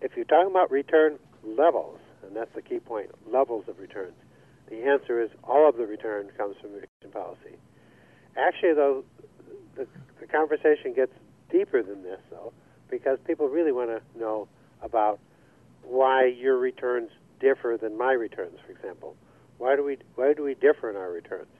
if 0.00 0.16
you're 0.16 0.24
talking 0.24 0.50
about 0.50 0.70
return 0.70 1.18
levels, 1.44 1.98
and 2.26 2.36
that's 2.36 2.52
the 2.54 2.62
key 2.62 2.80
point, 2.80 3.10
levels 3.30 3.64
of 3.68 3.78
returns, 3.78 4.14
the 4.68 4.84
answer 4.84 5.20
is 5.20 5.30
all 5.44 5.68
of 5.68 5.76
the 5.76 5.86
return 5.86 6.30
comes 6.36 6.56
from 6.60 6.70
the 6.72 7.08
policy. 7.08 7.56
Actually, 8.36 8.74
though, 8.74 9.04
the, 9.74 9.86
the 10.20 10.26
conversation 10.26 10.94
gets 10.94 11.12
deeper 11.50 11.82
than 11.82 12.02
this, 12.02 12.20
though, 12.30 12.52
because 12.90 13.18
people 13.26 13.48
really 13.48 13.72
want 13.72 13.90
to 13.90 14.18
know 14.18 14.48
about 14.80 15.18
why 15.82 16.24
your 16.26 16.56
returns 16.56 17.10
differ 17.40 17.76
than 17.80 17.98
my 17.98 18.12
returns, 18.12 18.58
for 18.64 18.72
example. 18.72 19.16
Why 19.58 19.76
do 19.76 19.84
we 19.84 19.98
why 20.14 20.32
do 20.32 20.42
we 20.42 20.54
differ 20.54 20.90
in 20.90 20.96
our 20.96 21.10
returns? 21.10 21.52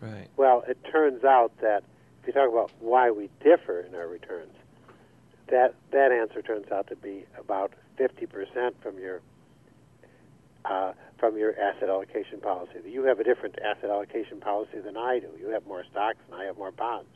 Right. 0.00 0.28
Well, 0.36 0.64
it 0.68 0.78
turns 0.90 1.24
out 1.24 1.52
that 1.60 1.82
if 2.20 2.28
you 2.28 2.32
talk 2.32 2.50
about 2.50 2.70
why 2.80 3.10
we 3.10 3.28
differ 3.42 3.80
in 3.80 3.94
our 3.94 4.06
returns, 4.06 4.52
that 5.48 5.74
that 5.90 6.12
answer 6.12 6.42
turns 6.42 6.70
out 6.72 6.88
to 6.88 6.96
be 6.96 7.24
about 7.38 7.72
50% 7.98 8.72
from 8.82 8.98
your 8.98 9.20
uh, 10.64 10.92
from 11.18 11.36
your 11.36 11.58
asset 11.60 11.90
allocation 11.90 12.40
policy. 12.40 12.72
You 12.86 13.04
have 13.04 13.20
a 13.20 13.24
different 13.24 13.58
asset 13.58 13.90
allocation 13.90 14.40
policy 14.40 14.80
than 14.80 14.96
I 14.96 15.18
do. 15.18 15.28
You 15.38 15.48
have 15.50 15.66
more 15.66 15.84
stocks 15.90 16.18
and 16.30 16.40
I 16.40 16.44
have 16.44 16.56
more 16.56 16.72
bonds, 16.72 17.10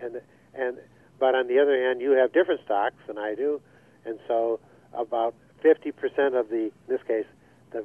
and 0.00 0.20
and 0.54 0.78
but 1.18 1.34
on 1.34 1.46
the 1.46 1.58
other 1.60 1.80
hand, 1.80 2.00
you 2.00 2.12
have 2.12 2.32
different 2.32 2.62
stocks 2.64 2.96
than 3.06 3.18
I 3.18 3.34
do, 3.34 3.60
and 4.04 4.18
so 4.26 4.58
about 4.94 5.34
50% 5.62 6.38
of 6.38 6.48
the, 6.48 6.56
in 6.56 6.72
this 6.88 7.02
case, 7.06 7.26
the 7.72 7.84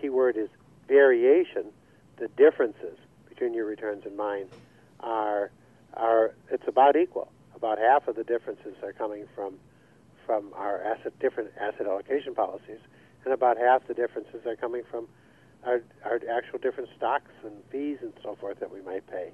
key 0.00 0.10
word 0.10 0.36
is 0.36 0.48
variation. 0.86 1.64
The 2.18 2.28
differences 2.28 2.98
between 3.28 3.54
your 3.54 3.66
returns 3.66 4.04
and 4.06 4.16
mine 4.16 4.46
are 5.00 5.50
are 5.94 6.34
it's 6.50 6.66
about 6.68 6.96
equal. 6.96 7.30
About 7.56 7.78
half 7.78 8.06
of 8.06 8.16
the 8.16 8.24
differences 8.24 8.74
are 8.82 8.92
coming 8.92 9.26
from 9.34 9.54
from 10.26 10.52
our 10.54 10.82
asset 10.82 11.16
different 11.20 11.50
asset 11.58 11.86
allocation 11.86 12.34
policies, 12.34 12.80
and 13.24 13.32
about 13.32 13.56
half 13.56 13.86
the 13.86 13.94
differences 13.94 14.44
are 14.44 14.56
coming 14.56 14.82
from 14.90 15.06
our, 15.64 15.82
our 16.04 16.20
actual 16.30 16.58
different 16.58 16.88
stocks 16.96 17.30
and 17.44 17.54
fees 17.70 17.98
and 18.02 18.12
so 18.22 18.36
forth 18.36 18.58
that 18.60 18.72
we 18.72 18.80
might 18.82 19.06
pay. 19.06 19.30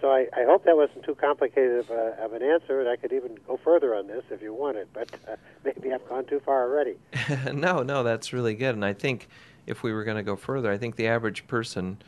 So 0.00 0.10
I, 0.10 0.26
I 0.36 0.44
hope 0.44 0.64
that 0.64 0.76
wasn't 0.76 1.04
too 1.04 1.14
complicated 1.14 1.78
of, 1.78 1.90
a, 1.90 2.16
of 2.22 2.32
an 2.34 2.42
answer, 2.42 2.80
and 2.80 2.88
I 2.88 2.96
could 2.96 3.12
even 3.12 3.38
go 3.46 3.58
further 3.62 3.94
on 3.94 4.06
this 4.06 4.24
if 4.30 4.42
you 4.42 4.52
wanted, 4.52 4.88
but 4.92 5.10
uh, 5.26 5.36
maybe 5.64 5.92
I've 5.92 6.06
gone 6.08 6.26
too 6.26 6.40
far 6.40 6.70
already. 6.70 6.96
no, 7.52 7.82
no, 7.82 8.02
that's 8.02 8.32
really 8.32 8.54
good. 8.54 8.74
And 8.74 8.84
I 8.84 8.92
think 8.92 9.28
if 9.66 9.82
we 9.82 9.92
were 9.92 10.04
going 10.04 10.18
to 10.18 10.22
go 10.22 10.36
further, 10.36 10.70
I 10.70 10.76
think 10.76 10.96
the 10.96 11.06
average 11.06 11.46
person 11.46 11.98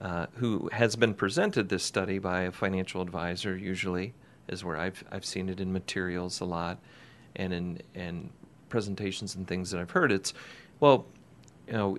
uh, 0.00 0.26
who 0.34 0.68
has 0.72 0.94
been 0.94 1.14
presented 1.14 1.68
this 1.70 1.82
study 1.82 2.18
by 2.18 2.42
a 2.42 2.52
financial 2.52 3.00
advisor 3.00 3.56
usually 3.56 4.12
is 4.48 4.64
where 4.64 4.76
I've, 4.76 5.02
I've 5.10 5.24
seen 5.24 5.48
it 5.48 5.60
in 5.60 5.72
materials 5.72 6.40
a 6.40 6.44
lot 6.44 6.78
and 7.36 7.52
in 7.52 7.82
and 7.94 8.30
presentations 8.68 9.34
and 9.34 9.46
things 9.46 9.70
that 9.70 9.80
I've 9.80 9.90
heard. 9.90 10.12
It's, 10.12 10.34
well, 10.80 11.06
you 11.66 11.72
know, 11.72 11.98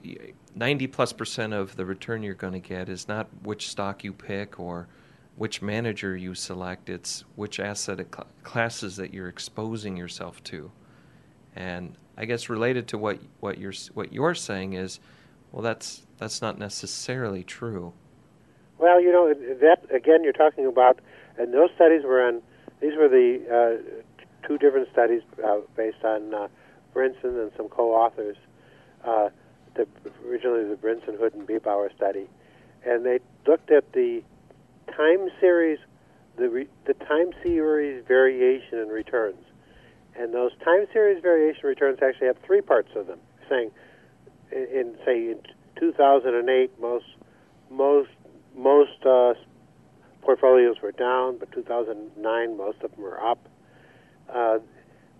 90 0.56 0.88
plus 0.88 1.14
percent 1.14 1.54
of 1.54 1.76
the 1.76 1.86
return 1.86 2.22
you're 2.22 2.36
going 2.36 2.54
to 2.54 2.60
get 2.60 2.90
is 2.90 3.08
not 3.08 3.28
which 3.44 3.70
stock 3.70 4.04
you 4.04 4.14
pick 4.14 4.60
or– 4.60 4.88
which 5.40 5.62
manager 5.62 6.18
you 6.18 6.36
select, 6.36 6.90
it's 6.90 7.24
which 7.38 7.62
asset 7.62 7.98
cl- 8.14 8.28
classes 8.44 8.98
that 8.98 9.14
you're 9.14 9.30
exposing 9.30 9.96
yourself 9.96 10.44
to. 10.44 10.70
And 11.56 11.96
I 12.18 12.26
guess 12.26 12.50
related 12.50 12.90
to 12.90 12.98
what, 12.98 13.20
what 13.40 13.58
you're 13.58 13.72
what 13.94 14.12
you're 14.12 14.36
saying 14.36 14.74
is, 14.74 15.00
well, 15.54 15.62
that's 15.62 16.06
that's 16.18 16.42
not 16.42 16.60
necessarily 16.60 17.46
true. 17.46 17.94
Well, 18.78 19.00
you 19.02 19.14
know 19.14 19.34
that 19.34 19.96
again, 19.96 20.26
you're 20.26 20.34
talking 20.34 20.66
about, 20.66 21.00
and 21.40 21.54
those 21.54 21.70
studies 21.76 22.04
were 22.04 22.22
on. 22.22 22.42
These 22.82 22.96
were 22.98 23.08
the 23.08 23.42
uh, 23.50 24.48
two 24.48 24.58
different 24.58 24.90
studies 24.92 25.22
uh, 25.44 25.60
based 25.76 26.04
on 26.04 26.34
uh, 26.34 26.48
Brinson 26.94 27.42
and 27.42 27.52
some 27.58 27.70
co-authors. 27.70 28.38
Uh, 29.04 29.30
the, 29.76 29.88
originally, 30.28 30.66
the 30.66 30.76
Brinson, 30.76 31.18
Hood, 31.18 31.34
and 31.34 31.48
Beebower 31.48 31.96
study, 31.96 32.28
and 32.86 33.06
they 33.06 33.20
looked 33.48 33.72
at 33.72 33.92
the 33.94 34.22
time 34.96 35.30
series, 35.40 35.80
the 36.38 36.50
re, 36.50 36.68
the 36.86 36.94
time 36.94 37.32
series 37.42 38.04
variation 38.06 38.80
in 38.80 38.90
returns, 38.90 39.44
and 40.18 40.34
those 40.34 40.52
time 40.64 40.86
series 40.92 41.22
variation 41.22 41.66
returns 41.66 42.00
actually 42.02 42.28
have 42.28 42.38
three 42.46 42.62
parts 42.62 42.90
of 42.96 43.08
them. 43.08 43.20
Saying, 43.50 43.72
in, 44.52 44.68
in 44.74 44.98
say 45.06 45.32
in 45.32 45.40
2008, 45.80 46.80
most 46.80 47.06
most 47.70 48.10
most 48.56 49.06
uh, 49.06 49.34
portfolios 50.22 50.82
were 50.82 50.92
down, 50.92 51.38
but 51.38 51.52
2009 51.52 52.58
most 52.58 52.82
of 52.82 52.92
them 52.92 53.02
were 53.02 53.22
up. 53.22 53.40
Uh, 54.30 54.60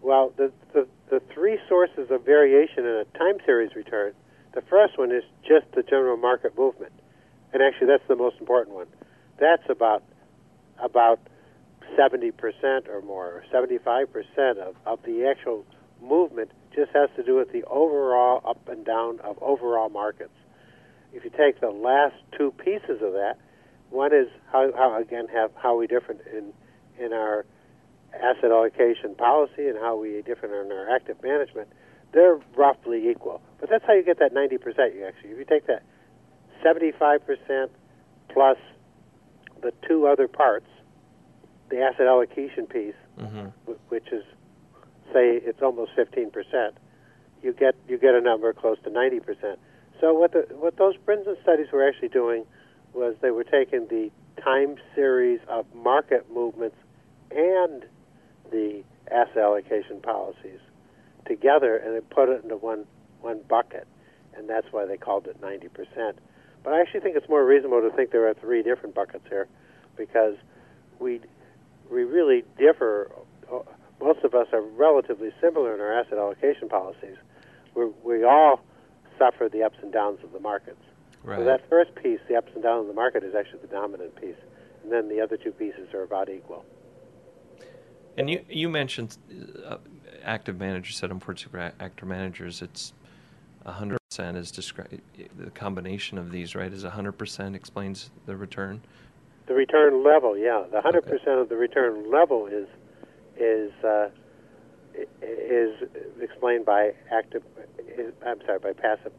well, 0.02 0.34
the, 0.38 0.52
the 0.74 0.88
the 1.10 1.22
three 1.34 1.58
sources 1.68 2.10
of 2.12 2.24
variation 2.24 2.86
in 2.86 2.96
a 2.96 3.06
time 3.18 3.38
series 3.46 3.76
return. 3.76 4.14
The 4.54 4.62
first 4.62 4.98
one 4.98 5.12
is 5.12 5.24
just 5.48 5.66
the 5.76 5.84
general 5.84 6.18
market 6.18 6.58
movement, 6.58 6.94
and 7.54 7.62
actually 7.62 7.88
that's 7.88 8.08
the 8.08 8.16
most 8.16 8.38
important 8.40 8.76
one 8.76 8.88
that's 9.40 9.64
about 9.70 10.04
about 10.82 11.20
70% 11.98 12.88
or 12.88 13.02
more, 13.02 13.44
75% 13.52 14.06
of, 14.58 14.76
of 14.86 15.00
the 15.04 15.26
actual 15.26 15.66
movement 16.02 16.52
just 16.74 16.92
has 16.94 17.10
to 17.16 17.24
do 17.24 17.36
with 17.36 17.52
the 17.52 17.64
overall 17.64 18.42
up 18.46 18.70
and 18.70 18.86
down 18.86 19.20
of 19.22 19.38
overall 19.42 19.90
markets. 19.90 20.32
If 21.12 21.24
you 21.24 21.32
take 21.32 21.60
the 21.60 21.72
last 21.72 22.16
two 22.38 22.52
pieces 22.52 23.02
of 23.02 23.14
that, 23.14 23.38
one 23.90 24.14
is 24.14 24.28
how, 24.52 24.72
how 24.76 25.00
again 25.00 25.28
have 25.34 25.52
how 25.56 25.78
we 25.78 25.88
different 25.88 26.22
in 26.32 26.54
in 27.04 27.14
our 27.14 27.46
asset 28.14 28.52
allocation 28.52 29.16
policy 29.16 29.68
and 29.68 29.78
how 29.78 29.96
we 29.96 30.22
different 30.22 30.54
in 30.54 30.72
our 30.72 30.90
active 30.90 31.22
management. 31.24 31.68
They're 32.12 32.40
roughly 32.56 33.10
equal, 33.10 33.42
but 33.60 33.70
that's 33.70 33.86
how 33.86 33.94
you 33.94 34.04
get 34.04 34.20
that 34.20 34.34
90%. 34.34 34.96
You 34.96 35.06
actually, 35.06 35.30
if 35.30 35.38
you 35.38 35.46
take 35.46 35.68
that 35.68 35.84
75% 36.66 37.70
plus 38.30 38.58
the 39.62 39.72
two 39.88 40.08
other 40.08 40.28
parts, 40.28 40.68
the 41.70 41.82
asset 41.82 42.08
allocation 42.08 42.66
piece, 42.66 42.96
mm-hmm. 43.20 43.48
which 43.90 44.08
is 44.12 44.24
say 45.14 45.38
it's 45.44 45.62
almost 45.62 45.92
15%, 45.98 46.72
you 47.44 47.54
get 47.54 47.76
you 47.88 47.98
get 47.98 48.16
a 48.16 48.22
number 48.22 48.52
close 48.54 48.78
to 48.84 48.90
90%. 48.90 49.58
So 50.02 50.14
what 50.14 50.32
the 50.32 50.48
what 50.56 50.78
those 50.78 50.96
Brinson 50.98 51.40
studies 51.42 51.68
were 51.72 51.88
actually 51.88 52.10
doing 52.10 52.46
was 52.94 53.16
they 53.22 53.32
were 53.32 53.44
taking 53.44 53.88
the 53.88 54.12
time 54.42 54.76
series 54.96 55.40
of 55.48 55.66
market 55.76 56.26
movements 56.34 56.78
and 57.32 57.86
the 58.52 58.84
asset 59.12 59.38
allocation 59.38 60.00
policies 60.02 60.60
together 61.26 61.78
and 61.78 61.96
they 61.96 62.02
put 62.02 62.30
it 62.30 62.44
into 62.44 62.56
one 62.56 62.86
one 63.22 63.42
bucket, 63.48 63.88
and 64.36 64.50
that's 64.50 64.68
why 64.72 64.86
they 64.86 64.98
called 64.98 65.28
it 65.28 65.40
90%. 65.42 66.14
But 66.64 66.74
I 66.74 66.82
actually 66.82 67.02
think 67.02 67.16
it's 67.16 67.30
more 67.30 67.46
reasonable 67.46 67.82
to 67.82 67.96
think 67.96 68.12
there 68.12 68.28
are 68.28 68.34
three 68.34 68.64
different 68.64 68.96
buckets 68.96 69.26
here, 69.30 69.48
because 69.98 70.36
we 71.00 71.22
we 71.90 72.04
really 72.04 72.44
differ. 72.58 73.12
Most 74.02 74.24
of 74.24 74.34
us 74.34 74.48
are 74.54 74.62
relatively 74.62 75.32
similar 75.42 75.76
in 75.76 75.82
our 75.82 76.00
asset 76.00 76.18
allocation 76.18 76.70
policies. 76.70 77.18
we 77.76 77.86
we 78.04 78.24
all 78.24 78.62
suffer 79.18 79.50
the 79.50 79.64
ups 79.64 79.78
and 79.82 79.92
downs 79.92 80.20
of 80.24 80.32
the 80.32 80.40
markets. 80.40 80.82
Right. 81.24 81.40
So 81.40 81.46
that 81.46 81.68
first 81.70 81.94
piece, 81.96 82.20
the 82.30 82.36
ups 82.36 82.52
and 82.54 82.64
downs 82.64 82.82
of 82.82 82.88
the 82.88 82.94
market, 82.94 83.24
is 83.24 83.36
actually 83.36 83.60
the 83.60 83.68
dominant 83.68 84.16
piece, 84.16 84.36
and 84.84 84.92
then 84.92 85.10
the 85.10 85.20
other 85.22 85.38
two 85.38 85.52
pieces 85.52 85.94
are 85.94 86.04
about 86.04 86.30
equal. 86.30 86.66
And 88.18 88.30
you 88.30 88.44
you 88.50 88.70
mentioned 88.70 89.18
uh, 89.66 89.78
active 90.24 90.60
managers, 90.60 90.98
set 90.98 91.12
on 91.12 91.22
super 91.36 91.74
active 91.80 92.08
managers. 92.08 92.62
It's 92.62 92.94
hundred 93.66 94.00
percent 94.10 94.38
is 94.38 94.52
described. 94.52 95.02
The 95.38 95.52
combination 95.52 96.18
of 96.18 96.32
these, 96.32 96.56
right, 96.56 96.72
is 96.72 96.84
hundred 96.84 97.14
percent 97.14 97.56
explains 97.56 98.12
the 98.26 98.36
return. 98.36 98.82
The 99.48 99.54
return 99.54 100.04
level, 100.04 100.38
yeah, 100.38 100.64
the 100.72 100.82
hundred 100.82 101.04
okay. 101.06 101.18
percent 101.18 101.40
of 101.40 101.50
the 101.50 101.58
return 101.58 102.10
level 102.10 102.48
is 102.48 102.68
is 103.38 103.72
uh, 103.84 104.10
is 105.22 105.90
explained 106.22 106.66
by 106.66 106.94
active. 107.12 107.44
Is, 107.88 108.14
I'm 108.26 108.40
sorry, 108.46 108.60
by 108.60 108.74
passive 108.74 109.12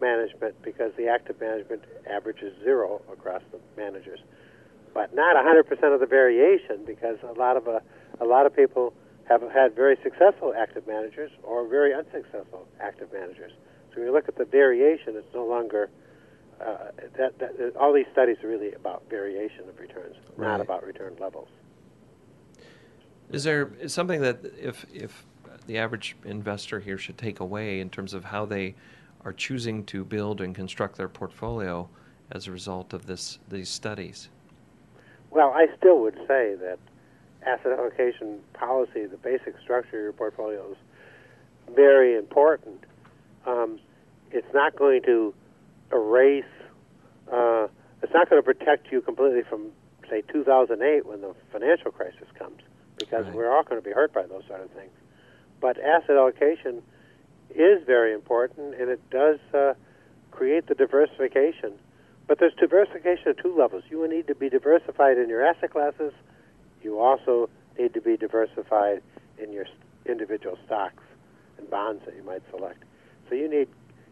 management 0.00 0.60
because 0.62 0.92
the 0.96 1.08
active 1.08 1.40
management 1.40 1.82
averages 2.08 2.52
zero 2.62 3.02
across 3.12 3.42
the 3.52 3.58
managers, 3.76 4.20
but 4.94 5.14
not 5.14 5.36
100% 5.36 5.94
of 5.94 6.00
the 6.00 6.06
variation 6.06 6.84
because 6.86 7.18
a 7.22 7.38
lot 7.38 7.56
of 7.56 7.68
uh, 7.68 7.80
a 8.20 8.24
lot 8.24 8.46
of 8.46 8.54
people 8.54 8.92
have 9.28 9.42
had 9.52 9.74
very 9.74 9.96
successful 10.02 10.52
active 10.56 10.86
managers 10.86 11.30
or 11.42 11.66
very 11.68 11.94
unsuccessful 11.94 12.66
active 12.80 13.12
managers. 13.12 13.52
So 13.90 13.96
when 13.96 14.06
you 14.06 14.12
look 14.12 14.28
at 14.28 14.36
the 14.36 14.44
variation, 14.44 15.16
it's 15.16 15.34
no 15.34 15.46
longer 15.46 15.88
uh, 16.60 16.90
that, 17.16 17.38
that, 17.38 17.76
all 17.76 17.92
these 17.92 18.06
studies 18.12 18.36
are 18.42 18.48
really 18.48 18.72
about 18.72 19.04
variation 19.08 19.68
of 19.68 19.78
returns, 19.78 20.16
right. 20.36 20.46
not 20.46 20.60
about 20.60 20.84
return 20.84 21.16
levels. 21.18 21.48
Is 23.30 23.44
there 23.44 23.70
something 23.86 24.20
that 24.20 24.40
if 24.60 24.84
if 24.92 25.24
the 25.66 25.78
average 25.78 26.16
investor 26.24 26.80
here 26.80 26.98
should 26.98 27.16
take 27.16 27.40
away 27.40 27.80
in 27.80 27.88
terms 27.88 28.12
of 28.12 28.24
how 28.24 28.44
they 28.44 28.74
are 29.24 29.32
choosing 29.32 29.84
to 29.84 30.04
build 30.04 30.40
and 30.40 30.54
construct 30.54 30.96
their 30.96 31.08
portfolio 31.08 31.88
as 32.30 32.46
a 32.46 32.52
result 32.52 32.92
of 32.92 33.06
this 33.06 33.38
these 33.48 33.68
studies? 33.68 34.28
Well, 35.30 35.52
I 35.54 35.66
still 35.76 36.00
would 36.00 36.16
say 36.26 36.54
that 36.56 36.78
asset 37.46 37.72
allocation 37.72 38.40
policy, 38.52 39.06
the 39.06 39.16
basic 39.16 39.54
structure 39.62 39.98
of 39.98 40.02
your 40.02 40.12
portfolio, 40.12 40.72
is 40.72 40.76
very 41.74 42.16
important. 42.16 42.84
Um, 43.46 43.78
it's 44.30 44.52
not 44.52 44.76
going 44.76 45.02
to 45.02 45.34
erase. 45.92 46.44
Uh, 47.30 47.68
it's 48.02 48.12
not 48.12 48.28
going 48.28 48.42
to 48.42 48.44
protect 48.44 48.90
you 48.90 49.00
completely 49.00 49.42
from, 49.42 49.70
say, 50.08 50.22
2008 50.32 51.06
when 51.06 51.20
the 51.20 51.34
financial 51.52 51.90
crisis 51.90 52.26
comes, 52.38 52.60
because 52.98 53.24
right. 53.26 53.34
we're 53.34 53.54
all 53.54 53.62
going 53.62 53.80
to 53.80 53.86
be 53.86 53.92
hurt 53.92 54.12
by 54.12 54.22
those 54.22 54.42
sort 54.48 54.62
of 54.62 54.70
things. 54.70 54.90
But 55.60 55.78
asset 55.78 56.16
allocation 56.16 56.82
is 57.54 57.84
very 57.86 58.12
important, 58.12 58.74
and 58.74 58.90
it 58.90 59.00
does 59.10 59.38
uh, 59.54 59.74
create 60.30 60.66
the 60.66 60.74
diversification. 60.74 61.72
But 62.26 62.38
there's 62.38 62.54
diversification 62.54 63.28
at 63.28 63.38
two 63.38 63.56
levels. 63.56 63.82
You 63.90 64.06
need 64.08 64.26
to 64.28 64.34
be 64.34 64.48
diversified 64.48 65.18
in 65.18 65.28
your 65.28 65.44
asset 65.44 65.70
classes. 65.70 66.12
You 66.82 67.00
also 67.00 67.50
need 67.78 67.92
to 67.94 68.00
be 68.00 68.16
diversified 68.16 69.02
in 69.38 69.52
your 69.52 69.66
individual 70.06 70.58
stocks 70.66 71.02
and 71.58 71.68
bonds 71.68 72.04
that 72.06 72.14
you 72.14 72.22
might 72.22 72.42
select. 72.50 72.84
So 73.28 73.34
you 73.34 73.48
need 73.48 73.68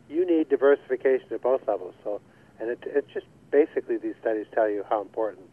you 0.09 0.27
need 0.27 0.49
diversification 0.49 1.27
at 1.33 1.43
both 1.43 1.67
levels. 1.69 1.95
So, 2.03 2.21
and 2.59 2.71
it, 2.71 2.79
it's 2.87 3.13
just 3.13 3.27
basically 3.51 3.99
these 3.99 4.15
studies 4.21 4.47
tell 4.55 4.69
you 4.69 4.85
how 4.89 5.03
important 5.03 5.47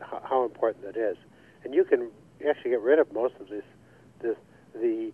how, 0.00 0.22
how 0.24 0.44
important 0.44 0.84
it 0.84 0.96
is, 0.96 1.16
and 1.64 1.74
you 1.74 1.84
can 1.84 2.10
actually 2.48 2.70
get 2.70 2.80
rid 2.80 2.98
of 2.98 3.12
most 3.12 3.34
of 3.40 3.48
this 3.48 3.64
this 4.20 4.36
the 4.74 5.12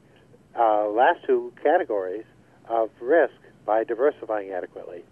uh, 0.58 0.88
last 0.88 1.20
two 1.26 1.52
categories 1.62 2.24
of 2.68 2.90
risk 3.00 3.34
by 3.64 3.84
diversifying 3.84 4.50
adequately, 4.50 5.04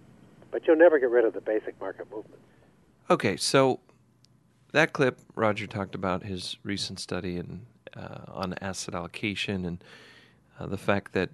but 0.50 0.66
you'll 0.66 0.76
never 0.76 0.98
get 0.98 1.10
rid 1.10 1.24
of 1.24 1.32
the 1.32 1.40
basic 1.40 1.78
market 1.80 2.10
movement. 2.10 2.40
Okay, 3.08 3.36
so 3.36 3.80
that 4.72 4.92
clip, 4.92 5.18
Roger 5.34 5.66
talked 5.66 5.94
about 5.94 6.24
his 6.24 6.56
recent 6.62 7.00
study 7.00 7.36
in, 7.36 7.66
uh, 7.96 8.20
on 8.28 8.54
asset 8.60 8.94
allocation 8.94 9.64
and 9.64 9.84
uh, 10.58 10.66
the 10.66 10.78
fact 10.78 11.12
that 11.12 11.30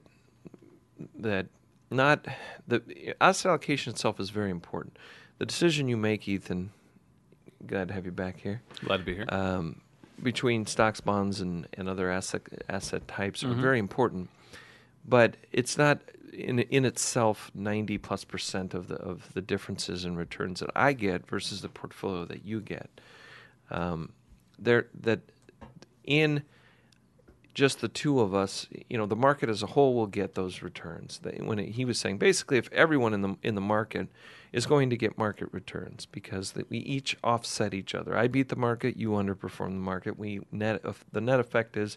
that 1.18 1.46
not 1.90 2.26
the 2.66 3.14
asset 3.20 3.50
allocation 3.50 3.92
itself 3.92 4.18
is 4.18 4.30
very 4.30 4.50
important. 4.50 4.98
The 5.38 5.46
decision 5.46 5.88
you 5.88 5.96
make, 5.96 6.26
Ethan, 6.26 6.70
glad 7.66 7.88
to 7.88 7.94
have 7.94 8.06
you 8.06 8.12
back 8.12 8.40
here. 8.40 8.62
Glad 8.84 8.98
to 8.98 9.02
be 9.04 9.14
here. 9.14 9.26
Um, 9.28 9.82
between 10.22 10.66
stocks, 10.66 11.00
bonds, 11.00 11.40
and, 11.40 11.66
and 11.74 11.88
other 11.88 12.10
asset 12.10 12.42
asset 12.68 13.06
types 13.08 13.42
mm-hmm. 13.42 13.52
are 13.52 13.62
very 13.62 13.78
important, 13.78 14.28
but 15.06 15.36
it's 15.52 15.76
not 15.76 16.00
in 16.32 16.60
in 16.60 16.84
itself 16.84 17.50
ninety 17.54 17.98
plus 17.98 18.24
percent 18.24 18.74
of 18.74 18.88
the 18.88 18.96
of 18.96 19.32
the 19.34 19.40
differences 19.40 20.04
in 20.04 20.16
returns 20.16 20.60
that 20.60 20.70
I 20.74 20.92
get 20.92 21.26
versus 21.26 21.62
the 21.62 21.68
portfolio 21.68 22.24
that 22.26 22.44
you 22.44 22.60
get. 22.60 22.90
Um, 23.70 24.12
there 24.58 24.86
that 25.00 25.20
in 26.04 26.42
just 27.56 27.80
the 27.80 27.88
two 27.88 28.20
of 28.20 28.34
us, 28.34 28.68
you 28.90 28.98
know, 28.98 29.06
the 29.06 29.16
market 29.16 29.48
as 29.48 29.62
a 29.62 29.68
whole 29.68 29.94
will 29.94 30.06
get 30.06 30.34
those 30.34 30.60
returns. 30.60 31.18
when 31.38 31.56
he 31.56 31.86
was 31.86 31.98
saying, 31.98 32.18
basically, 32.18 32.58
if 32.58 32.70
everyone 32.70 33.14
in 33.14 33.22
the 33.22 33.34
in 33.42 33.54
the 33.54 33.62
market 33.62 34.08
is 34.52 34.66
going 34.66 34.90
to 34.90 34.96
get 34.96 35.16
market 35.16 35.48
returns 35.52 36.04
because 36.04 36.52
we 36.68 36.76
each 36.78 37.16
offset 37.24 37.72
each 37.72 37.94
other. 37.94 38.14
I 38.14 38.28
beat 38.28 38.50
the 38.50 38.56
market, 38.56 38.98
you 38.98 39.12
underperform 39.12 39.70
the 39.70 39.86
market. 39.92 40.18
We 40.18 40.40
net 40.52 40.84
the 41.12 41.20
net 41.22 41.40
effect 41.40 41.78
is 41.78 41.96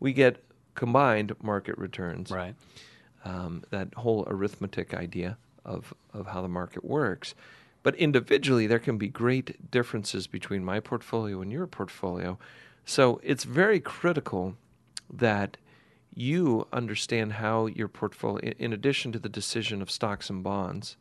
we 0.00 0.12
get 0.12 0.42
combined 0.74 1.32
market 1.40 1.78
returns. 1.78 2.32
Right. 2.32 2.56
Um, 3.24 3.62
that 3.70 3.94
whole 3.94 4.24
arithmetic 4.26 4.94
idea 4.94 5.38
of 5.64 5.94
of 6.12 6.26
how 6.26 6.42
the 6.42 6.48
market 6.48 6.84
works. 6.84 7.36
But 7.84 7.94
individually, 7.94 8.66
there 8.66 8.80
can 8.80 8.98
be 8.98 9.06
great 9.06 9.70
differences 9.70 10.26
between 10.26 10.64
my 10.64 10.80
portfolio 10.80 11.40
and 11.40 11.52
your 11.52 11.68
portfolio. 11.68 12.36
So 12.84 13.20
it's 13.22 13.44
very 13.44 13.78
critical 13.78 14.56
that 15.12 15.56
you 16.14 16.66
understand 16.72 17.34
how 17.34 17.66
your 17.66 17.88
portfolio, 17.88 18.52
in 18.58 18.72
addition 18.72 19.12
to 19.12 19.18
the 19.18 19.28
decision 19.28 19.80
of 19.80 19.90
stocks 19.90 20.30
and 20.30 20.42
bonds, 20.42 20.96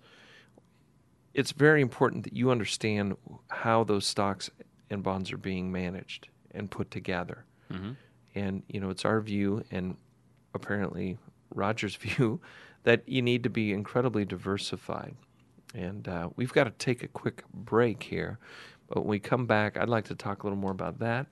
it's 1.34 1.52
very 1.52 1.82
important 1.82 2.24
that 2.24 2.34
you 2.34 2.52
understand 2.52 3.16
how 3.50 3.84
those 3.84 4.06
stocks 4.06 4.50
and 4.90 5.04
bonds 5.04 5.32
are 5.32 5.38
being 5.38 5.72
managed 5.72 6.30
and 6.52 6.70
put 6.70 6.92
together. 6.92 7.46
Mm-hmm. 7.72 7.92
And, 8.36 8.64
you 8.68 8.80
know, 8.80 8.90
it's 8.90 9.06
our 9.06 9.20
view 9.22 9.64
and 9.72 9.98
apparently 10.54 11.18
Roger's 11.54 11.96
view 12.08 12.40
that 12.84 13.08
you 13.08 13.22
need 13.22 13.44
to 13.44 13.50
be 13.50 13.74
incredibly 13.74 14.24
diversified. 14.24 15.16
And 15.74 16.08
uh, 16.08 16.30
we've 16.36 16.54
got 16.54 16.66
to 16.66 16.72
take 16.72 17.04
a 17.04 17.08
quick 17.08 17.44
break 17.54 18.04
here. 18.04 18.40
But 18.88 19.02
when 19.02 19.10
we 19.10 19.20
come 19.20 19.46
back, 19.46 19.78
I'd 19.78 19.90
like 19.90 20.06
to 20.06 20.16
talk 20.16 20.44
a 20.44 20.46
little 20.46 20.58
more 20.58 20.72
about 20.72 21.00
that 21.00 21.28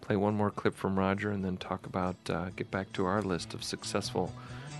play 0.00 0.16
one 0.16 0.34
more 0.34 0.50
clip 0.50 0.74
from 0.74 0.98
Roger, 0.98 1.30
and 1.30 1.44
then 1.44 1.56
talk 1.56 1.86
about 1.86 2.16
uh, 2.28 2.50
get 2.56 2.70
back 2.70 2.92
to 2.94 3.06
our 3.06 3.22
list 3.22 3.54
of 3.54 3.62
successful 3.62 4.32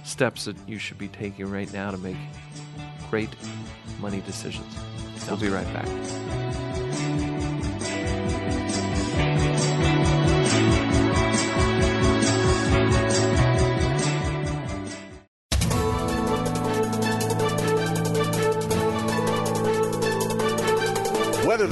steps 0.05 0.45
that 0.45 0.57
you 0.69 0.79
should 0.79 0.99
be 0.99 1.09
taking 1.09 1.51
right 1.51 1.73
now 1.73 1.91
to 1.91 1.99
make 1.99 2.17
great 3.11 3.31
money 4.01 4.21
decisions. 4.21 4.77
We'll 5.29 5.37
be 5.37 5.49
right 5.49 5.71
back. 5.73 6.46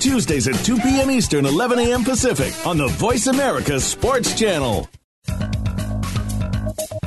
Tuesdays 0.00 0.48
at 0.48 0.56
2 0.64 0.78
p.m. 0.78 1.08
Eastern, 1.08 1.46
11 1.46 1.78
a.m. 1.78 2.02
Pacific 2.02 2.52
on 2.66 2.76
the 2.76 2.88
Voice 2.88 3.28
America 3.28 3.78
Sports 3.78 4.36
Channel. 4.36 4.88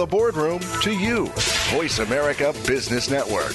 The 0.00 0.06
boardroom 0.06 0.60
to 0.80 0.92
you, 0.92 1.26
Voice 1.74 1.98
America 1.98 2.54
Business 2.66 3.10
Network. 3.10 3.52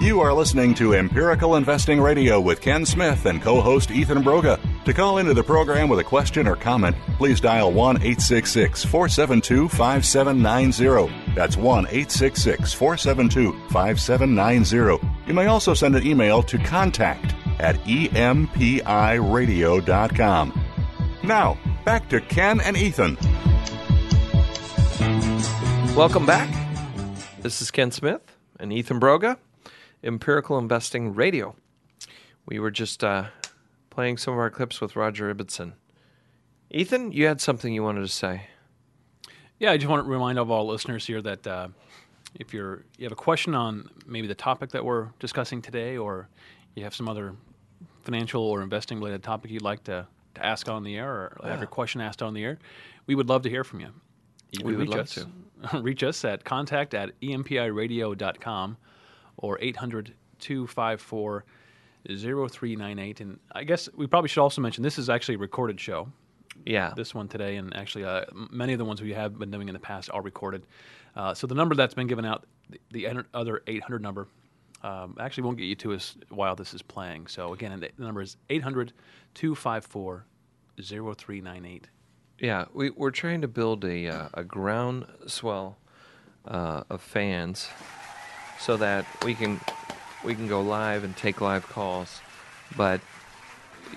You 0.00 0.20
are 0.20 0.34
listening 0.34 0.74
to 0.74 0.94
Empirical 0.94 1.54
Investing 1.54 2.00
Radio 2.00 2.40
with 2.40 2.60
Ken 2.60 2.84
Smith 2.84 3.26
and 3.26 3.40
co 3.40 3.60
host 3.60 3.92
Ethan 3.92 4.24
Broga. 4.24 4.58
To 4.84 4.92
call 4.92 5.18
into 5.18 5.32
the 5.32 5.44
program 5.44 5.88
with 5.88 6.00
a 6.00 6.04
question 6.04 6.48
or 6.48 6.56
comment, 6.56 6.96
please 7.16 7.40
dial 7.40 7.70
1 7.72 7.98
866 7.98 8.84
472 8.84 9.68
5790. 9.68 11.34
That's 11.36 11.56
1 11.56 11.86
866 11.86 12.72
472 12.72 13.52
5790. 13.68 15.08
You 15.28 15.34
may 15.34 15.46
also 15.46 15.74
send 15.74 15.94
an 15.94 16.04
email 16.04 16.42
to 16.42 16.58
contact 16.58 17.36
at 17.62 17.76
empiradio.com. 17.76 18.64
Now, 21.22 21.56
back 21.84 22.08
to 22.08 22.20
Ken 22.20 22.60
and 22.60 22.76
Ethan. 22.76 23.16
Welcome 25.94 26.26
back. 26.26 26.52
This 27.40 27.62
is 27.62 27.70
Ken 27.70 27.92
Smith 27.92 28.22
and 28.58 28.72
Ethan 28.72 28.98
Broga, 28.98 29.36
Empirical 30.02 30.58
Investing 30.58 31.14
Radio. 31.14 31.54
We 32.46 32.58
were 32.58 32.72
just 32.72 33.04
uh, 33.04 33.26
playing 33.90 34.16
some 34.16 34.34
of 34.34 34.40
our 34.40 34.50
clips 34.50 34.80
with 34.80 34.96
Roger 34.96 35.32
Ibbotson. 35.32 35.74
Ethan, 36.70 37.12
you 37.12 37.26
had 37.26 37.40
something 37.40 37.72
you 37.72 37.82
wanted 37.84 38.00
to 38.00 38.08
say. 38.08 38.48
Yeah, 39.60 39.70
I 39.70 39.76
just 39.76 39.88
want 39.88 40.04
to 40.04 40.10
remind 40.10 40.38
all 40.38 40.44
of 40.44 40.50
our 40.50 40.62
listeners 40.62 41.06
here 41.06 41.22
that 41.22 41.46
uh, 41.46 41.68
if 42.34 42.52
you're 42.52 42.84
you 42.98 43.04
have 43.04 43.12
a 43.12 43.16
question 43.16 43.54
on 43.54 43.88
maybe 44.06 44.26
the 44.26 44.34
topic 44.34 44.70
that 44.70 44.84
we're 44.84 45.10
discussing 45.20 45.62
today, 45.62 45.96
or 45.96 46.28
you 46.74 46.82
have 46.82 46.94
some 46.94 47.08
other 47.08 47.36
financial 48.02 48.42
or 48.42 48.62
investing 48.62 48.98
related 48.98 49.22
topic 49.22 49.50
you'd 49.50 49.62
like 49.62 49.84
to, 49.84 50.06
to 50.34 50.44
ask 50.44 50.68
on 50.68 50.84
the 50.84 50.96
air, 50.96 51.10
or 51.10 51.40
have 51.44 51.60
your 51.60 51.66
question 51.68 52.00
asked 52.00 52.22
on 52.22 52.34
the 52.34 52.44
air, 52.44 52.58
we 53.06 53.14
would 53.14 53.28
love 53.28 53.42
to 53.42 53.50
hear 53.50 53.64
from 53.64 53.80
you. 53.80 53.88
You 54.52 54.64
We 54.64 54.72
would 54.76 54.88
reach 54.88 54.90
love 54.90 55.00
us, 55.00 55.26
reach 55.82 56.02
us 56.02 56.24
at 56.24 56.44
contact 56.44 56.94
at 56.94 57.18
empiradio.com 57.20 58.76
or 59.38 59.58
800 59.60 60.14
254 60.38 61.44
0398. 62.06 63.20
And 63.20 63.38
I 63.52 63.64
guess 63.64 63.88
we 63.94 64.06
probably 64.06 64.28
should 64.28 64.42
also 64.42 64.60
mention 64.60 64.82
this 64.82 64.98
is 64.98 65.08
actually 65.08 65.36
a 65.36 65.38
recorded 65.38 65.80
show. 65.80 66.08
Yeah. 66.66 66.92
This 66.94 67.14
one 67.14 67.28
today, 67.28 67.56
and 67.56 67.74
actually, 67.74 68.04
uh, 68.04 68.24
many 68.50 68.72
of 68.72 68.78
the 68.78 68.84
ones 68.84 69.00
we 69.00 69.14
have 69.14 69.38
been 69.38 69.50
doing 69.50 69.68
in 69.68 69.72
the 69.72 69.80
past 69.80 70.10
are 70.12 70.22
recorded. 70.22 70.66
Uh, 71.16 71.34
so 71.34 71.46
the 71.46 71.54
number 71.54 71.74
that's 71.74 71.94
been 71.94 72.06
given 72.06 72.24
out, 72.24 72.44
the, 72.70 72.80
the 72.90 73.24
other 73.34 73.62
800 73.66 74.02
number, 74.02 74.28
um, 74.82 75.16
actually 75.20 75.44
won't 75.44 75.58
get 75.58 75.64
you 75.66 75.74
to 75.76 75.92
us 75.94 76.16
while 76.28 76.54
this 76.56 76.74
is 76.74 76.82
playing. 76.82 77.26
So 77.28 77.52
again, 77.52 77.78
the 77.80 77.90
number 78.02 78.20
is 78.20 78.36
800 78.50 78.92
254 79.34 80.26
0398. 80.82 81.88
Yeah, 82.38 82.64
we, 82.74 82.90
we're 82.90 83.10
trying 83.12 83.42
to 83.42 83.48
build 83.48 83.84
a, 83.84 84.08
uh, 84.08 84.28
a 84.34 84.42
groundswell 84.44 85.76
uh, 86.46 86.82
of 86.90 87.00
fans 87.00 87.68
so 88.58 88.76
that 88.78 89.06
we 89.24 89.34
can 89.34 89.60
we 90.24 90.34
can 90.34 90.46
go 90.48 90.60
live 90.60 91.04
and 91.04 91.16
take 91.16 91.40
live 91.40 91.66
calls. 91.68 92.20
But 92.76 93.00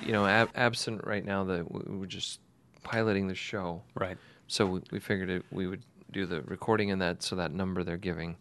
you 0.04 0.12
know, 0.12 0.26
ab- 0.26 0.50
absent 0.56 1.06
right 1.06 1.24
now, 1.24 1.44
that 1.46 1.72
we- 1.72 1.98
we're 1.98 2.06
just 2.06 2.40
piloting 2.84 3.28
the 3.28 3.36
show. 3.36 3.82
Right. 3.96 4.18
So 4.48 4.66
we, 4.68 4.82
we 4.92 5.00
figured 5.00 5.30
it, 5.30 5.44
we 5.52 5.66
would 5.68 5.84
do 6.12 6.26
the 6.28 6.42
recording 6.44 6.90
in 6.90 7.00
that 7.00 7.24
so 7.24 7.36
that 7.38 7.52
number 7.52 7.84
they're 7.84 7.98
giving, 7.98 8.38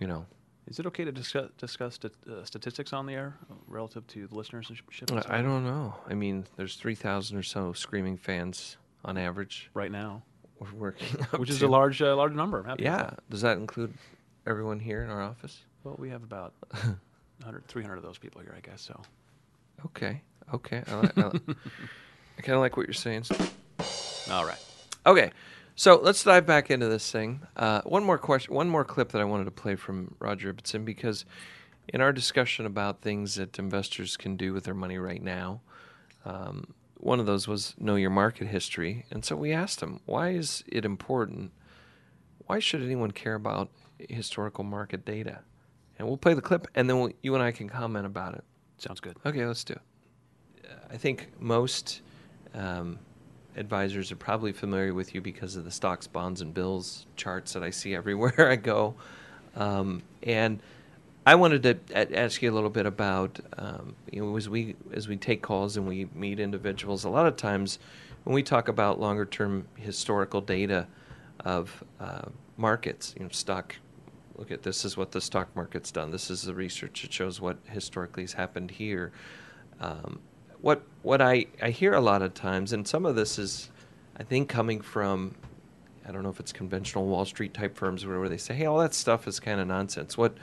you 0.00 0.06
know. 0.08 0.26
Is 0.66 0.78
it 0.78 0.86
okay 0.86 1.04
to 1.04 1.10
discuss, 1.12 1.50
discuss 1.58 1.94
st- 1.96 2.12
uh, 2.30 2.44
statistics 2.44 2.92
on 2.92 3.06
the 3.06 3.14
air 3.14 3.36
uh, 3.50 3.54
relative 3.66 4.06
to 4.08 4.26
the 4.28 4.34
listenership? 4.34 5.26
I 5.28 5.38
I 5.38 5.42
don't 5.42 5.64
know. 5.64 5.94
I 6.08 6.14
mean, 6.14 6.46
there's 6.56 6.76
3,000 6.76 7.36
or 7.36 7.42
so 7.42 7.72
screaming 7.72 8.16
fans 8.16 8.76
on 9.04 9.16
average 9.18 9.70
right 9.74 9.90
now, 9.90 10.22
we're 10.58 10.72
working 10.78 11.20
up 11.32 11.40
which 11.40 11.50
is 11.50 11.60
to. 11.60 11.66
a 11.66 11.68
large, 11.68 12.00
uh, 12.02 12.14
large 12.14 12.34
number. 12.34 12.62
Happy 12.62 12.84
Yeah. 12.84 13.10
Does 13.30 13.40
that 13.40 13.56
include 13.56 13.94
everyone 14.46 14.78
here 14.78 15.02
in 15.02 15.10
our 15.10 15.22
office? 15.22 15.64
Well, 15.82 15.96
we 15.98 16.10
have 16.10 16.22
about 16.22 16.52
100, 16.70 17.66
300 17.66 17.96
of 17.96 18.02
those 18.02 18.18
people 18.18 18.40
here, 18.42 18.54
I 18.56 18.60
guess. 18.60 18.82
So 18.82 19.00
Okay. 19.86 20.20
Okay. 20.52 20.82
I, 20.86 21.00
li- 21.00 21.10
I, 21.16 21.20
li- 21.28 21.40
I 22.38 22.42
kind 22.42 22.54
of 22.56 22.60
like 22.60 22.76
what 22.76 22.86
you're 22.86 22.92
saying. 22.94 23.24
All 24.30 24.44
right. 24.44 24.58
Okay. 25.06 25.30
So 25.80 25.96
let's 25.96 26.22
dive 26.22 26.44
back 26.44 26.70
into 26.70 26.88
this 26.88 27.10
thing. 27.10 27.40
Uh, 27.56 27.80
one 27.86 28.04
more 28.04 28.18
question, 28.18 28.52
one 28.52 28.68
more 28.68 28.84
clip 28.84 29.12
that 29.12 29.20
I 29.22 29.24
wanted 29.24 29.46
to 29.46 29.50
play 29.50 29.76
from 29.76 30.14
Roger 30.18 30.52
Ibbotson 30.52 30.84
because 30.84 31.24
in 31.88 32.02
our 32.02 32.12
discussion 32.12 32.66
about 32.66 33.00
things 33.00 33.36
that 33.36 33.58
investors 33.58 34.18
can 34.18 34.36
do 34.36 34.52
with 34.52 34.64
their 34.64 34.74
money 34.74 34.98
right 34.98 35.22
now, 35.22 35.62
um, 36.26 36.74
one 36.98 37.18
of 37.18 37.24
those 37.24 37.48
was 37.48 37.74
know 37.78 37.94
your 37.94 38.10
market 38.10 38.48
history. 38.48 39.06
And 39.10 39.24
so 39.24 39.36
we 39.36 39.54
asked 39.54 39.80
him, 39.80 40.00
why 40.04 40.32
is 40.32 40.62
it 40.66 40.84
important? 40.84 41.50
Why 42.44 42.58
should 42.58 42.82
anyone 42.82 43.12
care 43.12 43.34
about 43.34 43.70
historical 43.98 44.64
market 44.64 45.06
data? 45.06 45.38
And 45.98 46.06
we'll 46.06 46.18
play 46.18 46.34
the 46.34 46.42
clip, 46.42 46.66
and 46.74 46.90
then 46.90 47.00
we'll, 47.00 47.12
you 47.22 47.34
and 47.34 47.42
I 47.42 47.52
can 47.52 47.70
comment 47.70 48.04
about 48.04 48.34
it. 48.34 48.44
Sounds 48.76 49.00
good. 49.00 49.16
Okay, 49.24 49.46
let's 49.46 49.64
do 49.64 49.72
it. 49.72 50.72
I 50.90 50.98
think 50.98 51.28
most 51.38 52.02
um, 52.52 52.98
advisors 53.56 54.12
are 54.12 54.16
probably 54.16 54.52
familiar 54.52 54.94
with 54.94 55.14
you 55.14 55.20
because 55.20 55.56
of 55.56 55.64
the 55.64 55.70
stocks, 55.70 56.06
bonds, 56.06 56.40
and 56.40 56.54
bills 56.54 57.06
charts 57.16 57.52
that 57.52 57.62
I 57.62 57.70
see 57.70 57.94
everywhere 57.94 58.50
I 58.50 58.56
go. 58.56 58.94
Um, 59.56 60.02
and 60.22 60.60
I 61.26 61.34
wanted 61.34 61.62
to 61.64 62.18
ask 62.18 62.40
you 62.40 62.50
a 62.50 62.54
little 62.54 62.70
bit 62.70 62.86
about 62.86 63.38
um, 63.58 63.94
you 64.10 64.24
know 64.24 64.36
as 64.36 64.48
we 64.48 64.76
as 64.92 65.06
we 65.06 65.16
take 65.16 65.42
calls 65.42 65.76
and 65.76 65.86
we 65.86 66.08
meet 66.14 66.40
individuals. 66.40 67.04
A 67.04 67.10
lot 67.10 67.26
of 67.26 67.36
times 67.36 67.78
when 68.24 68.34
we 68.34 68.42
talk 68.42 68.68
about 68.68 69.00
longer 69.00 69.26
term 69.26 69.66
historical 69.76 70.40
data 70.40 70.86
of 71.44 71.84
uh, 71.98 72.28
markets, 72.56 73.14
you 73.16 73.24
know, 73.24 73.30
stock. 73.30 73.76
Look 74.36 74.50
at 74.50 74.62
this 74.62 74.84
is 74.84 74.96
what 74.96 75.12
the 75.12 75.20
stock 75.20 75.54
market's 75.54 75.90
done. 75.90 76.10
This 76.10 76.30
is 76.30 76.42
the 76.42 76.54
research 76.54 77.02
that 77.02 77.12
shows 77.12 77.40
what 77.40 77.58
historically 77.64 78.22
has 78.22 78.32
happened 78.32 78.70
here. 78.70 79.12
Um, 79.80 80.20
what 80.62 80.82
what 81.02 81.20
I, 81.20 81.46
I 81.62 81.70
hear 81.70 81.94
a 81.94 82.00
lot 82.00 82.22
of 82.22 82.34
times, 82.34 82.72
and 82.72 82.86
some 82.86 83.06
of 83.06 83.16
this 83.16 83.38
is, 83.38 83.70
I 84.16 84.22
think, 84.22 84.48
coming 84.48 84.80
from 84.80 85.34
I 86.06 86.12
don't 86.12 86.22
know 86.22 86.30
if 86.30 86.40
it's 86.40 86.52
conventional 86.52 87.06
Wall 87.06 87.24
Street 87.24 87.54
type 87.54 87.76
firms 87.76 88.04
where, 88.04 88.28
they 88.28 88.36
say, 88.36 88.54
hey, 88.54 88.66
all 88.66 88.78
that 88.78 88.94
stuff 88.94 89.28
is 89.28 89.38
kind 89.38 89.60
of 89.60 89.68
nonsense. 89.68 90.18
What 90.18 90.36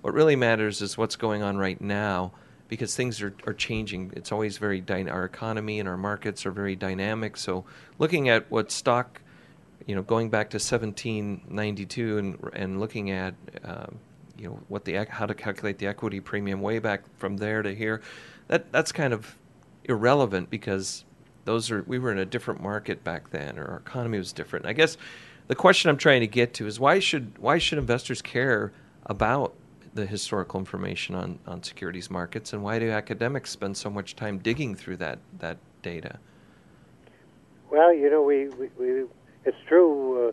what 0.00 0.14
really 0.14 0.36
matters 0.36 0.80
is 0.80 0.96
what's 0.96 1.16
going 1.16 1.42
on 1.42 1.58
right 1.58 1.78
now 1.80 2.32
because 2.68 2.94
things 2.94 3.20
are, 3.20 3.34
are 3.46 3.52
changing. 3.52 4.12
It's 4.16 4.32
always 4.32 4.56
very 4.56 4.80
dy- 4.80 5.08
our 5.08 5.24
economy 5.24 5.78
and 5.78 5.88
our 5.88 5.98
markets 5.98 6.46
are 6.46 6.52
very 6.52 6.74
dynamic. 6.74 7.36
So 7.36 7.66
looking 7.98 8.30
at 8.30 8.50
what 8.50 8.70
stock, 8.70 9.20
you 9.86 9.94
know, 9.94 10.02
going 10.02 10.30
back 10.30 10.50
to 10.50 10.54
1792 10.56 12.18
and 12.18 12.50
and 12.54 12.80
looking 12.80 13.10
at 13.10 13.34
um, 13.64 13.98
you 14.38 14.48
know 14.48 14.60
what 14.68 14.84
the 14.84 15.04
how 15.10 15.26
to 15.26 15.34
calculate 15.34 15.78
the 15.78 15.86
equity 15.86 16.20
premium 16.20 16.62
way 16.62 16.78
back 16.78 17.02
from 17.18 17.36
there 17.36 17.62
to 17.62 17.74
here, 17.74 18.00
that 18.48 18.72
that's 18.72 18.92
kind 18.92 19.12
of 19.12 19.36
irrelevant 19.90 20.48
because 20.50 21.04
those 21.44 21.70
are 21.70 21.82
we 21.86 21.98
were 21.98 22.12
in 22.12 22.18
a 22.18 22.24
different 22.24 22.62
market 22.62 23.04
back 23.04 23.30
then, 23.30 23.58
or 23.58 23.66
our 23.66 23.76
economy 23.78 24.18
was 24.18 24.32
different. 24.32 24.66
I 24.66 24.72
guess 24.72 24.96
the 25.48 25.54
question 25.54 25.90
I'm 25.90 25.96
trying 25.96 26.20
to 26.20 26.26
get 26.26 26.54
to 26.54 26.66
is 26.66 26.80
why 26.80 26.98
should 26.98 27.36
why 27.38 27.58
should 27.58 27.78
investors 27.78 28.22
care 28.22 28.72
about 29.06 29.54
the 29.92 30.06
historical 30.06 30.60
information 30.60 31.16
on, 31.16 31.38
on 31.46 31.62
securities 31.62 32.10
markets, 32.10 32.52
and 32.52 32.62
why 32.62 32.78
do 32.78 32.90
academics 32.90 33.50
spend 33.50 33.76
so 33.76 33.90
much 33.90 34.14
time 34.14 34.38
digging 34.38 34.74
through 34.74 34.96
that 34.98 35.18
that 35.38 35.58
data? 35.82 36.18
Well, 37.70 37.94
you 37.94 38.10
know, 38.10 38.22
we, 38.22 38.48
we, 38.48 38.68
we 38.78 39.04
it's 39.44 39.56
true. 39.68 40.32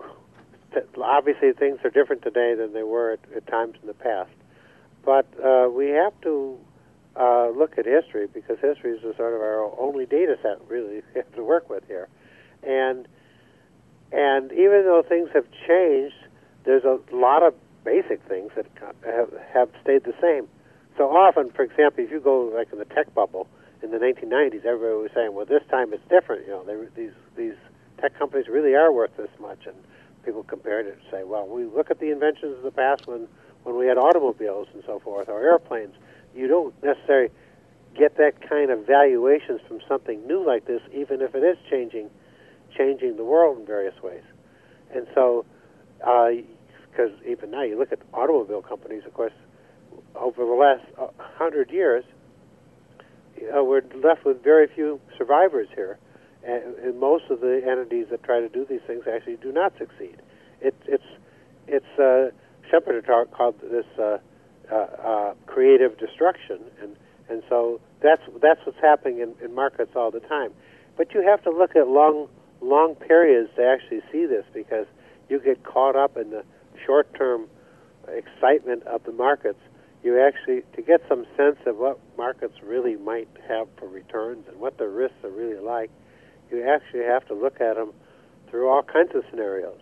Uh, 0.00 0.82
obviously, 1.02 1.52
things 1.52 1.78
are 1.84 1.90
different 1.90 2.22
today 2.22 2.54
than 2.54 2.72
they 2.72 2.82
were 2.82 3.12
at, 3.12 3.20
at 3.36 3.46
times 3.46 3.76
in 3.80 3.86
the 3.86 3.94
past, 3.94 4.30
but 5.04 5.26
uh, 5.42 5.68
we 5.70 5.88
have 5.88 6.12
to 6.22 6.58
uh, 7.16 7.48
look 7.50 7.78
at 7.78 7.86
history 7.86 8.26
because 8.26 8.58
history 8.60 8.92
is 8.92 9.02
sort 9.02 9.34
of 9.34 9.40
our 9.40 9.78
only 9.78 10.06
data 10.06 10.36
set 10.42 10.58
really 10.68 11.02
to 11.36 11.44
work 11.44 11.68
with 11.68 11.86
here, 11.86 12.08
and 12.62 13.06
and 14.12 14.52
even 14.52 14.84
though 14.84 15.02
things 15.06 15.30
have 15.32 15.46
changed, 15.66 16.14
there's 16.64 16.84
a 16.84 16.98
lot 17.12 17.42
of 17.42 17.54
basic 17.84 18.22
things 18.28 18.52
that 18.54 18.66
have, 19.04 19.32
have 19.52 19.70
stayed 19.82 20.04
the 20.04 20.14
same. 20.20 20.46
So 20.96 21.04
often, 21.08 21.50
for 21.50 21.62
example, 21.62 22.04
if 22.04 22.10
you 22.10 22.20
go 22.20 22.42
like 22.54 22.70
in 22.72 22.78
the 22.78 22.84
tech 22.84 23.12
bubble 23.14 23.48
in 23.82 23.90
the 23.90 23.98
1990s, 23.98 24.64
everybody 24.64 25.02
was 25.02 25.10
saying, 25.14 25.34
"Well, 25.34 25.46
this 25.46 25.62
time 25.70 25.92
it's 25.92 26.06
different." 26.08 26.46
You 26.46 26.52
know, 26.52 26.64
they, 26.64 26.76
these 26.94 27.14
these 27.36 27.56
tech 27.98 28.18
companies 28.18 28.48
really 28.48 28.74
are 28.74 28.92
worth 28.92 29.16
this 29.16 29.30
much, 29.40 29.66
and 29.66 29.76
people 30.24 30.42
compared 30.42 30.86
it 30.86 30.94
and 30.94 31.02
say, 31.10 31.24
"Well, 31.24 31.46
we 31.48 31.64
look 31.64 31.90
at 31.90 31.98
the 31.98 32.10
inventions 32.10 32.58
of 32.58 32.62
the 32.62 32.70
past 32.70 33.06
when 33.06 33.26
when 33.64 33.76
we 33.76 33.86
had 33.86 33.96
automobiles 33.96 34.68
and 34.74 34.82
so 34.86 34.98
forth, 34.98 35.28
or 35.28 35.40
airplanes. 35.42 35.94
You 36.34 36.48
don't 36.48 36.74
necessarily 36.82 37.30
get 37.98 38.16
that 38.16 38.48
kind 38.48 38.70
of 38.70 38.86
valuations 38.86 39.60
from 39.68 39.80
something 39.86 40.26
new 40.26 40.44
like 40.44 40.66
this, 40.66 40.80
even 40.92 41.20
if 41.20 41.34
it 41.34 41.42
is 41.44 41.56
changing 41.70 42.10
changing 42.76 43.16
the 43.16 43.24
world 43.24 43.58
in 43.58 43.66
various 43.66 44.00
ways." 44.02 44.22
And 44.94 45.06
so, 45.14 45.44
uh, 46.06 46.30
because 46.90 47.12
even 47.26 47.50
now 47.50 47.62
you 47.62 47.78
look 47.78 47.92
at 47.92 48.00
automobile 48.12 48.62
companies, 48.62 49.02
of 49.06 49.14
course, 49.14 49.32
over 50.14 50.44
the 50.44 50.52
last 50.52 50.84
uh, 50.98 51.08
hundred 51.18 51.70
years, 51.70 52.04
uh, 53.56 53.62
we're 53.64 53.82
left 54.02 54.24
with 54.24 54.42
very 54.42 54.68
few 54.74 55.00
survivors 55.16 55.68
here, 55.74 55.98
and, 56.44 56.74
and, 56.76 57.00
most 57.00 57.24
of 57.30 57.40
the 57.40 57.62
entities 57.66 58.06
that 58.10 58.22
try 58.22 58.40
to 58.40 58.48
do 58.48 58.64
these 58.68 58.80
things 58.86 59.04
actually 59.12 59.36
do 59.36 59.52
not 59.52 59.72
succeed. 59.78 60.16
It, 60.60 60.74
it's 60.86 61.04
it's 61.66 61.98
uh, 61.98 62.30
Schumpeter 62.70 63.30
called 63.30 63.60
this 63.60 63.86
uh, 63.98 64.18
uh, 64.70 64.74
uh, 64.74 65.34
creative 65.46 65.98
destruction, 65.98 66.60
and 66.80 66.96
and 67.28 67.42
so 67.48 67.80
that's 68.00 68.22
that's 68.40 68.60
what's 68.64 68.80
happening 68.80 69.20
in, 69.20 69.34
in 69.44 69.54
markets 69.54 69.92
all 69.96 70.10
the 70.10 70.20
time. 70.20 70.52
But 70.96 71.14
you 71.14 71.22
have 71.22 71.42
to 71.44 71.50
look 71.50 71.76
at 71.76 71.88
long 71.88 72.28
long 72.60 72.94
periods 72.94 73.50
to 73.56 73.64
actually 73.64 74.02
see 74.10 74.26
this 74.26 74.44
because 74.54 74.86
you 75.28 75.40
get 75.40 75.64
caught 75.64 75.96
up 75.96 76.16
in 76.16 76.30
the 76.30 76.44
short 76.84 77.12
term 77.14 77.46
excitement 78.08 78.82
of 78.84 79.02
the 79.04 79.12
markets, 79.12 79.58
you 80.02 80.20
actually, 80.20 80.62
to 80.74 80.82
get 80.82 81.00
some 81.08 81.26
sense 81.36 81.58
of 81.66 81.76
what 81.76 81.98
markets 82.16 82.54
really 82.62 82.96
might 82.96 83.28
have 83.48 83.68
for 83.78 83.88
returns 83.88 84.46
and 84.48 84.58
what 84.58 84.78
the 84.78 84.88
risks 84.88 85.16
are 85.24 85.30
really 85.30 85.60
like, 85.60 85.90
you 86.50 86.68
actually 86.68 87.04
have 87.04 87.26
to 87.28 87.34
look 87.34 87.60
at 87.60 87.76
them 87.76 87.92
through 88.50 88.68
all 88.68 88.82
kinds 88.82 89.14
of 89.14 89.22
scenarios. 89.30 89.78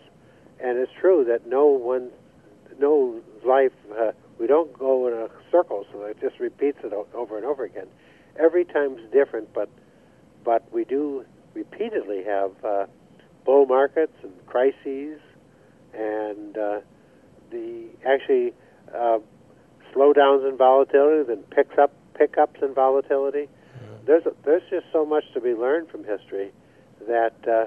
And 0.63 0.79
it's 0.79 0.93
true 1.01 1.25
that 1.25 1.47
no 1.47 1.67
one, 1.67 2.11
no 2.79 3.21
life, 3.45 3.73
uh, 3.99 4.13
we 4.41 4.47
don't 4.47 4.73
go 4.77 5.07
in 5.07 5.13
a 5.13 5.29
circle, 5.53 5.85
so 5.93 6.03
it 6.05 6.19
just 6.19 6.41
repeats 6.41 6.79
it 6.83 6.95
over 7.15 7.37
and 7.37 7.45
over 7.45 7.65
again. 7.65 7.87
Every 8.37 8.65
time's 8.65 9.01
different, 9.13 9.53
but 9.53 9.69
but 10.43 10.65
we 10.73 10.85
do 10.85 11.27
repeatedly 11.53 12.25
have 12.25 12.53
uh, 12.65 12.87
bull 13.45 13.67
markets 13.67 14.15
and 14.23 14.33
crises 14.47 15.21
and 15.93 16.57
uh, 16.57 16.81
the 17.51 17.89
actually 18.07 18.55
uh, 18.95 19.19
slowdowns 19.93 20.49
in 20.49 20.57
volatility, 20.57 21.25
then 21.27 21.43
picks 21.51 21.77
up 21.77 21.93
pickups 22.15 22.61
in 22.63 22.73
volatility. 22.73 23.47
Mm-hmm. 23.49 24.07
There's 24.07 24.25
a, 24.25 24.33
there's 24.45 24.63
just 24.71 24.87
so 24.91 25.05
much 25.05 25.25
to 25.35 25.41
be 25.41 25.53
learned 25.53 25.91
from 25.91 26.05
history 26.05 26.51
that 27.07 27.35
uh, 27.47 27.67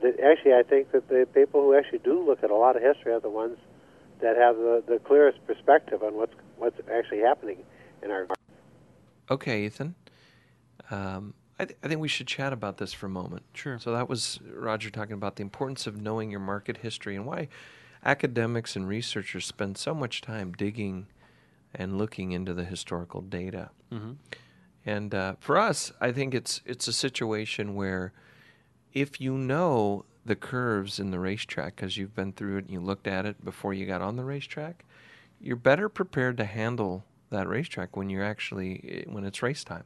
that 0.00 0.20
actually 0.20 0.54
I 0.54 0.62
think 0.62 0.92
that 0.92 1.08
the 1.08 1.26
people 1.34 1.62
who 1.62 1.74
actually 1.74 1.98
do 1.98 2.24
look 2.24 2.44
at 2.44 2.50
a 2.50 2.56
lot 2.56 2.76
of 2.76 2.82
history 2.82 3.12
are 3.12 3.20
the 3.20 3.28
ones 3.28 3.58
that 4.22 4.36
have 4.36 4.56
the, 4.56 4.82
the 4.86 4.98
clearest 4.98 5.44
perspective 5.46 6.02
on 6.02 6.14
what's 6.14 6.34
what's 6.56 6.80
actually 6.92 7.20
happening 7.20 7.58
in 8.02 8.10
our. 8.10 8.20
Market. 8.20 8.38
Okay, 9.30 9.66
Ethan. 9.66 9.94
Um, 10.90 11.34
I, 11.58 11.64
th- 11.64 11.78
I, 11.82 11.88
think 11.88 12.00
we 12.00 12.08
should 12.08 12.26
chat 12.26 12.52
about 12.52 12.78
this 12.78 12.92
for 12.92 13.06
a 13.06 13.10
moment. 13.10 13.44
Sure. 13.52 13.78
So 13.78 13.92
that 13.92 14.08
was 14.08 14.40
Roger 14.54 14.90
talking 14.90 15.14
about 15.14 15.36
the 15.36 15.42
importance 15.42 15.86
of 15.86 16.00
knowing 16.00 16.30
your 16.30 16.40
market 16.40 16.78
history 16.78 17.14
and 17.14 17.24
why 17.24 17.48
academics 18.04 18.74
and 18.74 18.88
researchers 18.88 19.46
spend 19.46 19.78
so 19.78 19.94
much 19.94 20.20
time 20.22 20.52
digging 20.52 21.06
and 21.74 21.98
looking 21.98 22.32
into 22.32 22.52
the 22.52 22.64
historical 22.64 23.20
data. 23.20 23.70
Mm-hmm. 23.92 24.12
And 24.84 25.14
uh, 25.14 25.34
for 25.38 25.58
us, 25.58 25.92
I 26.00 26.10
think 26.12 26.34
it's 26.34 26.60
it's 26.64 26.88
a 26.88 26.92
situation 26.92 27.74
where 27.74 28.12
if 28.92 29.20
you 29.20 29.38
know 29.38 30.04
the 30.24 30.36
curves 30.36 31.00
in 31.00 31.10
the 31.10 31.18
racetrack 31.18 31.76
because 31.76 31.96
you've 31.96 32.14
been 32.14 32.32
through 32.32 32.58
it 32.58 32.64
and 32.64 32.70
you 32.70 32.80
looked 32.80 33.06
at 33.06 33.26
it 33.26 33.44
before 33.44 33.74
you 33.74 33.86
got 33.86 34.00
on 34.00 34.16
the 34.16 34.24
racetrack, 34.24 34.84
you're 35.40 35.56
better 35.56 35.88
prepared 35.88 36.36
to 36.36 36.44
handle 36.44 37.04
that 37.30 37.48
racetrack 37.48 37.96
when 37.96 38.08
you're 38.08 38.24
actually 38.24 39.04
when 39.08 39.24
it's 39.24 39.42
race 39.42 39.64
time. 39.64 39.84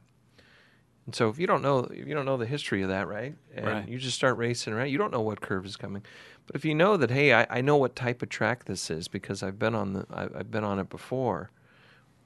And 1.05 1.15
so 1.15 1.29
if 1.29 1.39
you 1.39 1.47
don't 1.47 1.61
know 1.61 1.79
if 1.85 2.05
you 2.05 2.13
don't 2.13 2.25
know 2.25 2.37
the 2.37 2.45
history 2.45 2.81
of 2.83 2.89
that, 2.89 3.07
right? 3.07 3.35
And 3.55 3.65
right. 3.65 3.87
you 3.87 3.97
just 3.97 4.15
start 4.15 4.37
racing 4.37 4.73
around, 4.73 4.89
you 4.89 4.97
don't 4.97 5.11
know 5.11 5.21
what 5.21 5.41
curve 5.41 5.65
is 5.65 5.77
coming. 5.77 6.03
But 6.45 6.55
if 6.55 6.65
you 6.65 6.75
know 6.75 6.97
that, 6.97 7.09
hey, 7.09 7.33
I, 7.33 7.47
I 7.49 7.61
know 7.61 7.77
what 7.77 7.95
type 7.95 8.21
of 8.21 8.29
track 8.29 8.65
this 8.65 8.91
is 8.91 9.07
because 9.07 9.41
I've 9.41 9.57
been 9.57 9.73
on 9.73 9.93
the 9.93 10.05
I, 10.11 10.23
I've 10.39 10.51
been 10.51 10.63
on 10.63 10.79
it 10.79 10.89
before, 10.89 11.49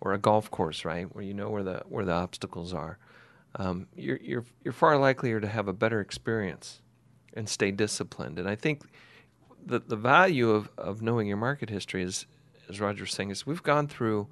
or 0.01 0.13
a 0.13 0.17
golf 0.17 0.51
course, 0.51 0.83
right, 0.83 1.13
where 1.15 1.23
you 1.23 1.33
know 1.33 1.49
where 1.49 1.63
the 1.63 1.83
where 1.87 2.03
the 2.03 2.11
obstacles 2.11 2.73
are, 2.73 2.97
um, 3.55 3.87
you're 3.95 4.19
you're 4.21 4.45
you're 4.63 4.73
far 4.73 4.97
likelier 4.97 5.39
to 5.39 5.47
have 5.47 5.67
a 5.67 5.73
better 5.73 6.01
experience 6.01 6.81
and 7.33 7.47
stay 7.47 7.71
disciplined. 7.71 8.39
And 8.39 8.49
I 8.49 8.55
think 8.55 8.83
the 9.65 9.79
the 9.79 9.95
value 9.95 10.49
of, 10.49 10.69
of 10.77 11.01
knowing 11.01 11.27
your 11.27 11.37
market 11.37 11.69
history 11.69 12.03
is, 12.03 12.25
as 12.69 12.79
Roger 12.79 13.03
was 13.03 13.11
saying, 13.11 13.31
is 13.31 13.45
we've 13.45 13.63
gone 13.63 13.87
through 13.87 14.27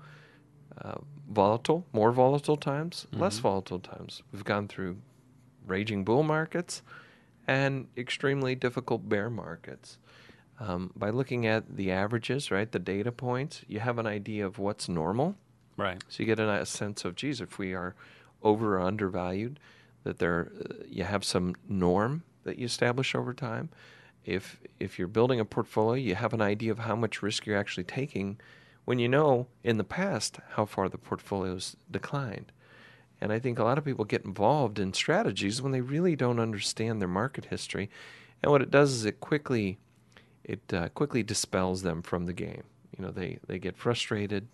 uh, 0.81 0.95
volatile, 1.29 1.85
more 1.93 2.11
volatile 2.11 2.57
times, 2.57 3.05
mm-hmm. 3.11 3.21
less 3.21 3.39
volatile 3.39 3.79
times. 3.79 4.23
We've 4.31 4.45
gone 4.45 4.67
through 4.67 4.97
raging 5.67 6.03
bull 6.03 6.23
markets 6.23 6.81
and 7.47 7.87
extremely 7.97 8.55
difficult 8.55 9.09
bear 9.09 9.29
markets. 9.29 9.97
Um, 10.59 10.91
by 10.95 11.09
looking 11.09 11.47
at 11.47 11.77
the 11.77 11.91
averages, 11.91 12.51
right, 12.51 12.69
the 12.69 12.79
data 12.79 13.11
points, 13.11 13.63
you 13.67 13.79
have 13.79 13.97
an 13.97 14.05
idea 14.05 14.45
of 14.45 14.59
what's 14.59 14.89
normal. 14.89 15.35
Right. 15.77 16.03
So 16.09 16.21
you 16.21 16.25
get 16.25 16.39
a, 16.39 16.61
a 16.61 16.65
sense 16.65 17.05
of, 17.05 17.15
geez, 17.15 17.39
if 17.39 17.57
we 17.57 17.73
are 17.73 17.95
over 18.43 18.77
or 18.77 18.81
undervalued, 18.81 19.59
that 20.03 20.19
there 20.19 20.51
uh, 20.59 20.83
you 20.87 21.05
have 21.05 21.23
some 21.23 21.55
norm 21.67 22.23
that 22.49 22.57
you 22.57 22.65
establish 22.65 23.15
over 23.15 23.33
time. 23.33 23.69
If 24.25 24.59
if 24.79 24.99
you're 24.99 25.07
building 25.07 25.39
a 25.39 25.45
portfolio, 25.45 26.01
you 26.01 26.15
have 26.15 26.33
an 26.33 26.41
idea 26.41 26.71
of 26.71 26.79
how 26.79 26.95
much 26.95 27.21
risk 27.21 27.45
you're 27.45 27.57
actually 27.57 27.85
taking 27.85 28.39
when 28.85 28.99
you 28.99 29.07
know 29.07 29.47
in 29.63 29.77
the 29.77 29.83
past 29.83 30.39
how 30.55 30.65
far 30.65 30.89
the 30.89 30.97
portfolio's 30.97 31.77
declined. 31.89 32.51
And 33.21 33.31
I 33.31 33.39
think 33.39 33.59
a 33.59 33.63
lot 33.63 33.77
of 33.77 33.85
people 33.85 34.05
get 34.05 34.25
involved 34.25 34.79
in 34.79 34.93
strategies 34.93 35.61
when 35.61 35.71
they 35.71 35.81
really 35.81 36.15
don't 36.15 36.39
understand 36.39 36.99
their 36.99 37.07
market 37.07 37.45
history. 37.45 37.89
And 38.41 38.51
what 38.51 38.61
it 38.61 38.71
does 38.71 38.91
is 38.91 39.05
it 39.05 39.19
quickly 39.19 39.77
it 40.43 40.73
uh, 40.73 40.89
quickly 40.89 41.21
dispels 41.21 41.83
them 41.83 42.01
from 42.01 42.25
the 42.25 42.33
game. 42.33 42.63
You 42.97 43.05
know, 43.05 43.11
they, 43.11 43.37
they 43.45 43.59
get 43.59 43.77
frustrated 43.77 44.47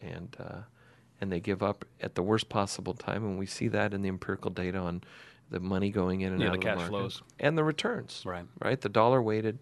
and 0.00 0.34
uh, 0.40 0.62
and 1.20 1.30
they 1.30 1.40
give 1.40 1.62
up 1.62 1.84
at 2.00 2.14
the 2.14 2.22
worst 2.22 2.48
possible 2.48 2.94
time. 2.94 3.24
And 3.24 3.38
we 3.38 3.46
see 3.46 3.68
that 3.68 3.94
in 3.94 4.02
the 4.02 4.08
empirical 4.08 4.50
data 4.50 4.78
on 4.78 5.02
the 5.50 5.60
money 5.60 5.90
going 5.90 6.22
in 6.22 6.32
and 6.32 6.40
yeah, 6.42 6.48
out 6.48 6.52
the 6.52 6.56
of 6.58 6.60
the 6.60 6.66
cash 6.66 6.76
market. 6.76 6.90
flows 6.90 7.22
and 7.38 7.56
the 7.58 7.64
returns. 7.64 8.22
Right. 8.24 8.46
Right. 8.60 8.80
The 8.80 8.88
dollar 8.88 9.20
weighted 9.22 9.58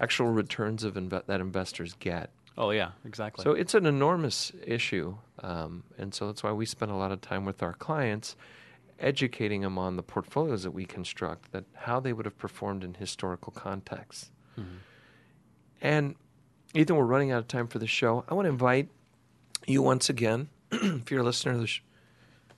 actual 0.00 0.26
returns 0.28 0.84
of 0.84 0.94
inve- 0.94 1.26
that 1.26 1.40
investors 1.40 1.94
get. 1.98 2.30
Oh 2.58 2.70
yeah, 2.70 2.92
exactly. 3.04 3.42
So 3.42 3.52
it's 3.52 3.74
an 3.74 3.84
enormous 3.84 4.50
issue, 4.66 5.16
um, 5.42 5.82
and 5.98 6.14
so 6.14 6.26
that's 6.26 6.42
why 6.42 6.52
we 6.52 6.64
spend 6.64 6.90
a 6.90 6.94
lot 6.94 7.12
of 7.12 7.20
time 7.20 7.44
with 7.44 7.62
our 7.62 7.74
clients, 7.74 8.34
educating 8.98 9.60
them 9.60 9.76
on 9.76 9.96
the 9.96 10.02
portfolios 10.02 10.62
that 10.62 10.70
we 10.70 10.86
construct, 10.86 11.52
that 11.52 11.64
how 11.74 12.00
they 12.00 12.14
would 12.14 12.24
have 12.24 12.38
performed 12.38 12.82
in 12.82 12.94
historical 12.94 13.52
contexts. 13.52 14.30
And 15.82 16.14
Ethan, 16.74 16.96
we're 16.96 17.04
running 17.04 17.30
out 17.30 17.40
of 17.40 17.48
time 17.48 17.68
for 17.68 17.78
the 17.78 17.86
show. 17.86 18.24
I 18.26 18.32
want 18.32 18.46
to 18.46 18.50
invite 18.50 18.88
you 19.66 19.82
once 19.82 20.08
again, 20.08 20.48
if 20.72 21.10
you're 21.10 21.20
a 21.20 21.24
listener 21.24 21.52
to 21.52 21.58
the 21.58 21.66
show. 21.66 21.82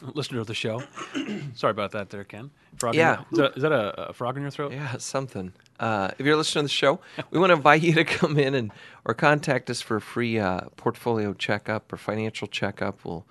Listener 0.01 0.41
of 0.41 0.47
the 0.47 0.55
show. 0.55 0.83
Sorry 1.55 1.71
about 1.73 1.91
that, 1.93 2.11
there, 2.11 2.23
Ken. 2.25 2.51
Frog 2.77 2.95
Yeah. 2.95 3.23
is 3.33 3.39
that, 3.39 3.57
is 3.57 3.63
that 3.63 3.73
a, 3.73 4.11
a 4.11 4.13
frog 4.13 4.37
in 4.37 4.43
your 4.43 4.51
throat? 4.51 4.73
Yeah, 4.73 4.97
something. 4.99 5.53
Uh, 5.81 6.11
if 6.19 6.25
you're 6.25 6.37
listening 6.37 6.63
to 6.63 6.67
the 6.67 6.69
show, 6.69 7.01
we 7.31 7.39
want 7.41 7.51
to 7.51 7.55
invite 7.57 7.83
you 7.83 7.95
to 7.95 8.05
come 8.05 8.39
in 8.39 8.55
and 8.55 8.71
or 9.05 9.15
contact 9.15 9.69
us 9.71 9.81
for 9.81 9.97
a 9.97 10.01
free 10.01 10.39
uh, 10.39 10.63
portfolio 10.77 11.33
checkup 11.35 11.93
or 11.93 11.97
financial 11.97 12.47
checkup. 12.47 13.05
We'll 13.05 13.27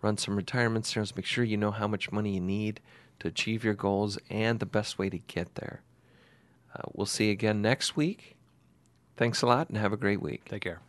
run 0.00 0.16
some 0.16 0.36
retirement 0.36 0.86
scenarios, 0.86 1.14
make 1.16 1.26
sure 1.26 1.42
you 1.44 1.56
know 1.56 1.70
how 1.72 1.88
much 1.88 2.12
money 2.12 2.34
you 2.34 2.40
need 2.40 2.80
to 3.20 3.28
achieve 3.28 3.64
your 3.64 3.74
goals 3.74 4.18
and 4.30 4.60
the 4.60 4.66
best 4.66 4.98
way 4.98 5.08
to 5.10 5.18
get 5.18 5.54
there. 5.56 5.82
Uh, 6.74 6.82
we'll 6.92 7.06
see 7.06 7.26
you 7.26 7.32
again 7.32 7.60
next 7.62 7.96
week. 7.96 8.36
Thanks 9.16 9.42
a 9.42 9.46
lot 9.46 9.68
and 9.68 9.76
have 9.78 9.92
a 9.92 9.96
great 9.96 10.22
week. 10.22 10.44
Take 10.48 10.62
care. 10.62 10.80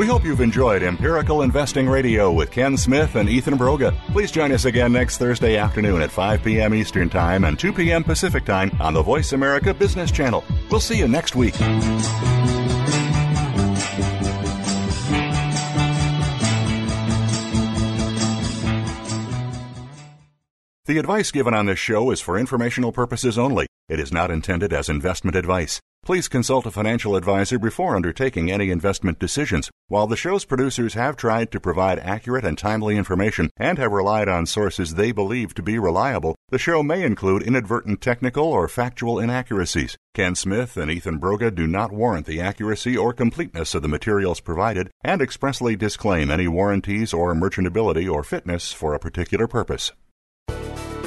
We 0.00 0.06
hope 0.06 0.24
you've 0.24 0.40
enjoyed 0.40 0.82
Empirical 0.82 1.42
Investing 1.42 1.86
Radio 1.86 2.32
with 2.32 2.50
Ken 2.50 2.74
Smith 2.78 3.16
and 3.16 3.28
Ethan 3.28 3.58
Broga. 3.58 3.94
Please 4.12 4.30
join 4.30 4.50
us 4.50 4.64
again 4.64 4.94
next 4.94 5.18
Thursday 5.18 5.58
afternoon 5.58 6.00
at 6.00 6.10
5 6.10 6.42
p.m. 6.42 6.72
Eastern 6.72 7.10
Time 7.10 7.44
and 7.44 7.58
2 7.58 7.70
p.m. 7.74 8.02
Pacific 8.02 8.46
Time 8.46 8.74
on 8.80 8.94
the 8.94 9.02
Voice 9.02 9.34
America 9.34 9.74
Business 9.74 10.10
Channel. 10.10 10.42
We'll 10.70 10.80
see 10.80 10.96
you 10.96 11.06
next 11.06 11.36
week. 11.36 11.52
The 20.86 20.96
advice 20.96 21.30
given 21.30 21.52
on 21.52 21.66
this 21.66 21.78
show 21.78 22.10
is 22.10 22.22
for 22.22 22.38
informational 22.38 22.90
purposes 22.90 23.36
only. 23.36 23.66
It 23.90 24.00
is 24.00 24.10
not 24.10 24.30
intended 24.30 24.72
as 24.72 24.88
investment 24.88 25.36
advice. 25.36 25.78
Please 26.02 26.28
consult 26.28 26.64
a 26.64 26.70
financial 26.70 27.14
advisor 27.14 27.58
before 27.58 27.94
undertaking 27.94 28.50
any 28.50 28.70
investment 28.70 29.18
decisions. 29.18 29.70
While 29.88 30.06
the 30.06 30.16
show's 30.16 30.46
producers 30.46 30.94
have 30.94 31.14
tried 31.14 31.52
to 31.52 31.60
provide 31.60 31.98
accurate 31.98 32.44
and 32.44 32.56
timely 32.56 32.96
information 32.96 33.50
and 33.58 33.76
have 33.76 33.92
relied 33.92 34.26
on 34.26 34.46
sources 34.46 34.94
they 34.94 35.12
believe 35.12 35.52
to 35.54 35.62
be 35.62 35.78
reliable, 35.78 36.36
the 36.48 36.58
show 36.58 36.82
may 36.82 37.02
include 37.02 37.42
inadvertent 37.42 38.00
technical 38.00 38.44
or 38.44 38.66
factual 38.66 39.18
inaccuracies. 39.18 39.98
Ken 40.14 40.34
Smith 40.34 40.78
and 40.78 40.90
Ethan 40.90 41.20
Broga 41.20 41.54
do 41.54 41.66
not 41.66 41.92
warrant 41.92 42.24
the 42.24 42.40
accuracy 42.40 42.96
or 42.96 43.12
completeness 43.12 43.74
of 43.74 43.82
the 43.82 43.88
materials 43.88 44.40
provided 44.40 44.90
and 45.04 45.20
expressly 45.20 45.76
disclaim 45.76 46.30
any 46.30 46.48
warranties 46.48 47.12
or 47.12 47.34
merchantability 47.34 48.10
or 48.10 48.24
fitness 48.24 48.72
for 48.72 48.94
a 48.94 48.98
particular 48.98 49.46
purpose. 49.46 49.92